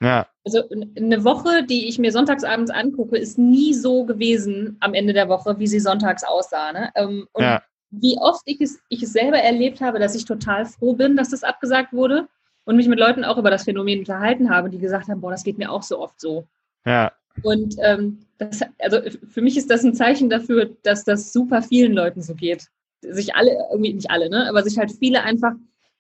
Ja. 0.02 0.28
Also 0.44 0.64
eine 0.98 1.24
Woche, 1.24 1.64
die 1.64 1.88
ich 1.88 1.98
mir 1.98 2.12
sonntagsabends 2.12 2.72
angucke, 2.72 3.18
ist 3.18 3.38
nie 3.38 3.74
so 3.74 4.04
gewesen 4.04 4.76
am 4.82 4.94
Ende 4.94 5.14
der 5.14 5.30
Woche, 5.30 5.60
wie 5.60 5.68
sie 5.68 5.80
sonntags 5.80 6.24
aussah. 6.26 6.74
Ne? 6.74 6.92
Ähm, 6.96 7.28
und 7.32 7.44
ja. 7.44 7.64
wie 7.92 8.18
oft 8.20 8.42
ich 8.46 8.60
es, 8.60 8.82
ich 8.90 9.04
es 9.04 9.14
selber 9.14 9.38
erlebt 9.38 9.80
habe, 9.80 10.00
dass 10.00 10.16
ich 10.16 10.26
total 10.26 10.66
froh 10.66 10.94
bin, 10.94 11.16
dass 11.16 11.30
das 11.30 11.44
abgesagt 11.44 11.94
wurde 11.94 12.28
und 12.66 12.76
mich 12.76 12.88
mit 12.88 13.00
Leuten 13.00 13.24
auch 13.24 13.38
über 13.38 13.50
das 13.50 13.64
Phänomen 13.64 14.00
unterhalten 14.00 14.50
habe, 14.50 14.70
die 14.70 14.80
gesagt 14.80 15.08
haben, 15.08 15.22
boah, 15.22 15.32
das 15.32 15.46
geht 15.46 15.58
mir 15.58 15.72
auch 15.72 15.84
so 15.84 16.00
oft 16.00 16.20
so. 16.20 16.48
Ja. 16.86 17.14
Und 17.42 17.76
ähm, 17.80 18.20
das, 18.38 18.62
also 18.80 19.00
für 19.30 19.42
mich 19.42 19.58
ist 19.58 19.70
das 19.70 19.84
ein 19.84 19.96
Zeichen 19.96 20.30
dafür, 20.30 20.70
dass 20.84 21.04
das 21.04 21.34
super 21.34 21.62
vielen 21.62 21.94
Leuten 21.94 22.22
so 22.22 22.36
geht. 22.36 22.68
Sich 23.02 23.36
alle, 23.36 23.52
irgendwie 23.72 23.94
nicht 23.94 24.12
alle, 24.12 24.30
ne? 24.30 24.48
aber 24.48 24.64
sich 24.64 24.78
halt 24.78 24.92
viele 24.92 25.24
einfach 25.24 25.54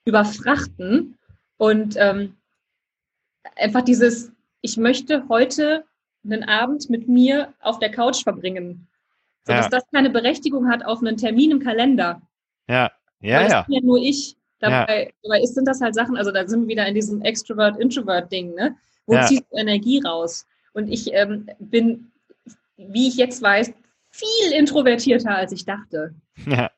überfrachten 0.05 1.17
und 1.57 1.95
ähm, 1.97 2.35
einfach 3.55 3.81
dieses, 3.81 4.31
ich 4.61 4.77
möchte 4.77 5.27
heute 5.27 5.85
einen 6.23 6.43
Abend 6.43 6.89
mit 6.89 7.07
mir 7.07 7.53
auf 7.59 7.79
der 7.79 7.91
Couch 7.91 8.23
verbringen. 8.23 8.87
So, 9.45 9.51
ja. 9.51 9.59
dass 9.59 9.69
das 9.69 9.83
keine 9.91 10.09
Berechtigung 10.09 10.69
hat 10.69 10.85
auf 10.85 10.99
einen 10.99 11.17
Termin 11.17 11.51
im 11.51 11.59
Kalender. 11.59 12.21
Ja, 12.69 12.91
ja, 13.19 13.39
Weil 13.39 13.49
ja. 13.49 13.57
Das 13.59 13.65
bin 13.65 13.75
ja 13.75 13.81
nur 13.81 13.97
ich. 13.97 14.37
Dabei, 14.59 15.05
ja. 15.05 15.11
dabei 15.23 15.45
sind 15.45 15.67
das 15.67 15.81
halt 15.81 15.93
Sachen, 15.93 16.15
also 16.15 16.31
da 16.31 16.47
sind 16.47 16.61
wir 16.61 16.67
wieder 16.69 16.87
in 16.87 16.95
diesem 16.95 17.21
Extrovert-Introvert-Ding, 17.21 18.53
ne? 18.55 18.77
Wo 19.05 19.15
ja. 19.15 19.25
ziehst 19.25 19.43
du 19.51 19.57
Energie 19.57 19.99
raus? 19.99 20.45
Und 20.73 20.87
ich 20.87 21.13
ähm, 21.13 21.47
bin, 21.59 22.11
wie 22.77 23.07
ich 23.07 23.15
jetzt 23.15 23.41
weiß, 23.41 23.73
viel 24.11 24.53
introvertierter, 24.53 25.35
als 25.35 25.51
ich 25.51 25.65
dachte. 25.65 26.13
Ja. 26.45 26.69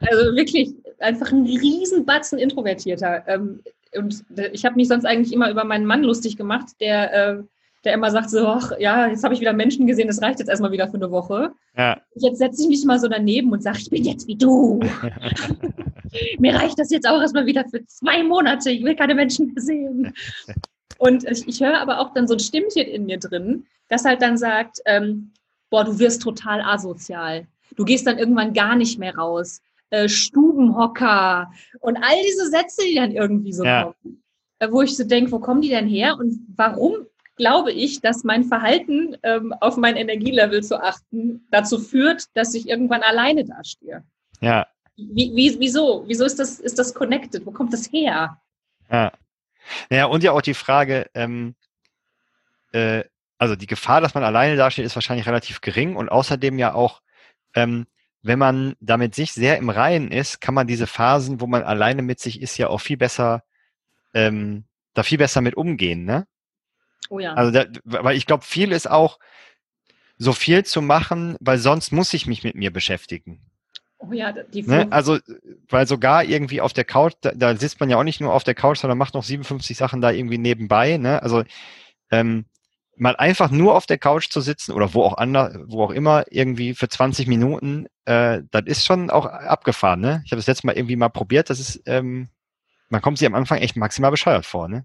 Also 0.00 0.36
wirklich 0.36 0.74
einfach 1.00 1.32
ein 1.32 1.44
Riesenbatzen 1.44 2.38
introvertierter. 2.38 3.24
Ähm, 3.26 3.60
und 3.96 4.24
ich 4.52 4.64
habe 4.64 4.76
mich 4.76 4.88
sonst 4.88 5.04
eigentlich 5.04 5.32
immer 5.32 5.50
über 5.50 5.64
meinen 5.64 5.86
Mann 5.86 6.02
lustig 6.02 6.36
gemacht, 6.36 6.68
der, 6.80 7.12
äh, 7.12 7.42
der 7.84 7.94
immer 7.94 8.10
sagt 8.10 8.30
so, 8.30 8.46
ach 8.46 8.72
ja, 8.78 9.08
jetzt 9.08 9.24
habe 9.24 9.34
ich 9.34 9.40
wieder 9.40 9.52
Menschen 9.52 9.86
gesehen, 9.86 10.08
das 10.08 10.20
reicht 10.22 10.38
jetzt 10.38 10.48
erstmal 10.48 10.72
wieder 10.72 10.88
für 10.88 10.96
eine 10.96 11.10
Woche. 11.10 11.52
Ja. 11.76 12.00
Jetzt 12.14 12.38
setze 12.38 12.62
ich 12.62 12.68
mich 12.68 12.84
mal 12.84 12.98
so 12.98 13.08
daneben 13.08 13.52
und 13.52 13.62
sage, 13.62 13.78
ich 13.78 13.90
bin 13.90 14.04
jetzt 14.04 14.26
wie 14.26 14.36
du. 14.36 14.80
Mir 16.38 16.54
reicht 16.54 16.78
das 16.78 16.90
jetzt 16.90 17.08
auch 17.08 17.20
erstmal 17.20 17.46
wieder 17.46 17.64
für 17.68 17.84
zwei 17.86 18.22
Monate. 18.22 18.70
Ich 18.70 18.84
will 18.84 18.96
keine 18.96 19.14
Menschen 19.14 19.52
mehr 19.52 19.62
sehen. 19.62 20.12
Und 20.98 21.24
ich, 21.24 21.46
ich 21.46 21.60
höre 21.60 21.80
aber 21.80 22.00
auch 22.00 22.12
dann 22.14 22.28
so 22.28 22.34
ein 22.34 22.40
Stimmchen 22.40 22.86
in 22.86 23.06
mir 23.06 23.18
drin, 23.18 23.66
das 23.88 24.04
halt 24.04 24.22
dann 24.22 24.36
sagt, 24.36 24.80
ähm, 24.86 25.32
boah, 25.70 25.84
du 25.84 25.98
wirst 25.98 26.22
total 26.22 26.60
asozial. 26.60 27.46
Du 27.76 27.84
gehst 27.84 28.06
dann 28.06 28.18
irgendwann 28.18 28.54
gar 28.54 28.76
nicht 28.76 28.98
mehr 28.98 29.16
raus. 29.16 29.60
Äh, 29.90 30.08
Stubenhocker 30.08 31.50
und 31.80 31.96
all 31.96 32.22
diese 32.26 32.48
Sätze, 32.48 32.82
die 32.84 32.96
dann 32.96 33.12
irgendwie 33.12 33.52
so 33.52 33.64
ja. 33.64 33.84
kommen. 33.84 34.22
Äh, 34.58 34.70
wo 34.70 34.82
ich 34.82 34.96
so 34.96 35.04
denke, 35.04 35.32
wo 35.32 35.38
kommen 35.38 35.60
die 35.60 35.68
denn 35.68 35.86
her 35.86 36.16
und 36.18 36.40
warum 36.56 37.06
glaube 37.36 37.70
ich, 37.70 38.00
dass 38.00 38.24
mein 38.24 38.44
Verhalten 38.44 39.16
ähm, 39.22 39.52
auf 39.60 39.76
mein 39.76 39.96
Energielevel 39.96 40.62
zu 40.62 40.82
achten 40.82 41.46
dazu 41.50 41.78
führt, 41.78 42.24
dass 42.34 42.54
ich 42.54 42.68
irgendwann 42.68 43.02
alleine 43.02 43.44
dastehe. 43.44 44.02
Ja. 44.40 44.66
Wie, 44.96 45.32
wie, 45.34 45.56
wieso? 45.60 46.04
Wieso 46.06 46.24
ist 46.24 46.38
das, 46.38 46.58
ist 46.58 46.78
das 46.78 46.94
connected? 46.94 47.44
Wo 47.44 47.50
kommt 47.50 47.72
das 47.72 47.92
her? 47.92 48.40
Ja. 48.90 49.12
Naja, 49.90 50.06
und 50.06 50.22
ja 50.22 50.32
auch 50.32 50.42
die 50.42 50.54
Frage, 50.54 51.10
ähm, 51.14 51.54
äh, 52.72 53.04
also 53.38 53.56
die 53.56 53.66
Gefahr, 53.66 54.00
dass 54.00 54.14
man 54.14 54.24
alleine 54.24 54.56
dasteht, 54.56 54.84
ist 54.84 54.96
wahrscheinlich 54.96 55.26
relativ 55.26 55.60
gering 55.60 55.96
und 55.96 56.08
außerdem 56.08 56.58
ja 56.58 56.74
auch, 56.74 57.02
ähm, 57.54 57.86
wenn 58.22 58.38
man 58.38 58.74
damit 58.80 59.14
sich 59.14 59.32
sehr 59.32 59.56
im 59.58 59.70
Reinen 59.70 60.10
ist, 60.10 60.40
kann 60.40 60.54
man 60.54 60.66
diese 60.66 60.86
Phasen, 60.86 61.40
wo 61.40 61.46
man 61.46 61.62
alleine 61.62 62.02
mit 62.02 62.18
sich 62.18 62.40
ist, 62.40 62.56
ja 62.56 62.68
auch 62.68 62.80
viel 62.80 62.96
besser, 62.96 63.44
ähm, 64.14 64.64
da 64.94 65.02
viel 65.02 65.18
besser 65.18 65.40
mit 65.42 65.56
umgehen, 65.56 66.04
ne? 66.04 66.26
Oh 67.08 67.18
ja. 67.20 67.34
Also, 67.34 67.52
da, 67.52 67.66
weil 67.84 68.16
ich 68.16 68.26
glaube, 68.26 68.44
viel 68.44 68.72
ist 68.72 68.90
auch, 68.90 69.18
so 70.18 70.32
viel 70.32 70.64
zu 70.64 70.82
machen, 70.82 71.36
weil 71.40 71.58
sonst 71.58 71.92
muss 71.92 72.14
ich 72.14 72.26
mich 72.26 72.42
mit 72.42 72.54
mir 72.54 72.72
beschäftigen. 72.72 73.40
Oh 73.98 74.12
ja, 74.12 74.32
die 74.32 74.62
ne? 74.62 74.86
Also, 74.90 75.18
weil 75.68 75.86
sogar 75.86 76.24
irgendwie 76.24 76.60
auf 76.60 76.72
der 76.72 76.84
Couch, 76.84 77.14
da, 77.22 77.32
da, 77.32 77.56
sitzt 77.56 77.80
man 77.80 77.88
ja 77.88 77.96
auch 77.96 78.04
nicht 78.04 78.20
nur 78.20 78.34
auf 78.34 78.44
der 78.44 78.54
Couch, 78.54 78.78
sondern 78.78 78.98
macht 78.98 79.14
noch 79.14 79.24
57 79.24 79.76
Sachen 79.76 80.00
da 80.00 80.10
irgendwie 80.10 80.38
nebenbei. 80.38 80.98
Ne? 80.98 81.22
Also 81.22 81.44
ähm, 82.10 82.44
mal 82.96 83.16
einfach 83.16 83.50
nur 83.50 83.74
auf 83.74 83.86
der 83.86 83.98
Couch 83.98 84.30
zu 84.30 84.40
sitzen 84.40 84.72
oder 84.72 84.94
wo 84.94 85.02
auch 85.02 85.16
anders, 85.16 85.56
wo 85.66 85.84
auch 85.84 85.90
immer, 85.90 86.24
irgendwie 86.30 86.74
für 86.74 86.88
20 86.88 87.26
Minuten, 87.26 87.86
äh, 88.04 88.42
das 88.50 88.64
ist 88.66 88.84
schon 88.84 89.10
auch 89.10 89.26
abgefahren, 89.26 90.00
ne? 90.00 90.22
Ich 90.24 90.32
habe 90.32 90.38
das 90.38 90.46
letzte 90.46 90.66
Mal 90.66 90.76
irgendwie 90.76 90.96
mal 90.96 91.10
probiert, 91.10 91.50
das 91.50 91.60
ist, 91.60 91.82
ähm, 91.86 92.28
man 92.88 93.02
kommt 93.02 93.18
sich 93.18 93.26
am 93.26 93.34
Anfang 93.34 93.58
echt 93.58 93.76
maximal 93.76 94.10
bescheuert 94.10 94.46
vor, 94.46 94.68
ne? 94.68 94.84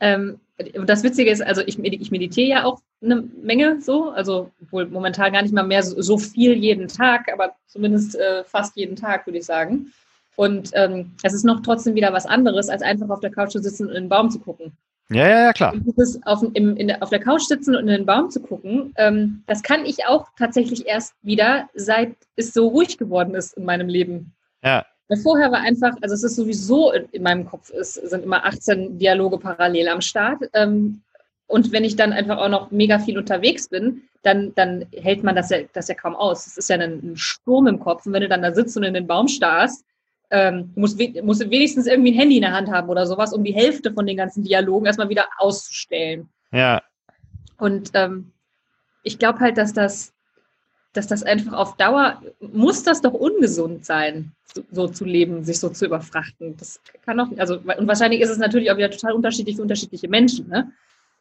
Ähm, 0.00 0.40
das 0.86 1.02
Witzige 1.02 1.30
ist, 1.30 1.42
also 1.42 1.62
ich, 1.62 1.78
ich 1.78 2.10
meditiere 2.10 2.48
ja 2.48 2.64
auch 2.64 2.80
eine 3.02 3.22
Menge 3.42 3.80
so, 3.80 4.10
also 4.10 4.50
wohl 4.70 4.86
momentan 4.86 5.32
gar 5.32 5.42
nicht 5.42 5.54
mal 5.54 5.64
mehr 5.64 5.82
so, 5.82 6.00
so 6.00 6.16
viel 6.16 6.54
jeden 6.54 6.88
Tag, 6.88 7.32
aber 7.32 7.56
zumindest 7.66 8.14
äh, 8.14 8.44
fast 8.44 8.76
jeden 8.76 8.96
Tag, 8.96 9.26
würde 9.26 9.38
ich 9.38 9.46
sagen. 9.46 9.92
Und 10.36 10.70
ähm, 10.74 11.12
es 11.22 11.32
ist 11.32 11.44
noch 11.44 11.60
trotzdem 11.62 11.94
wieder 11.94 12.12
was 12.12 12.26
anderes, 12.26 12.68
als 12.68 12.82
einfach 12.82 13.08
auf 13.10 13.20
der 13.20 13.30
Couch 13.30 13.52
zu 13.52 13.60
sitzen 13.60 13.86
und 13.86 13.94
in 13.94 14.04
den 14.04 14.08
Baum 14.08 14.30
zu 14.30 14.38
gucken. 14.38 14.76
Ja, 15.10 15.28
ja, 15.28 15.40
ja, 15.44 15.52
klar. 15.52 15.74
Auf, 16.24 16.42
im, 16.54 16.76
in, 16.76 16.90
auf 17.02 17.10
der 17.10 17.20
Couch 17.20 17.42
sitzen 17.42 17.76
und 17.76 17.82
in 17.82 17.88
den 17.88 18.06
Baum 18.06 18.30
zu 18.30 18.40
gucken, 18.40 18.94
ähm, 18.96 19.44
das 19.46 19.62
kann 19.62 19.84
ich 19.84 20.06
auch 20.06 20.28
tatsächlich 20.38 20.86
erst 20.86 21.14
wieder, 21.22 21.68
seit 21.74 22.16
es 22.36 22.52
so 22.52 22.68
ruhig 22.68 22.96
geworden 22.96 23.34
ist 23.34 23.56
in 23.56 23.64
meinem 23.64 23.88
Leben. 23.88 24.34
Ja. 24.62 24.86
Weil 25.08 25.18
vorher 25.18 25.52
war 25.52 25.60
einfach, 25.60 25.94
also 26.00 26.14
es 26.14 26.22
ist 26.22 26.36
sowieso 26.36 26.92
in 26.92 27.22
meinem 27.22 27.46
Kopf, 27.46 27.70
es 27.70 27.94
sind 27.94 28.24
immer 28.24 28.44
18 28.44 28.98
Dialoge 28.98 29.38
parallel 29.38 29.88
am 29.88 30.00
Start. 30.00 30.42
Ähm, 30.54 31.02
und 31.46 31.72
wenn 31.72 31.84
ich 31.84 31.96
dann 31.96 32.12
einfach 32.12 32.38
auch 32.38 32.48
noch 32.48 32.70
mega 32.70 32.98
viel 32.98 33.18
unterwegs 33.18 33.68
bin, 33.68 34.02
dann, 34.22 34.54
dann 34.54 34.86
hält 34.92 35.22
man 35.22 35.36
das 35.36 35.50
ja, 35.50 35.58
das 35.74 35.88
ja 35.88 35.94
kaum 35.94 36.16
aus. 36.16 36.46
Es 36.46 36.56
ist 36.56 36.70
ja 36.70 36.76
ein, 36.76 37.12
ein 37.12 37.16
Sturm 37.16 37.66
im 37.66 37.80
Kopf. 37.80 38.06
Und 38.06 38.14
wenn 38.14 38.22
du 38.22 38.28
dann 38.28 38.42
da 38.42 38.54
sitzt 38.54 38.76
und 38.76 38.84
in 38.84 38.94
den 38.94 39.06
Baum 39.06 39.28
starrst, 39.28 39.84
ähm, 40.30 40.72
du 40.74 40.80
musst, 40.80 40.98
musst 41.22 41.50
wenigstens 41.50 41.86
irgendwie 41.86 42.12
ein 42.12 42.18
Handy 42.18 42.36
in 42.36 42.42
der 42.42 42.52
Hand 42.52 42.70
haben 42.70 42.88
oder 42.88 43.06
sowas, 43.06 43.34
um 43.34 43.44
die 43.44 43.54
Hälfte 43.54 43.92
von 43.92 44.06
den 44.06 44.16
ganzen 44.16 44.42
Dialogen 44.42 44.86
erstmal 44.86 45.10
wieder 45.10 45.28
auszustellen. 45.36 46.30
Ja. 46.50 46.82
Und 47.58 47.90
ähm, 47.92 48.32
ich 49.02 49.18
glaube 49.18 49.40
halt, 49.40 49.58
dass 49.58 49.74
das, 49.74 50.13
dass 50.94 51.06
das 51.06 51.22
einfach 51.22 51.52
auf 51.52 51.76
Dauer, 51.76 52.22
muss 52.40 52.82
das 52.82 53.00
doch 53.02 53.12
ungesund 53.12 53.84
sein, 53.84 54.32
so, 54.70 54.88
zu 54.88 55.04
leben, 55.04 55.44
sich 55.44 55.58
so 55.58 55.68
zu 55.68 55.84
überfrachten. 55.84 56.56
Das 56.56 56.80
kann 57.04 57.18
doch, 57.18 57.28
also, 57.36 57.56
und 57.56 57.88
wahrscheinlich 57.88 58.20
ist 58.20 58.30
es 58.30 58.38
natürlich 58.38 58.70
auch 58.70 58.76
wieder 58.76 58.90
total 58.90 59.12
unterschiedlich 59.12 59.56
für 59.56 59.62
unterschiedliche 59.62 60.08
Menschen, 60.08 60.48
ne? 60.48 60.72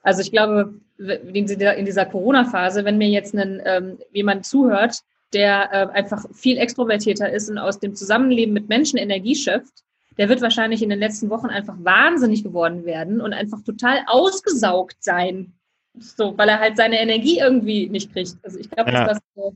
Also 0.06 0.22
ich 0.22 0.32
glaube, 0.32 0.74
in 0.98 1.46
dieser 1.86 2.06
Corona-Phase, 2.06 2.84
wenn 2.84 2.98
mir 2.98 3.08
jetzt 3.08 3.34
ein, 3.34 3.62
ähm, 3.64 3.98
jemand 4.12 4.46
zuhört, 4.46 4.98
der 5.32 5.72
äh, 5.72 5.98
einfach 5.98 6.26
viel 6.34 6.58
extrovertierter 6.58 7.32
ist 7.32 7.50
und 7.50 7.58
aus 7.58 7.80
dem 7.80 7.96
Zusammenleben 7.96 8.54
mit 8.54 8.68
Menschen 8.68 8.98
Energie 8.98 9.36
schöpft, 9.36 9.84
der 10.18 10.30
wird 10.30 10.42
wahrscheinlich 10.42 10.84
in 10.84 10.90
den 10.90 11.00
letzten 11.00 11.30
Wochen 11.30 11.48
einfach 11.48 11.76
wahnsinnig 11.80 12.44
geworden 12.44 12.86
werden 12.86 13.22
und 13.22 13.34
einfach 13.34 13.64
total 13.64 14.00
ausgesaugt 14.08 14.98
sein. 15.00 15.54
So, 16.00 16.38
weil 16.38 16.50
er 16.50 16.60
halt 16.60 16.78
seine 16.78 17.00
Energie 17.00 17.40
irgendwie 17.40 17.88
nicht 17.88 18.12
kriegt. 18.12 18.36
Also 18.44 18.60
ich 18.60 18.70
glaube, 18.70 18.92
ja. 18.92 19.06
dass, 19.06 19.20
das, 19.36 19.54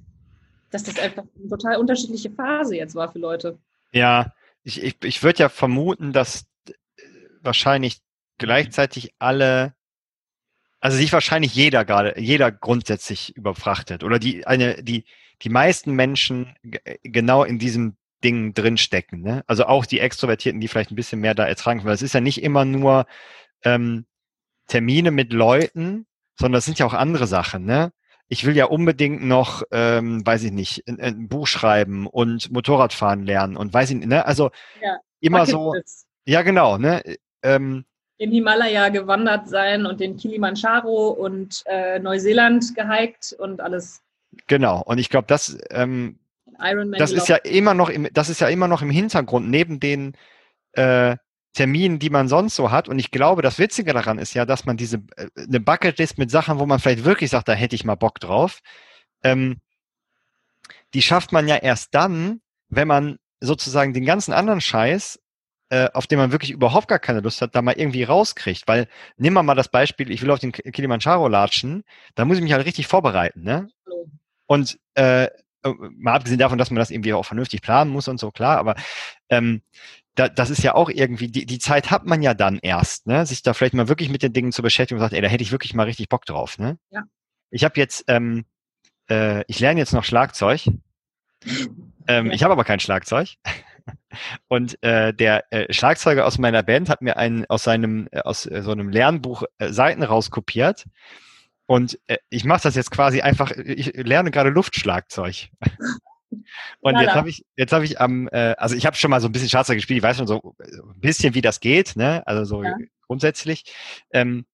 dass 0.71 0.83
das 0.83 0.99
einfach 0.99 1.23
eine 1.37 1.49
total 1.49 1.77
unterschiedliche 1.77 2.29
Phase 2.29 2.75
jetzt 2.75 2.95
war 2.95 3.11
für 3.11 3.19
Leute. 3.19 3.57
Ja, 3.91 4.33
ich, 4.63 4.83
ich, 4.83 4.95
ich 5.03 5.23
würde 5.23 5.39
ja 5.39 5.49
vermuten, 5.49 6.13
dass 6.13 6.45
wahrscheinlich 7.41 7.99
gleichzeitig 8.37 9.13
alle, 9.19 9.73
also 10.79 10.97
sich 10.97 11.11
wahrscheinlich 11.13 11.55
jeder 11.55 11.85
gerade, 11.85 12.19
jeder 12.19 12.51
grundsätzlich 12.51 13.35
überfrachtet 13.35 14.03
oder 14.03 14.19
die 14.19 14.45
eine, 14.45 14.83
die, 14.83 15.05
die 15.41 15.49
meisten 15.49 15.93
Menschen 15.93 16.55
genau 17.03 17.43
in 17.43 17.59
diesem 17.59 17.95
Ding 18.23 18.53
drinstecken. 18.53 19.21
Ne? 19.21 19.43
Also 19.47 19.65
auch 19.65 19.85
die 19.85 19.99
Extrovertierten, 19.99 20.59
die 20.59 20.67
vielleicht 20.67 20.91
ein 20.91 20.95
bisschen 20.95 21.21
mehr 21.21 21.35
da 21.35 21.45
ertragen, 21.45 21.83
weil 21.83 21.93
es 21.93 22.01
ist 22.01 22.13
ja 22.13 22.21
nicht 22.21 22.41
immer 22.41 22.65
nur 22.65 23.05
ähm, 23.63 24.05
Termine 24.67 25.11
mit 25.11 25.33
Leuten, 25.33 26.06
sondern 26.39 26.59
es 26.59 26.65
sind 26.65 26.79
ja 26.79 26.85
auch 26.85 26.93
andere 26.93 27.27
Sachen. 27.27 27.65
Ne? 27.65 27.91
Ich 28.27 28.45
will 28.45 28.55
ja 28.55 28.65
unbedingt 28.65 29.23
noch, 29.23 29.63
ähm, 29.71 30.25
weiß 30.25 30.43
ich 30.43 30.51
nicht, 30.51 30.87
ein, 30.87 30.99
ein 30.99 31.27
Buch 31.27 31.47
schreiben 31.47 32.07
und 32.07 32.51
Motorradfahren 32.51 33.25
lernen 33.25 33.57
und 33.57 33.73
weiß 33.73 33.91
ich 33.91 33.97
nicht, 33.97 34.07
ne? 34.07 34.25
Also 34.25 34.51
ja, 34.81 34.97
immer 35.21 35.45
so. 35.45 35.73
Ja, 36.25 36.41
genau, 36.41 36.77
ne? 36.77 37.01
Ähm, 37.41 37.85
in 38.17 38.31
Himalaya 38.31 38.89
gewandert 38.89 39.47
sein 39.47 39.85
und 39.85 39.99
den 39.99 40.17
Kilimanjaro 40.17 41.09
und 41.09 41.63
äh, 41.67 41.99
Neuseeland 41.99 42.75
gehiked 42.75 43.33
und 43.37 43.61
alles. 43.61 44.01
Genau, 44.47 44.81
und 44.81 44.97
ich 44.97 45.09
glaube, 45.09 45.27
das, 45.27 45.57
ähm, 45.69 46.19
das 46.97 47.11
ist 47.11 47.29
ja 47.29 47.37
immer 47.37 47.73
noch 47.73 47.89
im, 47.89 48.07
das 48.11 48.29
ist 48.29 48.41
ja 48.41 48.47
immer 48.47 48.67
noch 48.67 48.81
im 48.81 48.89
Hintergrund, 48.89 49.49
neben 49.49 49.79
den 49.79 50.13
äh, 50.73 51.15
Terminen, 51.57 51.99
die 51.99 52.11
man 52.11 52.27
sonst 52.27 52.55
so 52.55 52.71
hat. 52.71 52.87
Und 52.87 52.99
ich 52.99 53.09
glaube, 53.09 53.41
das 53.41 53.57
Witzige 53.57 53.93
daran 53.93 54.19
ist 54.19 54.33
ja, 54.35 54.45
dass 54.45 54.65
man 54.65 54.77
diese 54.77 54.97
äh, 55.17 55.27
eine 55.35 55.59
Bucketlist 55.59 56.17
mit 56.17 56.29
Sachen, 56.31 56.59
wo 56.59 56.65
man 56.65 56.79
vielleicht 56.79 57.03
wirklich 57.03 57.31
sagt, 57.31 57.47
da 57.47 57.53
hätte 57.53 57.75
ich 57.75 57.83
mal 57.83 57.95
Bock 57.95 58.19
drauf, 58.19 58.59
ähm, 59.23 59.57
die 60.93 61.01
schafft 61.01 61.31
man 61.31 61.47
ja 61.47 61.55
erst 61.55 61.95
dann, 61.95 62.41
wenn 62.69 62.87
man 62.87 63.17
sozusagen 63.41 63.93
den 63.93 64.05
ganzen 64.05 64.33
anderen 64.33 64.61
Scheiß 64.61 65.19
äh, 65.69 65.89
auf 65.93 66.07
den 66.07 66.17
man 66.17 66.31
wirklich 66.31 66.51
überhaupt 66.51 66.87
gar 66.87 66.99
keine 66.99 67.19
Lust 67.19 67.41
hat, 67.41 67.53
da 67.55 67.61
mal 67.61 67.73
irgendwie 67.73 68.03
rauskriegt. 68.03 68.67
Weil, 68.67 68.87
nimm 69.17 69.33
mal 69.33 69.55
das 69.55 69.67
Beispiel, 69.69 70.11
ich 70.11 70.21
will 70.21 70.31
auf 70.31 70.39
den 70.39 70.53
Kilimanjaro 70.53 71.27
latschen, 71.27 71.83
da 72.15 72.23
muss 72.23 72.37
ich 72.37 72.43
mich 72.43 72.53
halt 72.53 72.65
richtig 72.65 72.87
vorbereiten, 72.87 73.43
ne? 73.43 73.67
Und 74.45 74.79
äh, 74.95 75.25
äh, 75.25 75.29
mal 75.97 76.13
abgesehen 76.13 76.39
davon, 76.39 76.57
dass 76.57 76.71
man 76.71 76.77
das 76.77 76.91
irgendwie 76.91 77.13
auch 77.13 77.25
vernünftig 77.25 77.61
planen 77.61 77.91
muss 77.91 78.07
und 78.07 78.19
so, 78.19 78.31
klar, 78.31 78.57
aber 78.59 78.75
ähm, 79.29 79.61
da, 80.17 80.27
das 80.27 80.49
ist 80.49 80.63
ja 80.63 80.73
auch 80.73 80.89
irgendwie, 80.89 81.27
die, 81.27 81.45
die 81.45 81.59
Zeit 81.59 81.91
hat 81.91 82.05
man 82.05 82.21
ja 82.23 82.33
dann 82.33 82.57
erst, 82.61 83.05
ne? 83.05 83.25
sich 83.25 83.43
da 83.43 83.53
vielleicht 83.53 83.75
mal 83.75 83.87
wirklich 83.87 84.09
mit 84.09 84.23
den 84.23 84.33
Dingen 84.33 84.51
zu 84.51 84.63
beschäftigen 84.63 84.97
und 84.97 85.01
sagt, 85.01 85.13
ey, 85.13 85.21
da 85.21 85.27
hätte 85.27 85.43
ich 85.43 85.51
wirklich 85.51 85.75
mal 85.75 85.83
richtig 85.83 86.09
Bock 86.09 86.25
drauf. 86.25 86.57
Ne? 86.57 86.79
Ja. 86.89 87.03
Ich 87.51 87.63
habe 87.63 87.75
jetzt, 87.77 88.03
ähm, 88.07 88.45
äh, 89.09 89.43
ich 89.47 89.59
lerne 89.59 89.79
jetzt 89.79 89.93
noch 89.93 90.03
Schlagzeug. 90.03 90.67
ähm, 92.07 92.25
ja. 92.27 92.33
Ich 92.33 92.43
habe 92.43 92.51
aber 92.51 92.63
kein 92.63 92.79
Schlagzeug. 92.79 93.35
Und 94.47 94.81
äh, 94.83 95.13
der 95.13 95.45
äh, 95.53 95.71
Schlagzeuger 95.71 96.25
aus 96.25 96.39
meiner 96.39 96.63
Band 96.63 96.89
hat 96.89 97.01
mir 97.01 97.15
einen 97.17 97.45
aus 97.45 97.63
seinem 97.63 98.09
äh, 98.11 98.19
aus 98.19 98.45
äh, 98.45 98.61
so 98.63 98.71
einem 98.71 98.89
Lernbuch 98.89 99.43
äh, 99.59 99.71
Seiten 99.71 100.03
rauskopiert. 100.03 100.85
Und 101.67 101.99
äh, 102.07 102.17
ich 102.29 102.43
mache 102.43 102.63
das 102.63 102.75
jetzt 102.75 102.91
quasi 102.91 103.21
einfach. 103.21 103.51
Ich 103.51 103.93
lerne 103.95 104.31
gerade 104.31 104.49
Luftschlagzeug. 104.49 105.49
Und 106.29 106.93
Lala. 106.93 107.01
jetzt 107.01 107.15
habe 107.15 107.29
ich 107.29 107.45
jetzt 107.55 107.73
habe 107.73 107.85
ich 107.85 107.99
am 108.01 108.27
äh, 108.31 108.55
also 108.57 108.75
ich 108.75 108.85
habe 108.85 108.95
schon 108.95 109.11
mal 109.11 109.21
so 109.21 109.27
ein 109.27 109.31
bisschen 109.31 109.49
Schlagzeug 109.49 109.77
gespielt. 109.77 109.97
Ich 109.97 110.03
weiß 110.03 110.17
schon 110.17 110.27
so 110.27 110.55
ein 110.59 110.99
bisschen 110.99 111.33
wie 111.33 111.41
das 111.41 111.59
geht, 111.59 111.95
ne? 111.95 112.23
Also 112.25 112.43
so 112.43 112.63
ja. 112.63 112.75
grundsätzlich. 113.07 113.63
Ähm, 114.11 114.45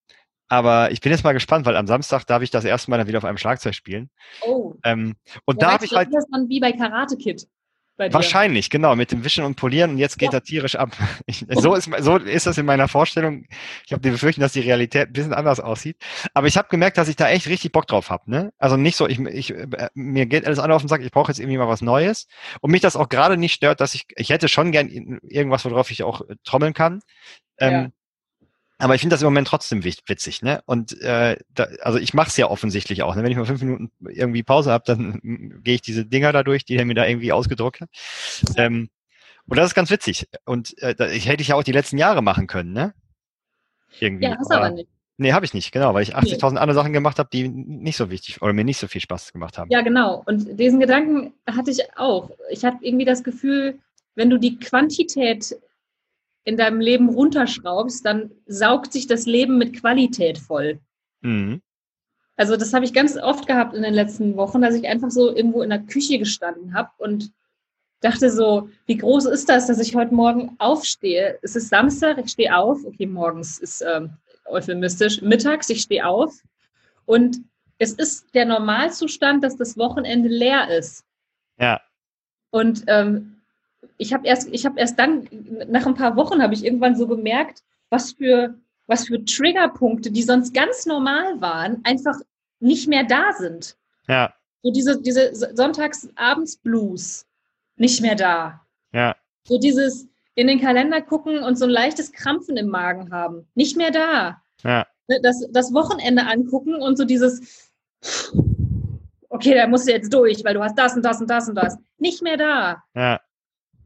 aber 0.48 0.92
ich 0.92 1.02
bin 1.02 1.12
jetzt 1.12 1.24
mal 1.24 1.34
gespannt, 1.34 1.66
weil 1.66 1.76
am 1.76 1.88
Samstag 1.88 2.26
darf 2.26 2.44
ich 2.44 2.52
das 2.52 2.66
erste 2.66 2.92
Mal 2.92 2.98
dann 2.98 3.08
wieder 3.08 3.18
auf 3.18 3.26
einem 3.26 3.38
Schlagzeug 3.38 3.74
spielen. 3.74 4.10
Oh. 4.42 4.76
Ähm, 4.84 5.16
und 5.46 5.62
ja, 5.62 5.68
da 5.68 5.74
habe 5.74 5.86
ich 5.86 5.94
halt. 5.94 6.14
Das 6.14 6.28
dann 6.32 6.48
wie 6.48 6.60
bei 6.60 6.72
Karate 6.72 7.18
Kid. 7.18 7.48
Wahrscheinlich, 7.98 8.72
genau, 8.72 8.96
mit 8.96 9.12
dem 9.12 9.24
Wischen 9.24 9.44
und 9.44 9.56
Polieren 9.56 9.92
und 9.92 9.98
jetzt 10.00 10.18
geht 10.18 10.34
ja. 10.34 10.40
er 10.40 10.44
tierisch 10.44 10.76
ab. 10.76 10.90
Ich, 11.26 11.46
so, 11.50 11.76
ist, 11.76 11.90
so 12.00 12.18
ist 12.18 12.48
das 12.48 12.58
in 12.58 12.66
meiner 12.66 12.88
Vorstellung. 12.88 13.46
Ich 13.86 13.94
habe 13.94 14.02
die 14.02 14.10
Befürchtung, 14.10 14.42
dass 14.42 14.54
die 14.54 14.60
Realität 14.60 15.08
ein 15.08 15.14
bisschen 15.14 15.34
anders 15.34 15.60
aussieht. 15.60 15.98
Aber 16.34 16.48
ich 16.48 16.58
habe 16.58 16.68
gemerkt, 16.70 16.98
dass 16.98 17.08
ich 17.08 17.16
da 17.16 17.30
echt 17.30 17.48
richtig 17.48 17.72
Bock 17.72 17.88
drauf 17.88 18.10
habe. 18.10 18.30
Ne? 18.30 18.52
Also 18.58 18.78
nicht 18.78 18.98
so, 18.98 19.08
ich, 19.08 19.20
ich, 19.20 19.52
äh, 19.52 19.90
mir 19.94 20.26
geht 20.26 20.46
alles 20.46 20.60
andere 20.60 20.76
auf 20.76 20.82
den 20.82 20.90
Sack, 20.90 21.02
ich 21.02 21.12
brauche 21.12 21.32
jetzt 21.32 21.40
irgendwie 21.40 21.58
mal 21.58 21.68
was 21.68 21.82
Neues. 21.82 22.28
Und 22.62 22.72
mich 22.72 22.82
das 22.82 22.96
auch 22.96 23.10
gerade 23.10 23.38
nicht 23.38 23.54
stört, 23.54 23.80
dass 23.80 23.94
ich, 23.94 24.06
ich 24.16 24.30
hätte 24.30 24.48
schon 24.48 24.72
gern 24.72 24.90
irgendwas, 24.90 25.64
worauf 25.66 25.92
ich 25.92 26.04
auch 26.04 26.22
äh, 26.22 26.36
trommeln 26.44 26.74
kann. 26.74 27.00
Ähm, 27.60 27.72
ja. 27.72 27.90
Aber 28.84 28.96
ich 28.96 29.02
finde 29.02 29.14
das 29.14 29.22
im 29.22 29.28
Moment 29.28 29.48
trotzdem 29.48 29.86
witzig, 29.86 30.42
ne? 30.42 30.62
Und 30.66 31.00
äh, 31.02 31.38
da, 31.54 31.68
also 31.82 31.98
ich 32.00 32.14
mache 32.14 32.28
es 32.28 32.38
ja 32.38 32.50
offensichtlich 32.50 33.02
auch. 33.02 33.16
Ne? 33.16 33.24
Wenn 33.24 33.32
ich 33.32 33.38
mal 33.38 33.46
fünf 33.46 33.62
Minuten 33.62 33.92
irgendwie 34.10 34.44
Pause 34.44 34.72
habe, 34.72 34.84
dann 34.86 35.22
gehe 35.64 35.76
ich 35.76 35.82
diese 35.82 36.06
Dinger 36.06 36.34
da 36.34 36.44
durch, 36.44 36.66
die 36.66 36.76
er 36.76 36.84
mir 36.84 36.94
da 36.94 37.06
irgendwie 37.06 37.32
ausgedruckt 37.32 37.80
hat. 37.80 37.90
Ähm, 38.58 38.90
und 39.48 39.58
das 39.58 39.68
ist 39.68 39.76
ganz 39.76 39.90
witzig. 39.90 40.28
Und 40.46 40.78
äh, 40.80 40.96
da, 40.96 41.08
ich 41.08 41.28
hätte 41.30 41.42
ich 41.42 41.50
ja 41.50 41.56
auch 41.56 41.64
die 41.64 41.72
letzten 41.72 41.98
Jahre 41.98 42.22
machen 42.22 42.48
können, 42.48 42.74
ne? 42.74 42.94
Irgendwie. 44.00 44.26
Ja, 44.26 44.38
hast 44.38 44.52
aber, 44.52 44.66
aber 44.66 44.76
nicht. 44.76 44.90
Nee, 45.18 45.32
habe 45.32 45.46
ich 45.46 45.54
nicht, 45.54 45.72
genau, 45.72 45.94
weil 45.94 46.04
ich 46.04 46.16
80.000 46.16 46.54
nee. 46.54 46.60
andere 46.60 46.74
Sachen 46.74 46.92
gemacht 46.92 47.20
habe, 47.20 47.30
die 47.32 47.48
nicht 47.48 47.96
so 47.96 48.10
wichtig 48.10 48.42
oder 48.42 48.52
mir 48.52 48.66
nicht 48.66 48.80
so 48.80 48.88
viel 48.88 49.00
Spaß 49.00 49.32
gemacht 49.32 49.58
haben. 49.58 49.70
Ja, 49.72 49.82
genau. 49.82 50.24
Und 50.26 50.60
diesen 50.60 50.80
Gedanken 50.80 51.34
hatte 51.48 51.72
ich 51.72 51.80
auch. 51.96 52.32
Ich 52.50 52.66
hatte 52.66 52.80
irgendwie 52.82 53.06
das 53.06 53.24
Gefühl, 53.24 53.80
wenn 54.16 54.30
du 54.30 54.38
die 54.38 54.60
Quantität 54.60 55.56
in 56.44 56.58
deinem 56.58 56.80
Leben 56.80 57.10
runterschraubst, 57.10 58.06
dann 58.06 58.32
saugt 58.46 58.92
sich 58.94 59.08
das 59.08 59.26
Leben 59.26 59.58
mit 59.58 59.80
Qualität 59.80 60.38
voll. 60.38 60.80
Mhm. 61.22 61.62
Also 62.36 62.58
das 62.58 62.74
habe 62.74 62.86
ich 62.86 62.94
ganz 62.94 63.16
oft 63.18 63.48
gehabt 63.48 63.76
in 63.76 63.84
den 63.84 63.94
letzten 63.94 64.36
Wochen, 64.36 64.62
dass 64.62 64.76
ich 64.76 64.88
einfach 64.88 65.12
so 65.12 65.34
irgendwo 65.36 65.62
in 65.62 65.70
der 65.70 65.80
Küche 65.80 66.18
gestanden 66.18 66.74
habe 66.74 66.90
und 66.98 67.32
dachte 68.02 68.30
so, 68.30 68.70
wie 68.86 68.98
groß 68.98 69.26
ist 69.26 69.48
das, 69.50 69.68
dass 69.68 69.80
ich 69.80 69.96
heute 69.96 70.14
Morgen 70.14 70.56
aufstehe? 70.58 71.40
Es 71.42 71.56
ist 71.56 71.70
Samstag, 71.70 72.18
ich 72.24 72.32
stehe 72.32 72.56
auf, 72.56 72.84
okay, 72.86 73.06
morgens 73.06 73.60
ist 73.60 73.82
ähm, 73.82 74.18
euphemistisch, 74.46 75.22
mittags, 75.22 75.70
ich 75.70 75.82
stehe 75.82 76.06
auf 76.06 76.34
und 77.06 77.38
es 77.78 77.94
ist 77.94 78.34
der 78.34 78.46
Normalzustand, 78.46 79.44
dass 79.44 79.56
das 79.56 79.78
Wochenende 79.78 80.30
leer 80.30 80.70
ist. 80.70 81.06
Ja. 81.60 81.82
Und 82.50 82.84
ähm, 82.88 83.33
ich 83.98 84.14
habe 84.14 84.28
erst, 84.28 84.50
ich 84.52 84.66
habe 84.66 84.80
erst 84.80 84.98
dann, 85.00 85.28
nach 85.68 85.86
ein 85.86 85.96
paar 85.96 86.16
Wochen 86.16 86.42
habe 86.42 86.54
ich 86.54 86.66
irgendwann 86.66 86.96
so 86.96 87.08
gemerkt, 87.08 87.64
was 87.90 88.14
für, 88.14 88.56
was 88.88 89.08
für 89.08 89.24
Triggerpunkte, 89.24 90.12
die 90.12 90.24
sonst 90.24 90.54
ganz 90.54 90.86
normal 90.86 91.40
waren, 91.42 91.82
einfach 91.84 92.18
nicht 92.60 92.88
mehr 92.88 93.04
da 93.04 93.34
sind. 93.34 93.78
Ja. 94.08 94.34
So 94.62 94.72
diese, 94.72 95.02
diese 95.02 95.56
Sonntagsabends-Blues, 95.56 97.26
nicht 97.76 98.02
mehr 98.02 98.16
da. 98.16 98.62
Ja. 98.94 99.16
So 99.44 99.58
dieses 99.58 100.08
in 100.36 100.48
den 100.48 100.62
Kalender 100.62 101.02
gucken 101.02 101.44
und 101.44 101.58
so 101.58 101.66
ein 101.66 101.72
leichtes 101.72 102.12
Krampfen 102.12 102.58
im 102.58 102.68
Magen 102.68 103.12
haben, 103.12 103.48
nicht 103.56 103.78
mehr 103.78 103.92
da. 103.92 104.42
Ja. 104.64 104.88
Ne, 105.08 105.20
das, 105.22 105.46
das 105.52 105.74
Wochenende 105.74 106.26
angucken 106.26 106.76
und 106.76 106.98
so 106.98 107.06
dieses, 107.06 107.72
okay, 109.30 109.56
da 109.56 109.68
musst 109.68 109.88
du 109.88 109.92
jetzt 109.92 110.14
durch, 110.14 110.44
weil 110.44 110.54
du 110.54 110.64
hast 110.64 110.78
das 110.78 110.96
und 110.96 111.04
das 111.04 111.20
und 111.20 111.30
das 111.30 111.50
und 111.50 111.56
das. 111.56 111.78
Nicht 111.98 112.22
mehr 112.22 112.38
da. 112.38 112.84
Ja. 112.96 113.22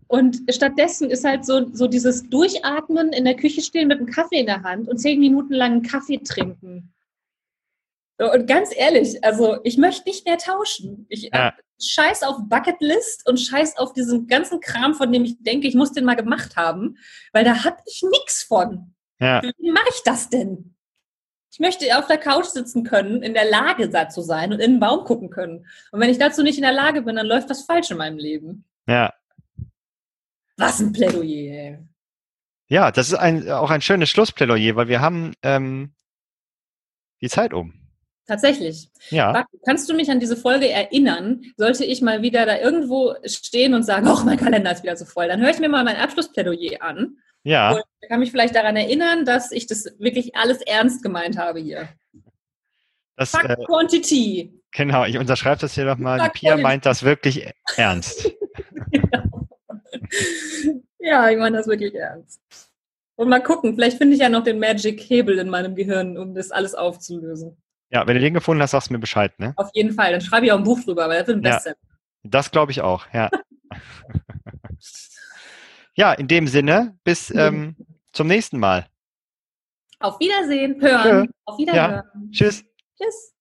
Und 0.08 0.42
stattdessen 0.50 1.10
ist 1.10 1.26
halt 1.26 1.46
so, 1.46 1.68
so 1.74 1.88
dieses 1.88 2.30
Durchatmen, 2.30 3.12
in 3.12 3.26
der 3.26 3.36
Küche 3.36 3.62
stehen 3.62 3.90
mit 3.90 4.00
einem 4.00 4.08
Kaffee 4.08 4.40
in 4.40 4.46
der 4.46 4.64
Hand 4.64 4.88
und 4.88 4.98
zehn 4.98 5.20
Minuten 5.20 5.54
lang 5.54 5.72
einen 5.74 5.82
Kaffee 5.82 6.20
trinken. 6.20 6.94
Und 8.18 8.48
ganz 8.48 8.72
ehrlich, 8.76 9.24
also 9.24 9.60
ich 9.64 9.78
möchte 9.78 10.10
nicht 10.10 10.26
mehr 10.26 10.38
tauschen. 10.38 11.06
Ich 11.10 11.30
ja. 11.34 11.54
scheiß 11.80 12.24
auf 12.24 12.38
Bucketlist 12.50 13.28
und 13.28 13.40
scheiß 13.40 13.78
auf 13.78 13.94
diesen 13.94 14.28
ganzen 14.28 14.60
Kram, 14.60 14.96
von 14.96 15.12
dem 15.12 15.24
ich 15.24 15.36
denke, 15.40 15.68
ich 15.68 15.76
muss 15.76 15.92
den 15.92 16.06
mal 16.06 16.16
gemacht 16.16 16.56
haben, 16.56 16.98
weil 17.32 17.44
da 17.44 17.64
habe 17.64 17.78
ich 17.86 18.04
nichts 18.10 18.44
von. 18.44 18.96
Ja. 19.20 19.42
Wie 19.44 19.72
mache 19.72 19.90
ich 19.90 20.02
das 20.04 20.30
denn? 20.30 20.76
Ich 21.52 21.60
möchte 21.60 21.98
auf 21.98 22.08
der 22.08 22.18
Couch 22.18 22.46
sitzen 22.46 22.84
können, 22.84 23.24
in 23.24 23.34
der 23.34 23.50
Lage 23.50 23.90
da 23.90 24.10
zu 24.10 24.22
sein 24.22 24.52
und 24.52 24.60
in 24.60 24.74
den 24.74 24.80
Baum 24.80 25.06
gucken 25.06 25.30
können. 25.30 25.66
Und 25.92 26.00
wenn 26.00 26.10
ich 26.10 26.20
dazu 26.20 26.44
nicht 26.44 26.58
in 26.58 26.64
der 26.64 26.74
Lage 26.74 27.02
bin, 27.02 27.16
dann 27.16 27.26
läuft 27.26 27.50
was 27.50 27.64
falsch 27.64 27.92
in 27.92 27.98
meinem 27.98 28.18
Leben. 28.18 28.66
Ja. 28.88 29.14
Was 30.58 30.80
ein 30.80 30.92
Plädoyer. 30.92 31.80
Ja, 32.68 32.92
das 32.92 33.10
ist 33.10 33.14
ein, 33.14 33.50
auch 33.50 33.70
ein 33.70 33.82
schönes 33.82 34.10
Schlussplädoyer, 34.10 34.76
weil 34.76 34.88
wir 34.88 35.00
haben 35.00 35.34
ähm, 35.42 35.94
die 37.22 37.30
Zeit 37.30 37.54
um. 37.54 37.74
Tatsächlich. 38.28 38.90
Ja. 39.10 39.46
Kannst 39.66 39.90
du 39.90 39.94
mich 39.94 40.12
an 40.12 40.20
diese 40.20 40.36
Folge 40.36 40.70
erinnern? 40.70 41.44
Sollte 41.56 41.86
ich 41.86 42.02
mal 42.02 42.22
wieder 42.22 42.46
da 42.46 42.58
irgendwo 42.58 43.16
stehen 43.24 43.74
und 43.74 43.84
sagen, 43.84 44.06
oh, 44.10 44.22
mein 44.26 44.38
Kalender 44.38 44.74
ist 44.74 44.84
wieder 44.84 44.98
so 44.98 45.06
voll, 45.06 45.30
dann 45.30 45.40
höre 45.40 45.52
ich 45.52 45.60
mir 45.60 45.70
mal 45.70 45.86
mein 45.86 45.96
Abschlussplädoyer 45.96 46.82
an. 46.82 47.18
Ja. 47.44 47.72
Und 47.72 47.84
kann 48.10 48.20
mich 48.20 48.32
vielleicht 48.32 48.56
daran 48.56 48.76
erinnern, 48.76 49.24
dass 49.24 49.54
ich 49.54 49.68
das 49.68 49.86
wirklich 50.00 50.36
alles 50.36 50.62
ernst 50.62 51.04
gemeint 51.04 51.38
habe 51.38 51.62
hier. 51.62 51.88
Das, 53.16 53.32
Fuck 53.32 53.46
äh, 53.46 53.56
Quantity. 53.66 54.62
Genau, 54.72 55.06
ich 55.06 55.18
unterschreibe 55.18 55.62
das 55.62 55.74
hier 55.74 55.86
nochmal. 55.86 56.20
Die 56.20 56.40
Pia 56.40 56.58
meint 56.58 56.86
das 56.86 57.04
wirklich 57.04 57.50
ernst. 57.78 58.30
ja, 61.00 61.30
ich 61.30 61.38
meine 61.38 61.58
das 61.58 61.68
wirklich 61.68 61.96
ernst. 61.96 62.42
Und 63.16 63.30
mal 63.30 63.42
gucken, 63.42 63.74
vielleicht 63.74 63.98
finde 63.98 64.16
ich 64.16 64.22
ja 64.22 64.30
noch 64.30 64.44
den 64.44 64.60
Magic-Hebel 64.60 65.40
in 65.40 65.50
meinem 65.50 65.76
Gehirn, 65.76 66.18
um 66.18 66.36
das 66.36 66.52
alles 66.52 66.76
aufzulösen. 66.76 67.58
Ja, 67.90 68.06
wenn 68.06 68.16
du 68.16 68.22
den 68.22 68.34
gefunden 68.34 68.62
hast, 68.62 68.72
sagst 68.72 68.90
du 68.90 68.94
mir 68.94 69.00
Bescheid, 69.00 69.38
ne? 69.40 69.54
Auf 69.56 69.70
jeden 69.74 69.94
Fall. 69.94 70.12
Dann 70.12 70.22
schreibe 70.22 70.46
ich 70.46 70.52
auch 70.52 70.58
ein 70.58 70.64
Buch 70.64 70.84
drüber, 70.84 71.08
weil 71.08 71.20
das 71.20 71.28
wird 71.28 71.38
ein 71.38 71.44
ja, 71.44 71.74
Das 72.24 72.52
glaube 72.52 72.72
ich 72.72 72.82
auch, 72.82 73.06
ja. 73.14 73.30
ja, 75.96 76.14
in 76.14 76.28
dem 76.28 76.48
Sinne, 76.48 76.98
bis 77.04 77.32
ähm, 77.32 77.76
zum 78.12 78.28
nächsten 78.28 78.60
Mal. 78.60 78.88
Auf 80.00 80.20
Wiedersehen, 80.20 80.80
hören. 80.82 81.26
Tschö. 81.26 81.32
Auf 81.46 81.58
Wiederhören. 81.58 81.94
Ja. 81.94 82.04
Tschüss. 82.32 82.64
Tschüss. 83.02 83.34